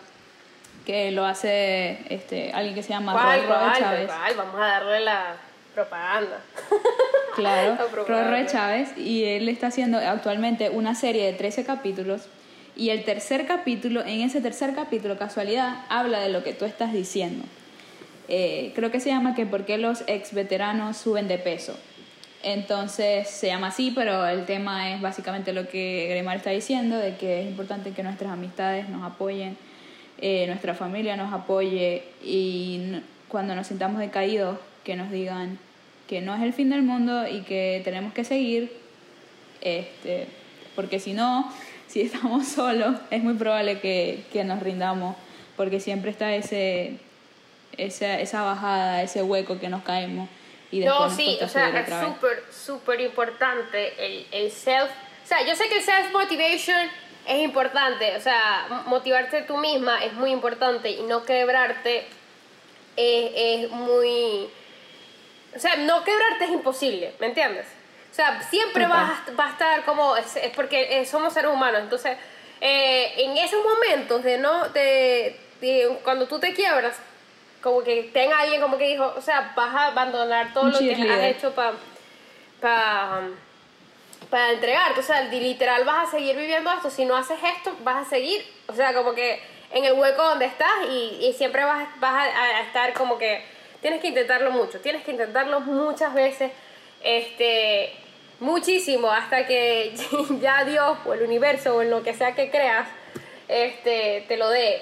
que 0.86 1.12
lo 1.12 1.26
hace 1.26 2.00
este 2.10 2.52
alguien 2.54 2.76
que 2.76 2.84
se 2.84 2.90
llama 2.90 3.14
Roy 3.14 3.42
Chávez. 3.80 4.10
Vamos 4.38 4.56
a 4.56 4.68
darle 4.68 5.00
la 5.02 5.36
propaganda. 5.74 6.42
Claro, 7.36 7.78
Roy 8.08 8.46
Chávez, 8.46 8.98
y 8.98 9.26
él 9.26 9.50
está 9.50 9.68
haciendo 9.68 9.98
actualmente 9.98 10.70
una 10.70 10.96
serie 10.96 11.26
de 11.26 11.34
13 11.34 11.66
capítulos. 11.66 12.30
Y 12.78 12.92
el 12.92 13.04
tercer 13.04 13.46
capítulo, 13.46 14.06
en 14.06 14.22
ese 14.22 14.40
tercer 14.40 14.74
capítulo, 14.74 15.18
casualidad, 15.18 15.84
habla 15.90 16.22
de 16.22 16.30
lo 16.30 16.46
que 16.46 16.54
tú 16.54 16.64
estás 16.64 16.94
diciendo. 16.94 17.44
Eh, 18.30 18.72
creo 18.74 18.90
que 18.90 19.02
se 19.02 19.10
llama 19.10 19.36
que 19.36 19.46
por 19.46 19.66
qué 19.66 19.78
los 19.78 20.06
ex 20.08 20.34
veteranos 20.34 20.96
suben 20.96 21.28
de 21.28 21.38
peso. 21.38 21.78
Entonces 22.42 23.28
se 23.28 23.48
llama 23.48 23.68
así, 23.68 23.92
pero 23.94 24.26
el 24.28 24.46
tema 24.46 24.94
es 24.94 25.02
básicamente 25.02 25.52
lo 25.52 25.68
que 25.68 26.08
Gremar 26.10 26.38
está 26.38 26.52
diciendo, 26.52 26.98
de 26.98 27.18
que 27.18 27.42
es 27.42 27.48
importante 27.48 27.92
que 27.92 28.04
nuestras 28.04 28.32
amistades 28.32 28.88
nos 28.88 29.04
apoyen, 29.04 29.58
eh, 30.20 30.46
nuestra 30.48 30.74
familia 30.74 31.16
nos 31.16 31.34
apoye 31.34 32.04
y 32.24 33.02
cuando 33.28 33.56
nos 33.56 33.68
sintamos 33.68 34.00
decaídos, 34.00 34.58
que 34.84 34.96
nos 34.96 35.12
digan 35.12 35.60
que 36.08 36.22
no 36.22 36.36
es 36.36 36.42
el 36.42 36.54
fin 36.54 36.70
del 36.70 36.84
mundo 36.84 37.28
y 37.28 37.42
que 37.42 37.82
tenemos 37.84 38.14
que 38.14 38.24
seguir, 38.24 38.72
este, 39.62 40.28
porque 40.76 41.00
si 41.00 41.14
no, 41.14 41.52
si 41.88 42.02
estamos 42.02 42.48
solos, 42.50 42.98
es 43.12 43.24
muy 43.24 43.34
probable 43.34 43.80
que, 43.80 44.24
que 44.32 44.44
nos 44.44 44.62
rindamos, 44.62 45.16
porque 45.58 45.80
siempre 45.80 46.12
está 46.12 46.34
ese 46.36 47.00
esa, 47.78 48.20
esa 48.20 48.44
bajada, 48.44 49.04
ese 49.04 49.24
hueco 49.24 49.60
que 49.60 49.70
nos 49.70 49.84
caemos. 49.84 50.30
Y 50.72 50.80
no, 50.82 51.10
sí, 51.10 51.38
o 51.42 51.48
sea, 51.48 51.70
es 51.80 51.88
súper, 51.88 52.44
súper 52.52 53.02
importante 53.02 53.94
el, 54.04 54.28
el 54.32 54.52
self. 54.52 54.90
O 55.24 55.28
sea, 55.28 55.46
yo 55.46 55.56
sé 55.56 55.68
que 55.70 55.78
el 55.78 55.84
self-motivation 55.84 56.90
es 57.28 57.40
importante, 57.42 58.16
o 58.16 58.22
sea, 58.22 58.84
motivarte 58.86 59.42
tú 59.44 59.58
misma 59.58 60.04
es 60.04 60.14
muy 60.14 60.32
importante 60.32 60.90
y 60.92 61.04
no 61.04 61.24
quebrarte 61.24 62.06
es, 62.96 63.32
es 63.36 63.72
muy... 63.72 64.50
O 65.56 65.60
sea, 65.60 65.76
no 65.78 66.04
quebrarte 66.04 66.46
es 66.46 66.52
imposible, 66.52 67.14
¿me 67.20 67.28
entiendes? 67.28 67.66
O 68.12 68.14
sea, 68.14 68.42
siempre 68.44 68.86
vas, 68.88 69.12
va 69.38 69.48
a 69.48 69.50
estar 69.52 69.86
como... 69.86 70.16
Es, 70.16 70.38
porque 70.56 71.00
eh, 71.00 71.06
somos 71.06 71.34
seres 71.34 71.52
humanos, 71.52 71.82
entonces 71.82 72.18
eh, 72.62 73.14
en 73.18 73.38
esos 73.38 73.64
momentos 73.64 74.24
de 74.24 74.38
no... 74.38 74.70
De, 74.70 75.40
cuando 76.04 76.28
tú 76.28 76.38
te 76.40 76.54
quiebras, 76.54 77.00
como 77.62 77.82
que 77.82 78.04
tenga 78.14 78.40
alguien 78.40 78.62
como 78.62 78.78
que 78.78 78.88
dijo, 78.88 79.14
o 79.18 79.22
sea, 79.22 79.54
vas 79.56 79.74
a 79.74 79.88
abandonar 79.88 80.54
todo 80.54 80.66
lo 80.66 80.80
que 80.80 80.94
has 80.94 81.24
hecho 81.24 81.56
para... 81.56 81.74
para 82.62 83.22
para 84.36 84.52
entregarte, 84.52 85.00
o 85.00 85.04
sea, 85.04 85.22
literal 85.22 85.86
vas 85.86 86.10
a 86.10 86.12
seguir 86.12 86.36
viviendo 86.36 86.70
esto, 86.70 86.90
si 86.90 87.06
no 87.06 87.16
haces 87.16 87.38
esto, 87.56 87.74
vas 87.86 88.06
a 88.06 88.10
seguir, 88.10 88.46
o 88.68 88.74
sea, 88.74 88.94
como 88.94 89.16
que 89.16 89.40
en 89.72 89.86
el 89.86 89.94
hueco 89.94 90.22
donde 90.22 90.44
estás 90.44 90.90
y, 90.92 91.34
siempre 91.38 91.64
vas, 91.64 91.88
a, 92.02 92.62
estar 92.64 92.92
como 92.92 93.18
que 93.18 93.46
tienes 93.82 94.02
que 94.02 94.10
intentarlo 94.10 94.52
mucho, 94.52 94.82
tienes 94.82 95.06
que 95.06 95.12
intentarlo 95.12 95.62
muchas 95.62 96.14
veces, 96.14 96.52
este, 97.02 97.94
muchísimo, 98.42 99.10
hasta 99.10 99.48
que 99.48 99.94
ya 100.42 100.66
Dios 100.66 100.98
o 101.06 101.14
el 101.14 101.22
universo 101.22 101.78
o 101.78 101.82
en 101.82 101.90
lo 101.90 102.04
que 102.04 102.14
sea 102.14 102.36
que 102.36 102.52
creas, 102.52 102.90
este, 103.48 104.26
te 104.28 104.36
lo 104.36 104.50
dé, 104.50 104.82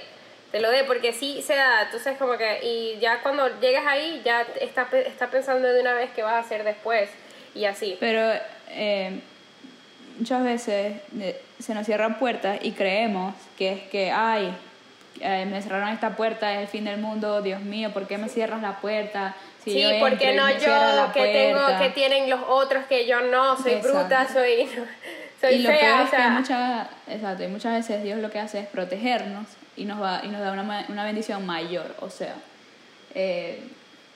te 0.51 0.61
lo 0.61 0.71
dé, 0.71 0.83
porque 0.83 1.13
sí 1.13 1.43
se 1.43 1.53
da, 1.53 1.83
entonces 1.83 2.17
como 2.17 2.39
que, 2.39 2.59
y 2.63 2.97
ya 2.99 3.21
cuando 3.21 3.59
llegas 3.59 3.85
ahí, 3.85 4.19
ya 4.25 4.47
estás 4.59 4.91
está 4.91 5.29
pensando 5.29 5.71
de 5.71 5.79
una 5.79 5.93
vez 5.93 6.09
qué 6.15 6.23
vas 6.23 6.33
a 6.33 6.39
hacer 6.39 6.63
después, 6.63 7.11
y 7.53 7.65
así. 7.65 7.97
Pero, 7.99 8.33
eh, 8.69 9.21
muchas 10.17 10.43
veces 10.43 10.93
eh, 11.19 11.41
se 11.59 11.73
nos 11.73 11.85
cierran 11.85 12.19
puertas 12.19 12.59
y 12.61 12.71
creemos 12.71 13.35
que 13.57 13.71
es 13.73 13.81
que, 13.83 14.11
ay, 14.11 14.53
eh, 15.19 15.45
me 15.45 15.61
cerraron 15.61 15.89
esta 15.89 16.15
puerta, 16.15 16.53
es 16.53 16.61
el 16.61 16.67
fin 16.67 16.85
del 16.85 16.99
mundo, 16.99 17.41
Dios 17.41 17.61
mío, 17.61 17.91
¿por 17.93 18.07
qué 18.07 18.17
me 18.17 18.29
cierras 18.29 18.61
la 18.61 18.79
puerta? 18.79 19.35
Si 19.63 19.71
sí, 19.71 19.85
porque 19.99 20.33
no 20.33 20.49
yo, 20.49 21.13
que 21.13 21.25
tengo, 21.27 21.61
que 21.79 21.89
tienen 21.91 22.29
los 22.29 22.41
otros, 22.47 22.85
que 22.85 23.05
yo 23.05 23.21
no, 23.21 23.55
soy 23.55 23.75
bruta, 23.75 24.27
soy, 24.31 24.67
soy 25.41 25.55
y 25.55 25.65
fea. 25.65 26.03
o 26.03 26.09
sea. 26.09 26.29
muchas, 26.31 26.87
exacto, 27.07 27.43
y 27.43 27.47
muchas 27.47 27.73
veces 27.73 28.03
Dios 28.03 28.19
lo 28.19 28.29
que 28.29 28.39
hace 28.39 28.59
es 28.59 28.67
protegernos 28.67 29.47
y 29.75 29.85
nos, 29.85 30.01
va, 30.01 30.21
y 30.23 30.27
nos 30.27 30.41
da 30.41 30.51
una, 30.51 30.85
una 30.89 31.05
bendición 31.05 31.45
mayor, 31.45 31.95
o 31.99 32.09
sea, 32.09 32.35
eh, 33.15 33.61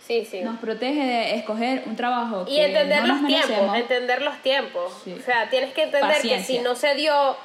Sí, 0.08 0.26
sí. 0.26 0.40
Nos 0.40 0.58
protege 0.60 1.06
de 1.06 1.36
escoger 1.36 1.84
un 1.86 1.98
trabajo. 1.98 2.46
Y 2.48 2.60
entender 2.60 3.06
los 3.06 3.28
tiempos, 3.28 3.76
entender 3.78 4.22
los 4.22 4.38
tiempos. 4.42 4.94
O 5.06 5.22
sea, 5.22 5.50
tienes 5.50 5.74
que 5.74 5.84
entender 5.84 6.22
que 6.22 6.42
si 6.44 6.60
no 6.60 6.76
se 6.76 6.96
dio 6.96 7.36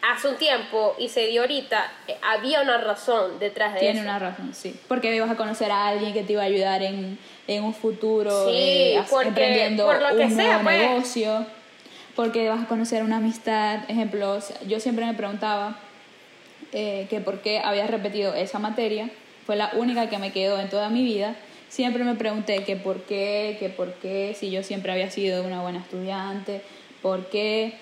hace 0.00 0.28
un 0.28 0.36
tiempo 0.36 0.94
y 0.98 1.08
se 1.08 1.26
dio 1.26 1.40
ahorita, 1.40 1.90
eh, 2.06 2.16
había 2.22 2.60
una 2.60 2.78
razón 2.78 3.40
detrás 3.40 3.72
de 3.72 3.80
eso. 3.80 3.86
Tiene 3.86 4.02
una 4.02 4.20
razón, 4.20 4.54
sí. 4.54 4.78
Porque 4.86 5.14
ibas 5.16 5.30
a 5.30 5.36
conocer 5.36 5.72
a 5.72 5.88
alguien 5.88 6.12
que 6.12 6.22
te 6.22 6.34
iba 6.34 6.42
a 6.42 6.46
ayudar 6.46 6.82
en, 6.82 7.18
en 7.48 7.64
un 7.64 7.74
futuro, 7.74 8.48
eh, 8.50 9.02
emprendiendo 9.24 9.88
un 9.88 9.98
nuevo 10.36 10.62
pues. 10.62 10.78
negocio. 10.78 11.46
Porque 12.14 12.48
vas 12.48 12.62
a 12.62 12.66
conocer 12.68 13.02
una 13.02 13.16
amistad. 13.16 13.80
Ejemplos, 13.88 14.52
yo 14.68 14.78
siempre 14.78 15.06
me 15.06 15.14
preguntaba 15.14 15.76
eh, 16.72 17.08
que 17.10 17.20
por 17.20 17.40
qué 17.40 17.58
había 17.58 17.88
repetido 17.88 18.32
esa 18.34 18.60
materia. 18.60 19.10
Fue 19.44 19.56
la 19.56 19.72
única 19.74 20.08
que 20.08 20.18
me 20.18 20.32
quedó 20.32 20.60
en 20.60 20.68
toda 20.68 20.88
mi 20.88 21.02
vida 21.02 21.34
siempre 21.74 22.04
me 22.04 22.14
pregunté 22.14 22.62
que 22.62 22.76
por 22.76 23.02
qué, 23.02 23.56
que 23.58 23.68
por 23.68 23.94
qué, 23.94 24.36
si 24.38 24.48
yo 24.48 24.62
siempre 24.62 24.92
había 24.92 25.10
sido 25.10 25.42
una 25.42 25.60
buena 25.60 25.80
estudiante, 25.80 26.62
por 27.02 27.28
qué 27.30 27.74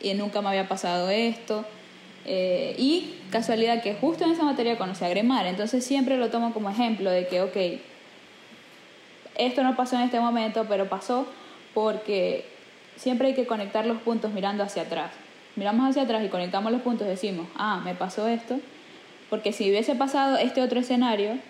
y 0.00 0.14
nunca 0.14 0.42
me 0.42 0.50
había 0.50 0.68
pasado 0.68 1.10
esto. 1.10 1.64
Eh, 2.24 2.76
y 2.78 3.16
casualidad 3.32 3.82
que 3.82 3.94
justo 3.94 4.22
en 4.22 4.30
esa 4.30 4.44
materia 4.44 4.78
conocí 4.78 5.04
a 5.04 5.08
Gremar, 5.08 5.46
entonces 5.46 5.84
siempre 5.84 6.16
lo 6.18 6.30
tomo 6.30 6.54
como 6.54 6.70
ejemplo 6.70 7.10
de 7.10 7.26
que, 7.26 7.42
ok, 7.42 7.56
esto 9.36 9.64
no 9.64 9.74
pasó 9.74 9.96
en 9.96 10.02
este 10.02 10.20
momento, 10.20 10.66
pero 10.68 10.88
pasó 10.88 11.26
porque 11.74 12.44
siempre 12.94 13.26
hay 13.28 13.34
que 13.34 13.46
conectar 13.46 13.86
los 13.86 13.98
puntos 14.02 14.32
mirando 14.32 14.62
hacia 14.62 14.82
atrás. 14.82 15.10
Miramos 15.56 15.90
hacia 15.90 16.02
atrás 16.02 16.22
y 16.24 16.28
conectamos 16.28 16.70
los 16.70 16.82
puntos, 16.82 17.08
decimos, 17.08 17.48
ah, 17.56 17.80
me 17.84 17.96
pasó 17.96 18.28
esto, 18.28 18.60
porque 19.30 19.52
si 19.52 19.68
hubiese 19.68 19.96
pasado 19.96 20.36
este 20.36 20.62
otro 20.62 20.78
escenario, 20.78 21.40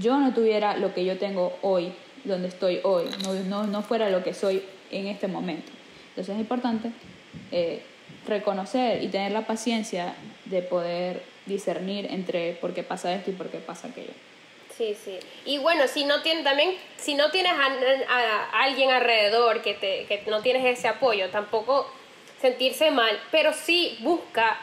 yo 0.00 0.18
no 0.18 0.32
tuviera 0.32 0.76
lo 0.76 0.94
que 0.94 1.04
yo 1.04 1.18
tengo 1.18 1.56
hoy, 1.62 1.92
donde 2.24 2.48
estoy 2.48 2.80
hoy, 2.82 3.06
no, 3.22 3.34
no, 3.34 3.66
no 3.66 3.82
fuera 3.82 4.10
lo 4.10 4.22
que 4.22 4.34
soy 4.34 4.62
en 4.90 5.06
este 5.06 5.28
momento. 5.28 5.70
Entonces 6.10 6.34
es 6.34 6.40
importante 6.40 6.90
eh, 7.52 7.82
reconocer 8.26 9.02
y 9.02 9.08
tener 9.08 9.32
la 9.32 9.46
paciencia 9.46 10.14
de 10.46 10.62
poder 10.62 11.22
discernir 11.46 12.06
entre 12.10 12.52
por 12.54 12.74
qué 12.74 12.82
pasa 12.82 13.14
esto 13.14 13.30
y 13.30 13.34
por 13.34 13.48
qué 13.48 13.58
pasa 13.58 13.88
aquello. 13.88 14.12
Sí, 14.76 14.96
sí. 15.04 15.18
Y 15.44 15.58
bueno, 15.58 15.88
si 15.88 16.04
no 16.04 16.22
tienes 16.22 16.44
también, 16.44 16.74
si 16.96 17.14
no 17.14 17.30
tienes 17.30 17.52
a, 17.52 18.62
alguien 18.62 18.90
alrededor 18.90 19.62
que, 19.62 19.74
te, 19.74 20.06
que 20.06 20.22
no 20.30 20.40
tienes 20.40 20.64
ese 20.64 20.86
apoyo, 20.86 21.30
tampoco 21.30 21.90
sentirse 22.40 22.90
mal, 22.90 23.18
pero 23.30 23.52
sí 23.52 23.98
busca 24.00 24.56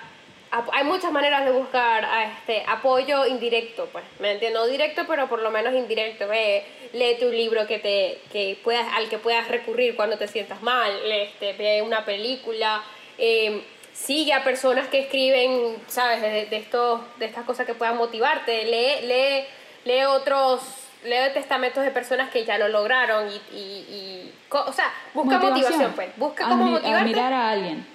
hay 0.74 0.84
muchas 0.84 1.12
maneras 1.12 1.46
de 1.46 1.52
buscar 1.52 2.08
este 2.40 2.64
apoyo 2.68 3.26
indirecto, 3.26 3.88
pues, 3.92 4.04
¿me 4.20 4.32
entiendo? 4.32 4.62
No 4.62 4.68
directo, 4.68 5.04
pero 5.08 5.28
por 5.28 5.42
lo 5.42 5.52
menos 5.52 5.74
indirecto. 5.74 6.28
Ve, 6.28 6.64
lee 6.94 7.18
tu 7.20 7.30
libro 7.30 7.68
que 7.68 7.80
te, 7.80 8.22
que 8.32 8.58
puedas, 8.64 8.88
al 8.94 9.10
que 9.10 9.18
puedas 9.18 9.48
recurrir 9.48 9.96
cuando 9.96 10.18
te 10.18 10.28
sientas 10.28 10.62
mal, 10.62 10.92
este, 11.12 11.54
ve 11.54 11.82
una 11.82 12.06
película, 12.06 12.84
em, 13.18 13.62
sigue 13.94 14.34
a 14.34 14.44
personas 14.44 14.88
que 14.88 15.00
escriben, 15.00 15.78
¿sabes? 15.88 16.22
De, 16.22 16.46
de, 16.46 16.58
esto, 16.58 17.06
de 17.18 17.26
estas 17.26 17.46
cosas 17.46 17.66
que 17.66 17.74
puedan 17.74 17.98
motivarte, 17.98 18.66
lee, 18.66 19.08
lee, 19.08 19.46
lee 19.86 20.04
otros 20.06 20.62
lee 21.04 21.32
testamentos 21.36 21.84
de 21.84 21.92
personas 21.92 22.32
que 22.32 22.46
ya 22.46 22.58
lo 22.58 22.68
lograron 22.68 23.30
y, 23.30 23.56
y, 23.56 24.34
o 24.50 24.74
sea, 24.74 24.92
busca 25.14 25.38
motivación, 25.38 25.94
pues, 25.94 26.10
busca 26.18 26.48
cómo 26.48 26.66
motivarte. 26.66 27.06
mirar 27.06 27.32
a 27.32 27.52
alguien 27.52 27.95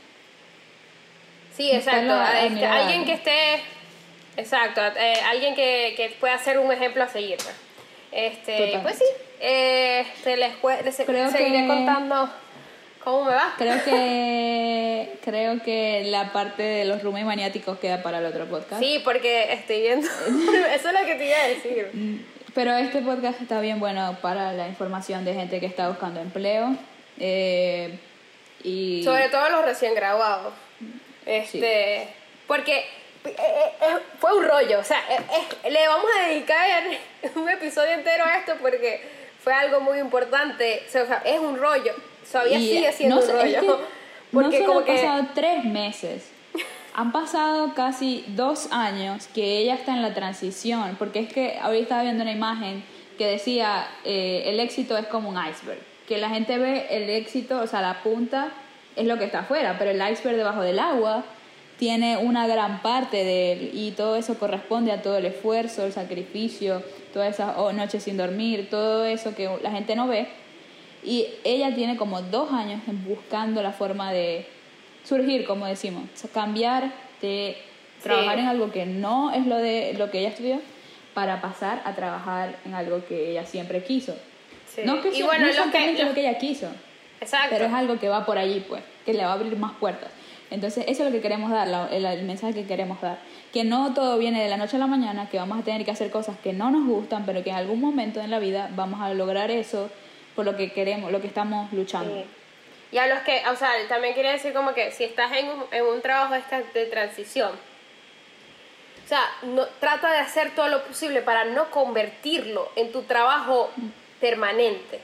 Sí, 1.61 1.71
exacto. 1.73 2.19
Este, 2.43 2.67
alguien 2.67 3.05
que 3.05 3.13
esté. 3.13 3.63
Exacto, 4.37 4.81
eh, 4.81 5.21
alguien 5.29 5.55
que, 5.55 5.93
que, 5.95 6.09
pueda 6.19 6.39
ser 6.39 6.59
un 6.59 6.73
ejemplo 6.73 7.05
a 7.05 7.09
seguir. 7.09 7.37
Pues, 7.37 7.55
este, 8.13 8.79
pues 8.83 8.97
sí, 8.97 9.05
eh, 9.41 10.07
les, 10.25 10.85
les 10.85 10.95
seguiré 10.95 11.67
contando 11.67 12.31
cómo 13.05 13.25
me 13.25 13.35
va. 13.35 13.55
Creo 13.59 13.85
que 13.85 15.19
creo 15.25 15.63
que 15.63 16.05
la 16.07 16.33
parte 16.33 16.63
de 16.63 16.85
los 16.87 17.03
roommates 17.03 17.27
maniáticos 17.27 17.79
queda 17.79 18.03
para 18.03 18.19
el 18.19 18.27
otro 18.27 18.47
podcast. 18.47 18.81
Sí, 18.81 19.03
porque 19.05 19.53
estoy 19.53 19.83
viendo. 19.83 20.09
Eso 20.75 20.89
es 20.89 20.95
lo 20.95 21.05
que 21.05 21.15
te 21.17 21.27
iba 21.27 21.37
a 21.37 21.49
decir. 21.49 21.91
Mm, 21.93 22.17
pero 22.55 22.73
este 22.73 23.03
podcast 23.03 23.43
está 23.43 23.61
bien 23.61 23.81
bueno 23.81 24.17
para 24.23 24.55
la 24.55 24.67
información 24.67 25.27
de 25.27 25.35
gente 25.35 25.61
que 25.61 25.67
está 25.67 25.89
buscando 25.89 26.21
empleo. 26.21 26.75
Eh, 27.19 27.99
y... 28.63 29.03
Sobre 29.05 29.29
todo 29.29 29.51
los 29.51 29.65
recién 29.67 29.95
graduados. 29.95 30.55
Este, 31.31 32.09
porque 32.49 32.79
eh, 33.25 33.37
eh, 33.37 33.99
fue 34.19 34.37
un 34.37 34.45
rollo, 34.45 34.81
o 34.81 34.85
sea, 34.85 34.99
eh, 35.09 35.71
le 35.71 35.87
vamos 35.87 36.11
a 36.19 36.27
dedicar 36.27 36.83
un 37.37 37.49
episodio 37.49 37.93
entero 37.93 38.25
a 38.25 38.39
esto 38.39 38.55
porque 38.61 39.01
fue 39.39 39.53
algo 39.53 39.81
muy 39.81 40.01
importante, 40.01 40.83
o 40.89 40.91
sea, 40.91 41.23
es 41.25 41.39
un 41.39 41.57
rollo, 41.57 41.95
todavía 42.31 42.59
sigue 42.59 42.93
siendo 42.93 43.21
un 43.21 43.29
rollo. 43.29 43.81
porque 44.33 44.65
como 44.65 44.81
han 44.81 44.87
pasado 44.87 45.27
tres 45.33 45.65
meses, 45.65 46.29
han 46.95 47.13
pasado 47.13 47.75
casi 47.75 48.25
dos 48.29 48.67
años 48.73 49.29
que 49.29 49.59
ella 49.59 49.75
está 49.75 49.93
en 49.93 50.03
la 50.03 50.13
transición, 50.13 50.97
porque 50.99 51.21
es 51.21 51.33
que 51.33 51.59
ahorita 51.63 51.83
estaba 51.83 52.03
viendo 52.03 52.23
una 52.25 52.33
imagen 52.33 52.83
que 53.17 53.29
decía, 53.29 53.87
el 54.05 54.59
éxito 54.59 54.99
es 54.99 55.07
como 55.07 55.29
un 55.29 55.37
iceberg, 55.37 55.79
que 56.09 56.19
la 56.19 56.29
gente 56.29 56.59
ve 56.59 56.89
el 56.91 57.09
éxito, 57.09 57.61
o 57.61 57.69
sea, 57.69 57.83
la 57.83 58.03
punta 58.03 58.53
es 58.97 59.07
lo 59.07 59.19
que 59.19 59.25
está 59.25 59.41
afuera, 59.41 59.77
pero 59.79 59.91
el 59.91 59.97
iceberg 59.97 60.37
debajo 60.37 60.63
del 60.63 60.79
agua 60.79 61.25
tiene 61.79 62.19
una 62.19 62.47
gran 62.47 62.83
parte 62.83 63.25
de 63.25 63.53
él 63.53 63.71
y 63.73 63.93
todo 63.93 64.17
eso 64.17 64.39
corresponde 64.39 64.93
a 64.93 65.01
todo 65.01 65.17
el 65.17 65.25
esfuerzo, 65.25 65.87
el 65.87 65.93
sacrificio, 65.93 66.83
todas 67.13 67.35
esas 67.35 67.57
noches 67.75 68.03
sin 68.03 68.19
dormir, 68.19 68.69
todo 68.69 69.07
eso 69.07 69.35
que 69.35 69.49
la 69.63 69.71
gente 69.71 69.97
no 69.97 70.07
ve. 70.07 70.29
Y 71.03 71.27
ella 71.43 71.75
tiene 71.75 71.97
como 71.97 72.21
dos 72.21 72.53
años 72.53 72.83
buscando 73.09 73.63
la 73.63 73.73
forma 73.73 74.13
de 74.13 74.47
surgir, 75.05 75.47
como 75.47 75.65
decimos, 75.65 76.03
cambiar 76.35 76.93
de 77.23 77.57
trabajar 78.03 78.39
en 78.39 78.47
algo 78.47 78.71
que 78.71 78.85
no 78.85 79.33
es 79.33 79.47
lo 79.47 79.57
de 79.57 79.95
lo 79.97 80.11
que 80.11 80.21
ella 80.21 80.29
estudió 80.29 80.61
para 81.15 81.41
pasar 81.41 81.83
a 81.87 81.95
trabajar 81.95 82.57
en 82.67 82.75
algo 82.75 83.05
que 83.07 83.31
ella 83.31 83.47
siempre 83.47 83.83
quiso. 83.83 84.15
No 84.85 85.01
que 85.01 85.09
y 85.17 85.23
bueno, 85.23 85.47
lo 85.47 85.73
que, 85.73 86.05
lo 86.05 86.15
que 86.15 86.21
ella 86.21 86.39
quiso, 86.39 86.69
Exacto. 87.21 87.49
Pero 87.51 87.67
es 87.67 87.73
algo 87.73 87.99
que 87.99 88.09
va 88.09 88.25
por 88.25 88.39
allí, 88.39 88.65
pues, 88.69 88.83
que 89.05 89.13
le 89.13 89.25
va 89.25 89.31
a 89.31 89.35
abrir 89.35 89.57
más 89.57 89.73
puertas. 89.73 90.11
Entonces, 90.51 90.85
eso 90.89 91.05
es 91.05 91.11
lo 91.11 91.13
que 91.13 91.21
queremos 91.21 91.51
dar, 91.51 91.69
el, 91.93 92.05
el, 92.05 92.23
mensaje 92.25 92.55
que 92.55 92.67
queremos 92.67 93.01
dar. 93.01 93.19
Que 93.53 93.63
no 93.63 93.95
todo 93.95 94.19
viene 94.19 94.43
de 94.43 94.49
la 94.49 94.57
noche 94.57 94.77
a 94.77 94.81
la 94.81 94.89
mañana, 94.89 95.29
que 95.29 95.39
vamos 95.39 95.61
a 95.61 95.63
tener 95.63 95.85
que 95.85 95.93
hacer 95.93 96.11
cosas 96.11 96.37
que 96.43 96.53
no 96.53 96.71
nos 96.71 96.87
gustan, 96.87 97.25
pero 97.25 97.45
que 97.45 97.51
en 97.51 97.57
algún 97.57 97.81
momento 97.81 98.21
en 98.21 98.31
la 98.31 98.41
vida 98.41 98.69
vamos 98.73 99.01
a 99.01 99.15
lograr 99.15 99.51
eso 99.51 99.91
por 100.35 100.45
lo 100.45 100.57
que 100.57 100.73
queremos, 100.73 101.13
lo 101.13 101.21
que 101.21 101.29
estamos 101.29 101.73
luchando. 101.73 102.25
Y 102.93 102.99
a 102.99 103.07
los 103.07 103.21
que, 103.21 103.43
o 103.49 103.55
sea, 103.55 103.71
también 103.89 104.15
quería 104.15 104.33
decir 104.33 104.53
como 104.53 104.75
que 104.75 104.91
si 104.91 105.05
estás 105.05 105.31
en 105.37 105.49
un, 105.49 105.65
en 105.71 105.85
un 105.85 106.01
trabajo 106.03 106.35
de 106.75 106.87
transición, 106.87 107.53
o 109.05 109.09
sea, 109.09 109.23
no, 109.43 109.67
trata 109.79 110.11
de 110.13 110.19
hacer 110.19 110.55
todo 110.55 110.69
lo 110.69 110.85
posible 110.85 111.23
para 111.23 111.45
no 111.45 111.71
convertirlo 111.71 112.71
en 112.77 112.93
tu 112.93 113.03
trabajo 113.03 113.71
permanente, 114.21 115.01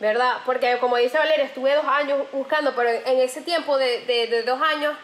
¿verdad? 0.00 0.38
Porque 0.44 0.78
como 0.78 0.96
dice 0.96 1.18
Valeria, 1.18 1.44
estuve 1.44 1.74
dos 1.74 1.86
años 1.86 2.18
buscando, 2.32 2.74
pero 2.74 2.88
en, 2.90 3.18
ese 3.20 3.42
tiempo 3.42 3.76
de, 3.76 4.04
de, 4.06 4.42
dos 4.42 4.60
años 4.62 4.94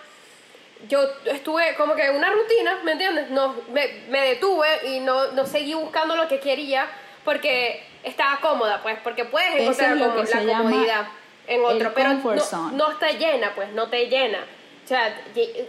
yo 0.88 1.02
estuve 1.24 1.74
como 1.76 1.94
que 1.94 2.04
en 2.04 2.16
una 2.16 2.30
rutina, 2.30 2.80
¿me 2.84 2.92
entiendes? 2.92 3.30
No, 3.30 3.54
me, 3.72 3.88
me 4.08 4.20
detuve 4.28 4.68
y 4.88 5.00
no, 5.00 5.32
no 5.32 5.46
seguí 5.46 5.74
buscando 5.74 6.14
lo 6.14 6.28
que 6.28 6.40
quería 6.40 6.88
porque 7.24 7.82
estaba 8.02 8.38
cómoda, 8.40 8.80
pues, 8.82 8.98
porque 9.02 9.24
puedes 9.24 9.54
encontrar 9.56 9.96
la 9.96 10.58
comodidad 10.58 11.06
en 11.46 11.64
otro, 11.64 11.92
pero 11.94 12.14
no, 12.14 12.70
no, 12.72 12.90
está 12.90 13.10
llena, 13.12 13.54
pues, 13.54 13.70
no 13.72 13.88
te 13.88 14.06
llena. 14.06 14.38
O 14.84 14.86
sea, 14.86 15.18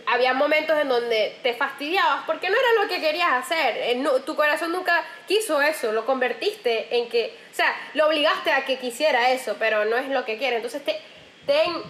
había 0.07 0.34
momentos 0.34 0.78
en 0.78 0.89
donde 0.89 1.38
te 1.41 1.53
fastidiabas 1.53 2.26
porque 2.26 2.49
no 2.49 2.55
era 2.55 2.84
lo 2.84 2.89
que 2.89 2.99
querías 2.99 3.32
hacer. 3.32 3.78
Eh, 3.78 4.03
tu 4.26 4.36
corazón 4.36 4.74
nunca 4.74 5.05
quiso 5.26 5.61
eso, 5.61 5.93
lo 5.93 6.05
convertiste 6.05 6.97
en 6.97 7.07
que, 7.07 7.34
o 7.49 7.55
sea, 7.55 7.74
lo 7.93 8.07
obligaste 8.07 8.51
a 8.51 8.66
que 8.66 8.78
quisiera 8.78 9.32
eso, 9.32 9.55
pero 9.57 9.86
no 9.86 9.95
es 9.95 10.09
lo 10.09 10.26
que 10.26 10.38
quiere. 10.38 10.57
Entonces, 10.57 10.84
te, 10.84 10.99
ten 11.45 11.82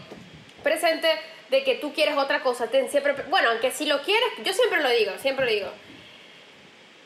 presente 0.62 1.08
de 1.50 1.64
que 1.64 1.76
tú 1.76 1.94
quieres 1.94 2.16
otra 2.16 2.42
cosa. 2.42 2.68
Ten 2.68 2.92
siempre, 2.92 3.14
bueno, 3.28 3.50
aunque 3.50 3.72
si 3.72 3.88
lo 3.88 4.04
quieres, 4.04 4.30
yo 4.44 4.54
siempre 4.54 4.84
lo 4.84 4.90
digo, 4.90 5.12
siempre 5.20 5.46
lo 5.46 5.52
digo. 5.52 5.70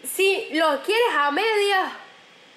Si 0.03 0.49
lo 0.51 0.81
quieres 0.83 1.13
a 1.17 1.31
medias, 1.31 1.93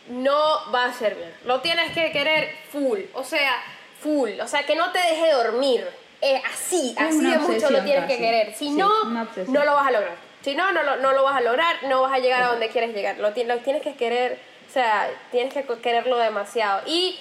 no 0.09 0.73
va 0.73 0.87
a 0.87 0.93
servir. 0.93 1.33
Lo 1.45 1.61
tienes 1.61 1.93
que 1.93 2.11
querer 2.11 2.57
full. 2.73 3.01
O 3.15 3.23
sea, 3.23 3.63
full, 4.01 4.31
o 4.41 4.49
sea, 4.49 4.65
que 4.65 4.75
no 4.75 4.91
te 4.91 4.99
deje 4.99 5.31
dormir. 5.31 6.02
Eh, 6.25 6.41
así, 6.53 6.95
así 6.97 7.21
de 7.21 7.39
mucho 7.39 7.69
lo 7.69 7.83
tienes 7.83 8.05
que 8.07 8.17
querer. 8.17 8.55
Si 8.55 8.71
no, 8.71 9.05
no 9.05 9.65
lo 9.65 9.75
vas 9.75 9.89
a 9.89 9.91
lograr. 9.91 10.15
Si 10.43 10.55
no, 10.55 10.73
no 10.73 10.85
lo, 10.85 10.97
no 10.97 11.13
lo 11.13 11.25
vas 11.25 11.37
a 11.37 11.41
lograr, 11.41 11.83
no 11.89 12.03
vas 12.03 12.13
a 12.13 12.19
llegar 12.19 12.43
a 12.43 12.47
donde 12.47 12.69
quieres 12.69 12.95
llegar. 12.95 13.19
Lo, 13.19 13.31
lo 13.31 13.59
tienes 13.59 13.83
que 13.83 13.95
querer, 13.95 14.39
o 14.69 14.73
sea, 14.73 15.11
tienes 15.33 15.53
que 15.53 15.65
quererlo 15.81 16.17
demasiado. 16.19 16.83
Y 16.87 17.19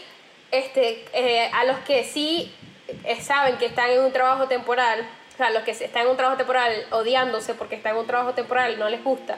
este, 0.52 1.04
eh, 1.14 1.50
a 1.52 1.64
los 1.66 1.80
que 1.80 2.04
sí 2.04 2.54
eh, 3.06 3.20
saben 3.22 3.58
que 3.58 3.66
están 3.66 3.90
en 3.90 4.02
un 4.02 4.12
trabajo 4.12 4.48
temporal, 4.48 5.08
o 5.34 5.38
sea, 5.38 5.50
los 5.50 5.64
que 5.64 5.72
están 5.72 6.04
en 6.04 6.10
un 6.10 6.18
trabajo 6.18 6.38
temporal 6.38 6.72
odiándose 6.92 7.56
porque 7.56 7.76
están 7.76 7.94
en 7.94 8.02
un 8.02 8.08
trabajo 8.08 8.34
temporal 8.34 8.74
y 8.74 8.78
no 8.78 8.88
les 8.88 9.04
gusta, 9.04 9.38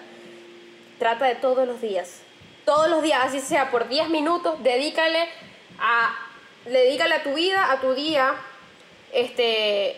trata 0.99 1.26
de 1.26 1.36
todos 1.36 1.66
los 1.66 1.80
días. 1.80 2.22
Todos 2.66 2.89
los 2.89 3.01
días, 3.01 3.20
así 3.24 3.39
sea 3.39 3.72
por 3.72 3.88
10 3.88 4.09
minutos, 4.09 4.61
dedícale 4.61 5.28
a 5.80 6.14
dedícale 6.66 7.16
a 7.16 7.24
tu 7.24 7.34
vida, 7.34 7.72
a 7.72 7.82
tu 7.82 7.93
día, 7.93 8.34
este, 9.14 9.95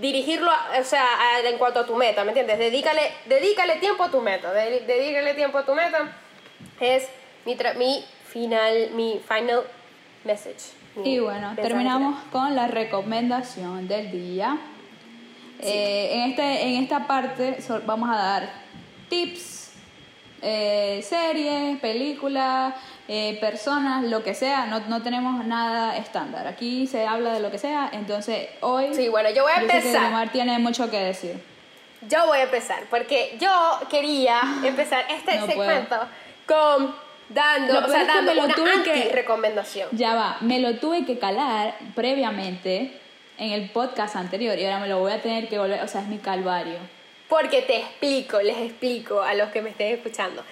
dirigirlo, 0.00 0.50
o 0.50 0.84
sea, 0.84 1.06
en 1.44 1.58
cuanto 1.58 1.80
a 1.80 1.86
tu 1.86 1.96
meta, 1.96 2.24
¿me 2.24 2.30
entiendes? 2.30 2.58
Dedícale, 2.58 3.12
dedícale 3.26 3.76
tiempo 3.76 4.04
a 4.04 4.10
tu 4.10 4.20
meta, 4.20 4.52
dedícale 4.52 5.34
tiempo 5.34 5.58
a 5.58 5.64
tu 5.64 5.74
meta, 5.74 6.16
es 6.80 7.08
mi, 7.44 7.56
mi 7.76 8.04
final, 8.28 8.90
mi 8.94 9.20
final 9.26 9.64
message. 10.24 10.72
y 11.04 11.18
bueno, 11.18 11.54
terminamos 11.56 12.22
con 12.32 12.54
la 12.54 12.66
recomendación 12.66 13.88
del 13.88 14.10
día. 14.10 14.58
Eh, 15.60 16.10
en, 16.12 16.30
este, 16.30 16.62
en 16.64 16.82
esta 16.82 17.06
parte 17.06 17.56
vamos 17.86 18.10
a 18.10 18.16
dar 18.16 18.50
tips, 19.08 19.65
eh, 20.42 21.00
series, 21.02 21.78
películas, 21.80 22.74
eh, 23.08 23.38
personas, 23.40 24.04
lo 24.04 24.22
que 24.22 24.34
sea, 24.34 24.66
no, 24.66 24.80
no, 24.80 25.02
tenemos 25.02 25.44
nada 25.44 25.96
estándar. 25.96 26.46
Aquí 26.46 26.86
se 26.86 27.06
habla 27.06 27.32
de 27.32 27.40
lo 27.40 27.50
que 27.50 27.58
sea, 27.58 27.90
entonces 27.92 28.48
hoy... 28.60 28.94
Sí, 28.94 29.08
bueno, 29.08 29.30
yo 29.30 29.44
voy 29.44 29.52
a 29.52 29.60
empezar. 29.60 30.30
tiene 30.30 30.58
mucho 30.58 30.90
que 30.90 30.98
decir. 30.98 31.42
Yo 32.08 32.26
voy 32.26 32.38
a 32.38 32.42
empezar, 32.42 32.84
porque 32.90 33.36
yo 33.40 33.50
quería 33.88 34.40
empezar 34.64 35.04
este 35.08 35.40
segmento 35.46 35.96
con 36.46 36.94
dando, 37.28 37.78
o 37.78 37.88
sea, 37.88 38.04
dando 38.04 38.32
una 38.32 38.44
anti 38.44 39.08
recomendación. 39.12 39.88
Ya 39.92 40.14
va, 40.14 40.36
me 40.40 40.60
lo 40.60 40.76
tuve 40.76 41.04
que 41.04 41.18
calar 41.18 41.76
previamente 41.94 43.00
en 43.38 43.52
el 43.52 43.70
podcast 43.70 44.16
anterior 44.16 44.58
y 44.58 44.64
ahora 44.64 44.78
me 44.78 44.88
lo 44.88 44.98
voy 44.98 45.12
a 45.12 45.20
tener 45.20 45.48
que 45.48 45.58
volver, 45.58 45.82
o 45.82 45.88
sea, 45.88 46.02
es 46.02 46.08
mi 46.08 46.18
calvario. 46.18 46.78
Porque 47.28 47.62
te 47.62 47.78
explico, 47.78 48.40
les 48.40 48.58
explico 48.58 49.20
a 49.20 49.34
los 49.34 49.50
que 49.50 49.62
me 49.62 49.70
estén 49.70 49.94
escuchando 49.94 50.44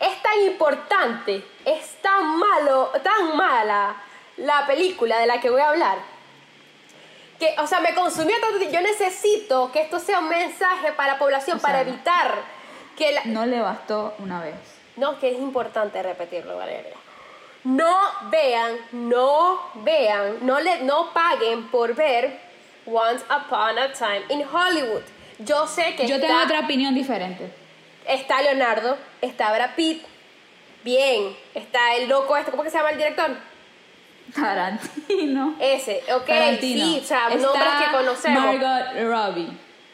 es 0.00 0.22
tan 0.22 0.40
importante, 0.42 1.44
es 1.64 1.96
tan 2.02 2.38
malo, 2.38 2.90
tan 3.02 3.36
mala 3.36 3.96
la 4.36 4.66
película 4.66 5.18
de 5.18 5.26
la 5.26 5.40
que 5.40 5.50
voy 5.50 5.60
a 5.60 5.70
hablar. 5.70 5.98
Que, 7.38 7.54
o 7.58 7.66
sea, 7.66 7.80
me 7.80 7.94
consumió 7.94 8.36
tanto. 8.40 8.70
Yo 8.70 8.80
necesito 8.80 9.70
que 9.72 9.82
esto 9.82 9.98
sea 9.98 10.20
un 10.20 10.28
mensaje 10.28 10.92
para 10.92 11.14
la 11.14 11.18
población, 11.18 11.58
para 11.58 11.80
evitar 11.80 12.34
que 12.96 13.12
la... 13.12 13.24
No 13.24 13.46
le 13.46 13.60
bastó 13.60 14.14
una 14.18 14.40
vez. 14.40 14.54
No, 14.96 15.18
que 15.18 15.30
es 15.32 15.38
importante 15.38 16.02
repetirlo, 16.02 16.56
Valeria. 16.56 16.94
No 17.64 17.96
vean, 18.30 18.76
no 18.92 19.60
vean, 19.76 20.38
no, 20.42 20.60
le, 20.60 20.82
no 20.82 21.12
paguen 21.12 21.68
por 21.68 21.94
ver 21.94 22.38
Once 22.86 23.24
Upon 23.24 23.78
a 23.78 23.92
Time 23.92 24.22
in 24.28 24.44
Hollywood. 24.46 25.02
Yo 25.38 25.66
sé 25.66 25.96
que. 25.96 26.06
Yo 26.06 26.20
tengo 26.20 26.42
otra 26.42 26.60
opinión 26.60 26.94
diferente 26.94 27.50
Está 28.06 28.42
Leonardo, 28.42 28.98
está 29.22 29.52
Brad 29.52 29.74
Pitt, 29.76 30.04
bien, 30.82 31.34
está 31.54 31.94
el 31.94 32.08
loco 32.08 32.36
este, 32.36 32.50
¿cómo 32.50 32.62
que 32.62 32.70
se 32.70 32.76
llama 32.76 32.90
el 32.90 32.98
director? 32.98 33.30
Tarantino. 34.34 35.54
Ese, 35.58 36.02
ok, 36.12 36.28
sí, 36.60 37.00
o 37.02 37.04
sea, 37.04 37.28
nombres 37.30 37.72
que 37.84 37.96
conocemos. 37.96 38.44
Margot 38.44 39.08
Robbie. 39.08 39.48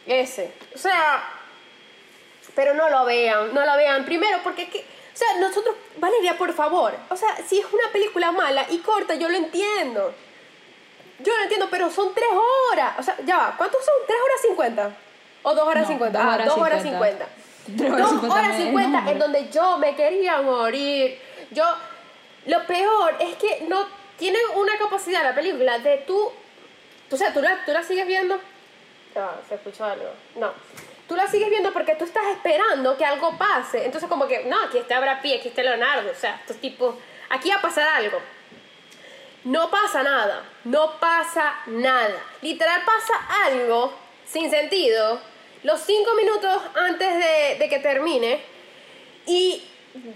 Ese, 0.06 0.52
o 0.74 0.78
sea, 0.78 1.22
pero 2.54 2.74
no 2.74 2.90
lo 2.90 3.04
vean, 3.04 3.54
no 3.54 3.64
lo 3.64 3.76
vean. 3.76 4.04
Primero, 4.04 4.38
porque 4.42 4.62
es 4.62 4.70
que, 4.70 4.78
o 4.78 5.16
sea, 5.16 5.36
nosotros, 5.38 5.76
Valeria, 5.98 6.36
por 6.36 6.52
favor, 6.52 6.96
o 7.10 7.16
sea, 7.16 7.36
si 7.46 7.60
es 7.60 7.66
una 7.72 7.92
película 7.92 8.32
mala 8.32 8.66
y 8.70 8.78
corta, 8.78 9.14
yo 9.14 9.28
lo 9.28 9.36
entiendo. 9.36 10.12
Yo 11.20 11.36
lo 11.36 11.42
entiendo, 11.42 11.68
pero 11.70 11.90
son 11.90 12.12
tres 12.14 12.30
horas. 12.72 12.94
O 12.98 13.02
sea, 13.02 13.16
ya 13.24 13.36
va, 13.36 13.54
¿cuántos 13.56 13.84
son? 13.84 13.94
¿Tres 14.06 14.18
horas 14.24 14.40
cincuenta? 14.42 14.96
¿O 15.42 15.54
dos 15.54 15.66
horas 15.66 15.86
cincuenta? 15.86 16.20
ah, 16.22 16.44
dos 16.44 16.58
horas 16.58 16.82
cincuenta. 16.82 17.26
Dos 17.66 18.24
horas 18.24 18.56
cincuenta 18.56 19.10
en 19.10 19.18
donde 19.18 19.48
yo 19.50 19.78
me 19.78 19.94
quería 19.94 20.42
morir. 20.42 21.18
Yo, 21.50 21.64
lo 22.46 22.66
peor 22.66 23.16
es 23.20 23.36
que 23.36 23.64
no 23.68 23.86
tienen 24.18 24.42
una 24.56 24.76
capacidad 24.78 25.22
la 25.22 25.34
película 25.34 25.78
de 25.78 25.98
tú, 25.98 26.30
o 27.10 27.16
sea, 27.16 27.32
tú 27.32 27.40
la, 27.40 27.64
tú 27.64 27.72
la 27.72 27.82
sigues 27.82 28.06
viendo. 28.06 28.36
No, 29.14 29.30
se 29.48 29.54
escuchó 29.54 29.84
algo. 29.84 30.10
No. 30.36 30.52
Tú 31.08 31.16
la 31.16 31.26
sigues 31.26 31.50
viendo 31.50 31.72
porque 31.72 31.96
tú 31.96 32.04
estás 32.04 32.24
esperando 32.28 32.96
que 32.96 33.04
algo 33.04 33.36
pase. 33.36 33.84
Entonces 33.84 34.08
como 34.08 34.28
que, 34.28 34.44
no, 34.44 34.64
aquí 34.64 34.78
está 34.78 35.00
Brad 35.00 35.20
Pitt, 35.20 35.40
aquí 35.40 35.48
está 35.48 35.62
Leonardo. 35.62 36.10
O 36.10 36.14
sea, 36.14 36.36
estos 36.36 36.58
tipos, 36.58 36.94
aquí 37.30 37.50
va 37.50 37.56
a 37.56 37.62
pasar 37.62 37.88
algo. 37.88 38.20
No 39.44 39.70
pasa 39.70 40.02
nada. 40.02 40.44
No 40.64 41.00
pasa 41.00 41.54
nada. 41.66 42.16
Literal 42.42 42.82
pasa 42.84 43.14
algo 43.46 43.92
sin 44.24 44.50
sentido 44.50 45.20
los 45.62 45.80
cinco 45.80 46.14
minutos 46.14 46.62
antes 46.74 47.08
de, 47.58 47.68
que 47.68 47.78
termine 47.78 48.40
y 49.26 49.62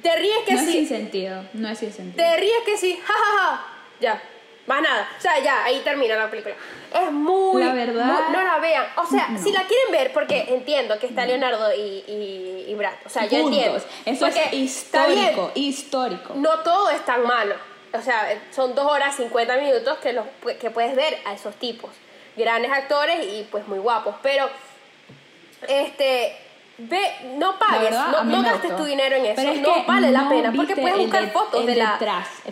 te 0.03 0.16
ríes 0.16 0.38
que 0.47 0.57
sí. 0.57 0.57
No 0.57 0.61
es 0.62 0.72
sin 0.72 0.88
sentido, 0.88 1.45
no 1.53 1.68
es 1.68 1.78
sin 1.78 1.92
sentido. 1.92 2.24
Te 2.24 2.36
ríes 2.38 2.62
que 2.64 2.76
sí, 2.76 3.01
jajaja, 3.05 3.66
ya, 4.01 4.22
más 4.66 4.82
nada. 4.82 5.09
O 5.16 5.20
sea, 5.20 5.38
ya, 5.40 5.64
ahí 5.64 5.80
termina 5.80 6.16
la 6.16 6.30
película. 6.30 6.55
Es 6.92 7.12
muy... 7.12 7.62
La 7.62 7.74
verdad... 7.74 8.28
no 8.30 8.42
la 8.42 8.59
vean. 8.59 8.86
O 8.97 9.07
sea, 9.07 9.28
si 9.36 9.53
la 9.53 9.64
quieren 9.64 9.92
ver, 9.92 10.12
porque 10.12 10.47
entiendo 10.49 10.99
que 10.99 11.07
está 11.07 11.26
Leonardo 11.26 11.74
y, 11.74 12.64
y, 12.68 12.74
Brad. 12.74 12.95
O 13.05 13.09
sea, 13.09 13.26
yo 13.26 13.38
entiendo. 13.38 13.80
Eso 14.07 14.26
es 14.26 14.53
histórico, 14.53 15.53
histórico. 15.55 16.34
No 16.34 16.61
todo 16.61 16.90
es 16.90 17.05
tan 17.05 17.24
malo. 17.24 17.57
O 17.92 18.01
sea, 18.01 18.40
son 18.51 18.74
dos 18.74 18.86
horas 18.86 19.14
50 19.16 19.57
minutos 19.59 19.99
que, 19.99 20.12
los, 20.12 20.24
que 20.61 20.70
puedes 20.70 20.97
ver 20.97 21.18
a 21.24 21.34
esos 21.34 21.55
tipos. 21.57 21.90
Grandes 22.36 22.72
actores 22.72 23.24
y 23.26 23.47
pues 23.51 23.68
muy 23.68 23.78
guapos. 23.78 24.16
Pero 24.22 24.49
este, 25.68 26.36
ve, 26.78 27.00
no 27.36 27.58
pagues, 27.58 27.94
no, 28.24 28.42
gastes 28.42 28.76
tu 28.76 28.84
dinero 28.84 29.16
en 29.16 29.26
eso, 29.26 29.54
no 29.60 29.84
vale 29.84 30.10
la 30.10 30.28
pena, 30.28 30.52
porque 30.54 30.76
puedes 30.76 30.98
buscar 30.98 31.30
fotos 31.32 31.66
de 31.66 31.76
la, 31.76 31.98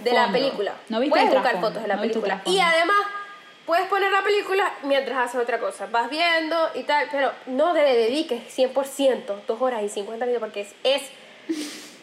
de 0.02 0.12
la 0.12 0.30
película. 0.30 0.74
puedes 0.88 1.30
buscar 1.30 1.60
fotos 1.60 1.82
de 1.82 1.88
la 1.88 2.00
película. 2.00 2.42
Y 2.46 2.58
además, 2.60 2.98
puedes 3.66 3.86
poner 3.86 4.10
la 4.12 4.22
película 4.22 4.72
mientras 4.82 5.18
haces 5.18 5.40
otra 5.40 5.58
cosa. 5.58 5.86
Vas 5.86 6.10
viendo 6.10 6.70
y 6.74 6.82
tal, 6.82 7.08
pero 7.10 7.32
no 7.46 7.72
te 7.72 7.80
dediques 7.80 8.42
100%, 8.56 9.44
dos 9.46 9.60
horas 9.60 9.82
y 9.82 9.88
50 9.88 10.26
minutos, 10.26 10.48
porque 10.48 10.62
es, 10.62 10.74
es 10.84 11.10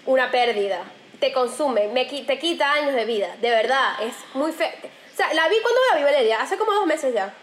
una 0.06 0.32
pérdida. 0.32 0.84
Te 1.20 1.34
consume, 1.34 1.90
me, 1.90 2.06
te 2.06 2.40
quita 2.40 2.72
años 2.72 2.94
de 2.94 3.06
vida, 3.06 3.36
de 3.42 3.50
verdad, 3.50 4.02
es 4.02 4.14
muy 4.34 4.52
feo. 4.54 4.70
O 5.14 5.18
sea, 5.18 5.34
la 5.34 5.50
vi 5.50 5.56
cuando 5.62 5.80
la 5.92 5.98
vi 5.98 6.04
Valeria, 6.04 6.42
hace 6.42 6.58
como 6.58 6.74
dos 6.74 6.86
meses 6.86 7.14
ya. 7.14 7.34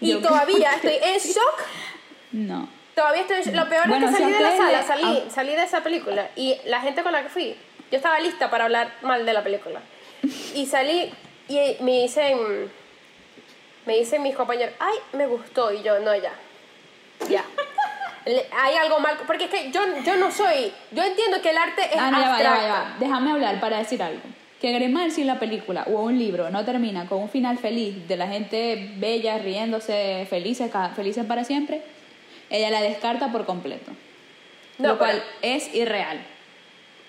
Y 0.00 0.14
todavía 0.16 0.72
estoy 0.74 0.98
en 1.02 1.18
shock. 1.18 1.60
No. 2.32 2.75
Todavía 2.96 3.26
estoy. 3.28 3.54
Lo 3.54 3.68
peor 3.68 3.90
es 3.90 3.98
que 3.98 4.10
salí 4.10 4.32
de 4.32 4.40
la 4.40 4.56
sala, 4.56 4.82
salí, 4.82 5.24
salí 5.28 5.54
de 5.54 5.62
esa 5.64 5.82
película. 5.82 6.30
Y 6.34 6.56
la 6.64 6.80
gente 6.80 7.02
con 7.02 7.12
la 7.12 7.22
que 7.22 7.28
fui, 7.28 7.54
yo 7.90 7.98
estaba 7.98 8.18
lista 8.20 8.50
para 8.50 8.64
hablar 8.64 8.90
mal 9.02 9.26
de 9.26 9.34
la 9.34 9.44
película. 9.44 9.80
Y 10.54 10.64
salí 10.64 11.12
y 11.46 11.76
me 11.80 12.00
dicen, 12.00 12.38
me 13.84 13.98
dicen 13.98 14.22
mis 14.22 14.34
compañeros, 14.34 14.74
ay, 14.80 14.96
me 15.12 15.26
gustó. 15.26 15.74
Y 15.74 15.82
yo, 15.82 15.98
no, 15.98 16.16
ya. 16.16 16.32
Ya. 17.28 17.44
Hay 18.62 18.76
algo 18.76 18.98
mal, 18.98 19.18
porque 19.26 19.44
es 19.44 19.50
que 19.50 19.70
yo, 19.70 19.82
yo 20.02 20.16
no 20.16 20.32
soy, 20.32 20.72
yo 20.90 21.02
entiendo 21.02 21.42
que 21.42 21.50
el 21.50 21.58
arte 21.58 21.82
es 21.82 21.98
ah, 22.00 22.10
no, 22.10 22.18
ya. 22.18 22.30
Va, 22.30 22.38
ya 22.40 22.50
va, 22.50 22.96
Déjame 22.98 23.30
hablar 23.30 23.60
para 23.60 23.76
decir 23.76 24.02
algo. 24.02 24.22
Que 24.58 24.72
Grimald 24.72 25.12
si 25.12 25.22
la 25.22 25.38
película 25.38 25.84
o 25.86 26.00
un 26.00 26.18
libro 26.18 26.48
no 26.48 26.64
termina 26.64 27.06
con 27.06 27.20
un 27.20 27.28
final 27.28 27.58
feliz 27.58 28.08
de 28.08 28.16
la 28.16 28.26
gente 28.26 28.94
bella 28.96 29.36
riéndose 29.36 30.26
felices 30.30 30.72
felices 30.96 31.26
para 31.26 31.44
siempre, 31.44 31.82
ella 32.50 32.70
la 32.70 32.80
descarta 32.80 33.32
por 33.32 33.44
completo. 33.46 33.92
lo 34.78 34.98
cual 34.98 35.22
es 35.42 35.74
irreal. 35.74 36.20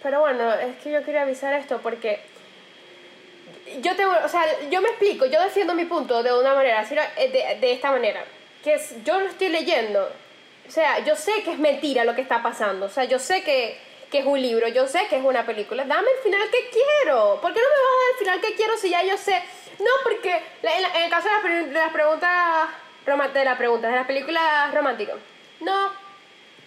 Pero 0.01 0.21
bueno, 0.21 0.53
es 0.53 0.77
que 0.77 0.91
yo 0.91 1.03
quería 1.03 1.23
avisar 1.23 1.53
esto 1.53 1.79
porque 1.81 2.21
yo 3.81 3.95
tengo, 3.95 4.13
o 4.23 4.29
sea, 4.29 4.43
yo 4.69 4.81
me 4.81 4.89
explico, 4.89 5.25
yo 5.25 5.41
defiendo 5.41 5.73
mi 5.73 5.85
punto 5.85 6.23
de 6.23 6.33
una 6.33 6.53
manera, 6.53 6.85
eh, 7.17 7.29
de, 7.29 7.59
de 7.59 7.71
esta 7.73 7.91
manera, 7.91 8.23
que 8.63 8.75
es, 8.75 9.03
yo 9.03 9.19
lo 9.19 9.27
estoy 9.27 9.49
leyendo, 9.49 10.09
o 10.67 10.71
sea, 10.71 10.99
yo 10.99 11.15
sé 11.15 11.43
que 11.43 11.51
es 11.51 11.59
mentira 11.59 12.03
lo 12.03 12.15
que 12.15 12.21
está 12.21 12.41
pasando, 12.41 12.85
o 12.85 12.89
sea, 12.89 13.03
yo 13.05 13.19
sé 13.19 13.43
que, 13.43 13.77
que 14.09 14.19
es 14.19 14.25
un 14.25 14.41
libro, 14.41 14.67
yo 14.69 14.87
sé 14.87 15.07
que 15.09 15.17
es 15.17 15.23
una 15.23 15.45
película, 15.45 15.83
dame 15.85 16.09
el 16.09 16.23
final 16.23 16.49
que 16.49 16.69
quiero, 16.69 17.39
¿por 17.41 17.53
qué 17.53 17.59
no 17.59 17.67
me 17.67 17.75
vas 17.75 17.91
a 17.91 17.99
dar 17.99 18.11
el 18.11 18.19
final 18.19 18.41
que 18.41 18.55
quiero 18.55 18.77
si 18.77 18.89
ya 18.89 19.03
yo 19.03 19.17
sé? 19.17 19.41
No, 19.79 19.91
porque 20.03 20.41
en, 20.63 21.03
el 21.03 21.09
caso 21.09 21.27
de 21.27 21.49
las, 21.49 21.67
de 21.67 21.73
las 21.73 21.91
preguntas, 21.91 22.69
de 23.33 23.45
las 23.45 23.57
preguntas, 23.57 23.89
de 23.89 23.97
las 23.97 24.05
películas 24.05 24.73
románticas, 24.73 25.15
no, 25.61 25.91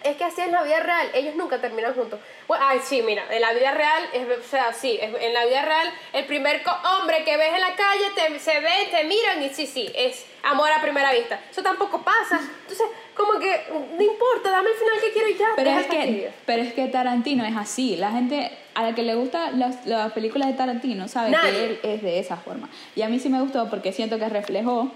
es 0.03 0.17
que 0.17 0.25
así 0.25 0.41
es 0.41 0.51
la 0.51 0.63
vida 0.63 0.81
real, 0.81 1.09
ellos 1.13 1.35
nunca 1.37 1.61
terminan 1.61 1.95
juntos. 1.95 2.19
Bueno, 2.49 2.65
ay, 2.67 2.81
sí, 2.83 3.03
mira, 3.03 3.25
en 3.31 3.43
la 3.43 3.53
vida 3.53 3.73
real, 3.73 4.05
es, 4.15 4.27
o 4.39 4.49
sea, 4.49 4.73
sí, 4.73 4.99
en 5.01 5.35
la 5.35 5.45
vida 5.45 5.63
real, 5.63 5.93
el 6.15 6.25
primer 6.25 6.63
hombre 6.99 7.25
que 7.25 7.37
ves 7.37 7.53
en 7.55 7.61
la 7.61 7.75
calle 7.77 8.05
te, 8.15 8.39
se 8.39 8.61
ve, 8.61 8.89
te 8.91 9.05
miran 9.05 9.43
y 9.43 9.51
sí, 9.51 9.67
sí, 9.67 9.93
es 9.95 10.25
amor 10.43 10.71
a 10.73 10.81
primera 10.81 11.13
vista. 11.13 11.41
Eso 11.51 11.63
tampoco 11.63 12.03
pasa. 12.03 12.41
Entonces, 12.63 12.87
como 13.15 13.39
que, 13.39 13.67
no 13.71 14.03
importa, 14.03 14.51
dame 14.51 14.71
el 14.71 14.77
final 14.77 15.01
que 15.01 15.13
quiero 15.13 15.29
y 15.29 15.37
ya. 15.37 15.49
Pero, 15.55 15.71
es 15.71 15.87
que, 15.87 16.33
pero 16.47 16.63
es 16.63 16.73
que 16.73 16.87
Tarantino 16.87 17.45
es 17.45 17.57
así. 17.57 17.97
La 17.97 18.11
gente 18.11 18.51
a 18.75 18.83
la 18.83 18.95
que 18.95 19.03
le 19.03 19.15
gustan 19.15 19.59
las, 19.59 19.85
las 19.87 20.13
películas 20.13 20.49
de 20.49 20.55
Tarantino 20.55 21.09
sabe 21.09 21.37
que 21.43 21.65
él 21.67 21.81
es 21.83 22.03
de 22.03 22.19
esa 22.19 22.37
forma. 22.39 22.71
Y 22.97 23.03
a 23.03 23.09
mí 23.09 23.19
sí 23.19 23.29
me 23.29 23.41
gustó 23.43 23.69
porque 23.69 23.93
siento 23.93 24.19
que 24.19 24.29
reflejó 24.31 24.91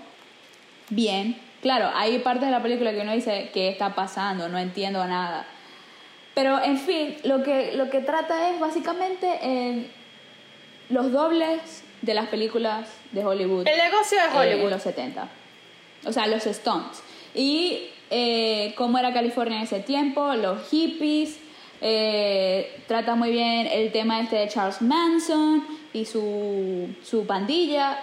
bien 0.90 1.40
Claro, 1.64 1.90
hay 1.94 2.18
partes 2.18 2.44
de 2.44 2.50
la 2.50 2.62
película 2.62 2.92
que 2.92 3.00
uno 3.00 3.14
dice, 3.14 3.48
¿qué 3.54 3.70
está 3.70 3.94
pasando? 3.94 4.50
No 4.50 4.58
entiendo 4.58 5.02
nada. 5.06 5.46
Pero, 6.34 6.62
en 6.62 6.76
fin, 6.76 7.16
lo 7.24 7.42
que, 7.42 7.72
lo 7.74 7.88
que 7.88 8.00
trata 8.00 8.50
es 8.50 8.60
básicamente 8.60 9.38
eh, 9.40 9.86
los 10.90 11.10
dobles 11.10 11.82
de 12.02 12.12
las 12.12 12.28
películas 12.28 12.90
de 13.12 13.24
Hollywood. 13.24 13.66
El 13.66 13.78
negocio 13.78 14.18
de 14.18 14.38
Hollywood. 14.38 14.64
en 14.64 14.70
los 14.72 14.82
70. 14.82 15.26
O 16.04 16.12
sea, 16.12 16.26
los 16.26 16.42
stunts. 16.42 17.02
Y 17.34 17.88
eh, 18.10 18.74
cómo 18.76 18.98
era 18.98 19.14
California 19.14 19.56
en 19.56 19.64
ese 19.64 19.80
tiempo, 19.80 20.34
los 20.34 20.68
hippies. 20.68 21.38
Eh, 21.80 22.82
trata 22.86 23.14
muy 23.14 23.30
bien 23.30 23.68
el 23.68 23.90
tema 23.90 24.20
este 24.20 24.36
de 24.36 24.48
Charles 24.48 24.82
Manson 24.82 25.66
y 25.94 26.04
su, 26.04 26.94
su 27.02 27.26
pandilla. 27.26 28.00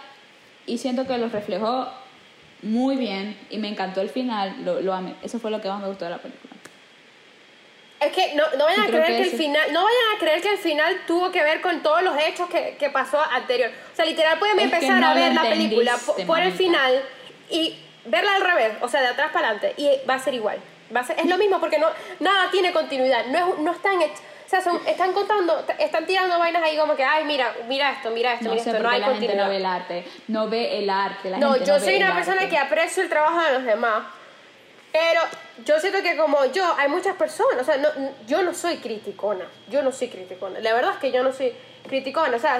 Y 0.65 0.79
siento 0.79 1.05
que 1.05 1.19
los 1.19 1.31
reflejó 1.31 2.00
muy 2.61 2.95
bien 2.95 3.37
y 3.49 3.57
me 3.57 3.67
encantó 3.67 4.01
el 4.01 4.09
final, 4.09 4.55
lo, 4.63 4.81
lo 4.81 4.93
amé. 4.93 5.15
Eso 5.21 5.39
fue 5.39 5.51
lo 5.51 5.61
que 5.61 5.67
más 5.67 5.81
me 5.81 5.87
gustó 5.87 6.05
de 6.05 6.11
la 6.11 6.17
película. 6.17 6.51
Es 8.01 8.11
que 8.13 8.33
no, 8.33 8.43
no 8.57 8.65
vayan 8.65 8.81
a 8.81 8.87
creer 8.87 9.05
que, 9.05 9.21
el 9.21 9.29
final, 9.29 9.73
no 9.73 9.83
vayan 9.83 10.15
a 10.15 10.19
creer 10.19 10.41
que 10.41 10.49
el 10.49 10.57
final 10.57 11.01
tuvo 11.05 11.31
que 11.31 11.43
ver 11.43 11.61
con 11.61 11.83
todos 11.83 12.01
los 12.01 12.17
hechos 12.17 12.49
que, 12.49 12.75
que 12.79 12.89
pasó 12.89 13.21
anterior. 13.21 13.69
O 13.93 13.95
sea, 13.95 14.05
literal 14.05 14.39
pueden 14.39 14.59
empezar 14.59 15.03
a 15.03 15.13
ver 15.13 15.33
la 15.33 15.43
película 15.43 15.95
por, 16.25 16.39
el 16.39 16.51
final 16.51 16.99
y 17.51 17.75
verla 18.05 18.35
al 18.37 18.41
revés, 18.41 18.73
o 18.81 18.87
sea, 18.87 19.01
de 19.01 19.07
atrás 19.07 19.31
para 19.31 19.49
adelante 19.49 19.75
y 19.77 20.07
va 20.09 20.15
a 20.15 20.19
ser 20.19 20.33
igual. 20.33 20.57
Va 20.93 21.01
a 21.01 21.03
ser, 21.03 21.19
es 21.19 21.27
lo 21.27 21.37
mismo 21.37 21.59
porque 21.59 21.77
no 21.77 21.87
nada 22.19 22.49
tiene 22.49 22.73
continuidad, 22.73 23.27
no 23.27 23.37
es, 23.37 23.59
no 23.59 23.71
están 23.71 24.01
o 24.01 24.09
sea, 24.59 24.73
están 24.87 25.13
contando, 25.13 25.65
están 25.79 26.05
tirando 26.05 26.37
vainas 26.37 26.61
ahí 26.63 26.77
como 26.77 26.95
que, 26.95 27.03
ay, 27.03 27.23
mira, 27.23 27.55
mira 27.67 27.91
esto, 27.91 28.11
mira 28.11 28.33
esto, 28.33 28.45
no 28.45 28.51
mira 28.51 28.63
esto, 28.63 28.79
no 28.79 28.89
hay 28.89 28.99
la 28.99 29.07
Gente 29.15 29.35
no 29.35 29.47
ve 29.49 29.57
el 29.57 29.65
arte, 29.65 30.05
no 30.27 30.49
ve 30.49 30.79
el 30.79 30.89
arte. 30.89 31.29
La 31.29 31.37
no, 31.37 31.53
gente 31.53 31.67
yo 31.67 31.79
soy 31.79 31.95
una 31.95 32.13
persona 32.13 32.49
que 32.49 32.57
aprecio 32.57 33.03
el 33.03 33.09
trabajo 33.09 33.41
de 33.41 33.53
los 33.53 33.63
demás, 33.63 34.03
pero 34.91 35.21
yo 35.65 35.79
siento 35.79 36.01
que 36.03 36.17
como 36.17 36.45
yo, 36.45 36.75
hay 36.77 36.89
muchas 36.89 37.15
personas, 37.15 37.61
o 37.61 37.63
sea, 37.63 37.77
no, 37.77 37.89
yo 38.27 38.43
no 38.43 38.53
soy 38.53 38.77
criticona, 38.77 39.45
yo 39.69 39.81
no 39.83 39.91
soy 39.91 40.09
criticona, 40.09 40.59
la 40.59 40.73
verdad 40.73 40.93
es 40.93 40.99
que 40.99 41.11
yo 41.11 41.23
no 41.23 41.31
soy 41.31 41.53
criticona, 41.87 42.35
o 42.35 42.39
sea, 42.39 42.59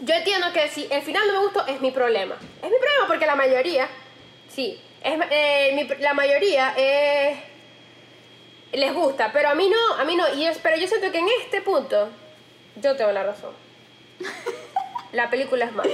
yo 0.00 0.14
entiendo 0.14 0.52
que 0.52 0.68
si 0.68 0.86
el 0.90 1.02
final 1.02 1.26
no 1.26 1.32
me 1.32 1.38
gustó, 1.40 1.66
es 1.66 1.80
mi 1.80 1.90
problema. 1.90 2.36
Es 2.62 2.70
mi 2.70 2.76
problema 2.78 3.06
porque 3.06 3.26
la 3.26 3.34
mayoría, 3.34 3.88
sí, 4.48 4.80
es, 5.02 5.18
eh, 5.30 5.72
mi, 5.74 5.84
la 6.02 6.14
mayoría 6.14 6.74
es 6.76 7.38
les 8.72 8.94
gusta, 8.94 9.30
pero 9.32 9.48
a 9.48 9.54
mí 9.54 9.68
no, 9.68 10.00
a 10.00 10.04
mí 10.04 10.16
no. 10.16 10.24
Y 10.34 10.46
pero 10.62 10.76
yo 10.76 10.86
siento 10.86 11.10
que 11.10 11.18
en 11.18 11.26
este 11.42 11.62
punto 11.62 12.08
yo 12.76 12.96
tengo 12.96 13.12
la 13.12 13.22
razón. 13.22 13.52
la 15.12 15.30
película 15.30 15.64
es 15.66 15.72
mala. 15.72 15.90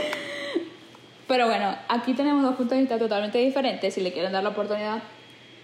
Pero 1.26 1.46
bueno, 1.46 1.76
aquí 1.88 2.12
tenemos 2.12 2.42
dos 2.42 2.56
puntos 2.56 2.76
de 2.76 2.82
vista 2.82 2.98
totalmente 2.98 3.38
diferentes. 3.38 3.94
Si 3.94 4.00
le 4.00 4.12
quieren 4.12 4.32
dar 4.32 4.42
la 4.42 4.50
oportunidad, 4.50 5.02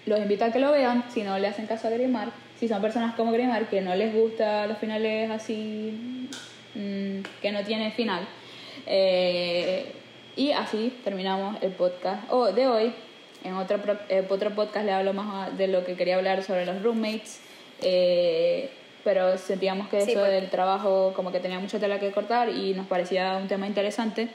los 0.06 0.18
invito 0.18 0.44
a 0.44 0.52
que 0.52 0.58
lo 0.58 0.72
vean. 0.72 1.04
Si 1.10 1.22
no 1.22 1.38
le 1.38 1.48
hacen 1.48 1.66
caso 1.66 1.88
a 1.88 1.90
Grimar, 1.90 2.30
si 2.58 2.68
son 2.68 2.80
personas 2.80 3.14
como 3.14 3.32
Grimar 3.32 3.68
que 3.68 3.80
no 3.80 3.94
les 3.94 4.14
gusta 4.14 4.66
los 4.66 4.78
finales 4.78 5.30
así, 5.30 6.28
mm, 6.74 7.20
que 7.42 7.52
no 7.52 7.62
tiene 7.64 7.90
final. 7.90 8.26
Eh, 8.86 9.92
y 10.36 10.52
así 10.52 10.98
terminamos 11.04 11.56
el 11.60 11.72
podcast 11.72 12.24
oh, 12.30 12.52
de 12.52 12.66
hoy. 12.66 12.94
En 13.42 13.54
otro, 13.54 13.78
eh, 14.08 14.26
otro 14.28 14.54
podcast 14.54 14.84
le 14.84 14.92
hablo 14.92 15.12
más 15.12 15.56
de 15.56 15.66
lo 15.66 15.84
que 15.84 15.96
quería 15.96 16.16
hablar 16.16 16.42
sobre 16.42 16.66
los 16.66 16.82
roommates, 16.82 17.40
eh, 17.80 18.70
pero 19.02 19.38
sentíamos 19.38 19.88
que 19.88 19.98
eso 19.98 20.22
del 20.22 20.50
trabajo 20.50 21.12
como 21.14 21.32
que 21.32 21.40
tenía 21.40 21.58
mucha 21.58 21.78
tela 21.78 21.98
que 21.98 22.10
cortar 22.12 22.50
y 22.50 22.74
nos 22.74 22.86
parecía 22.86 23.36
un 23.36 23.48
tema 23.48 23.66
interesante. 23.66 24.28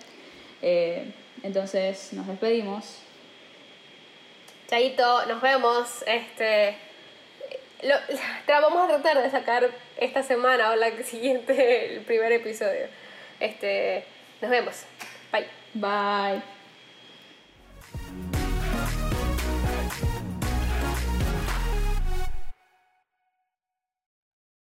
Eh, 0.62 1.12
entonces 1.44 2.14
nos 2.14 2.26
despedimos. 2.26 3.00
Chaito, 4.68 5.28
nos 5.28 5.42
vemos. 5.42 6.04
Este, 6.08 6.76
lo, 7.84 7.96
vamos 8.48 8.86
a 8.86 8.88
tratar 8.88 9.22
de 9.22 9.30
sacar 9.30 9.70
esta 9.98 10.24
semana 10.24 10.72
o 10.72 10.76
la 10.76 10.92
siguiente 11.04 11.96
el 11.98 12.02
primer 12.02 12.32
episodio. 12.32 12.88
Este, 13.40 14.06
nos 14.42 14.50
vemos. 14.50 14.84
Bye. 15.32 15.46
Bye. 15.74 16.55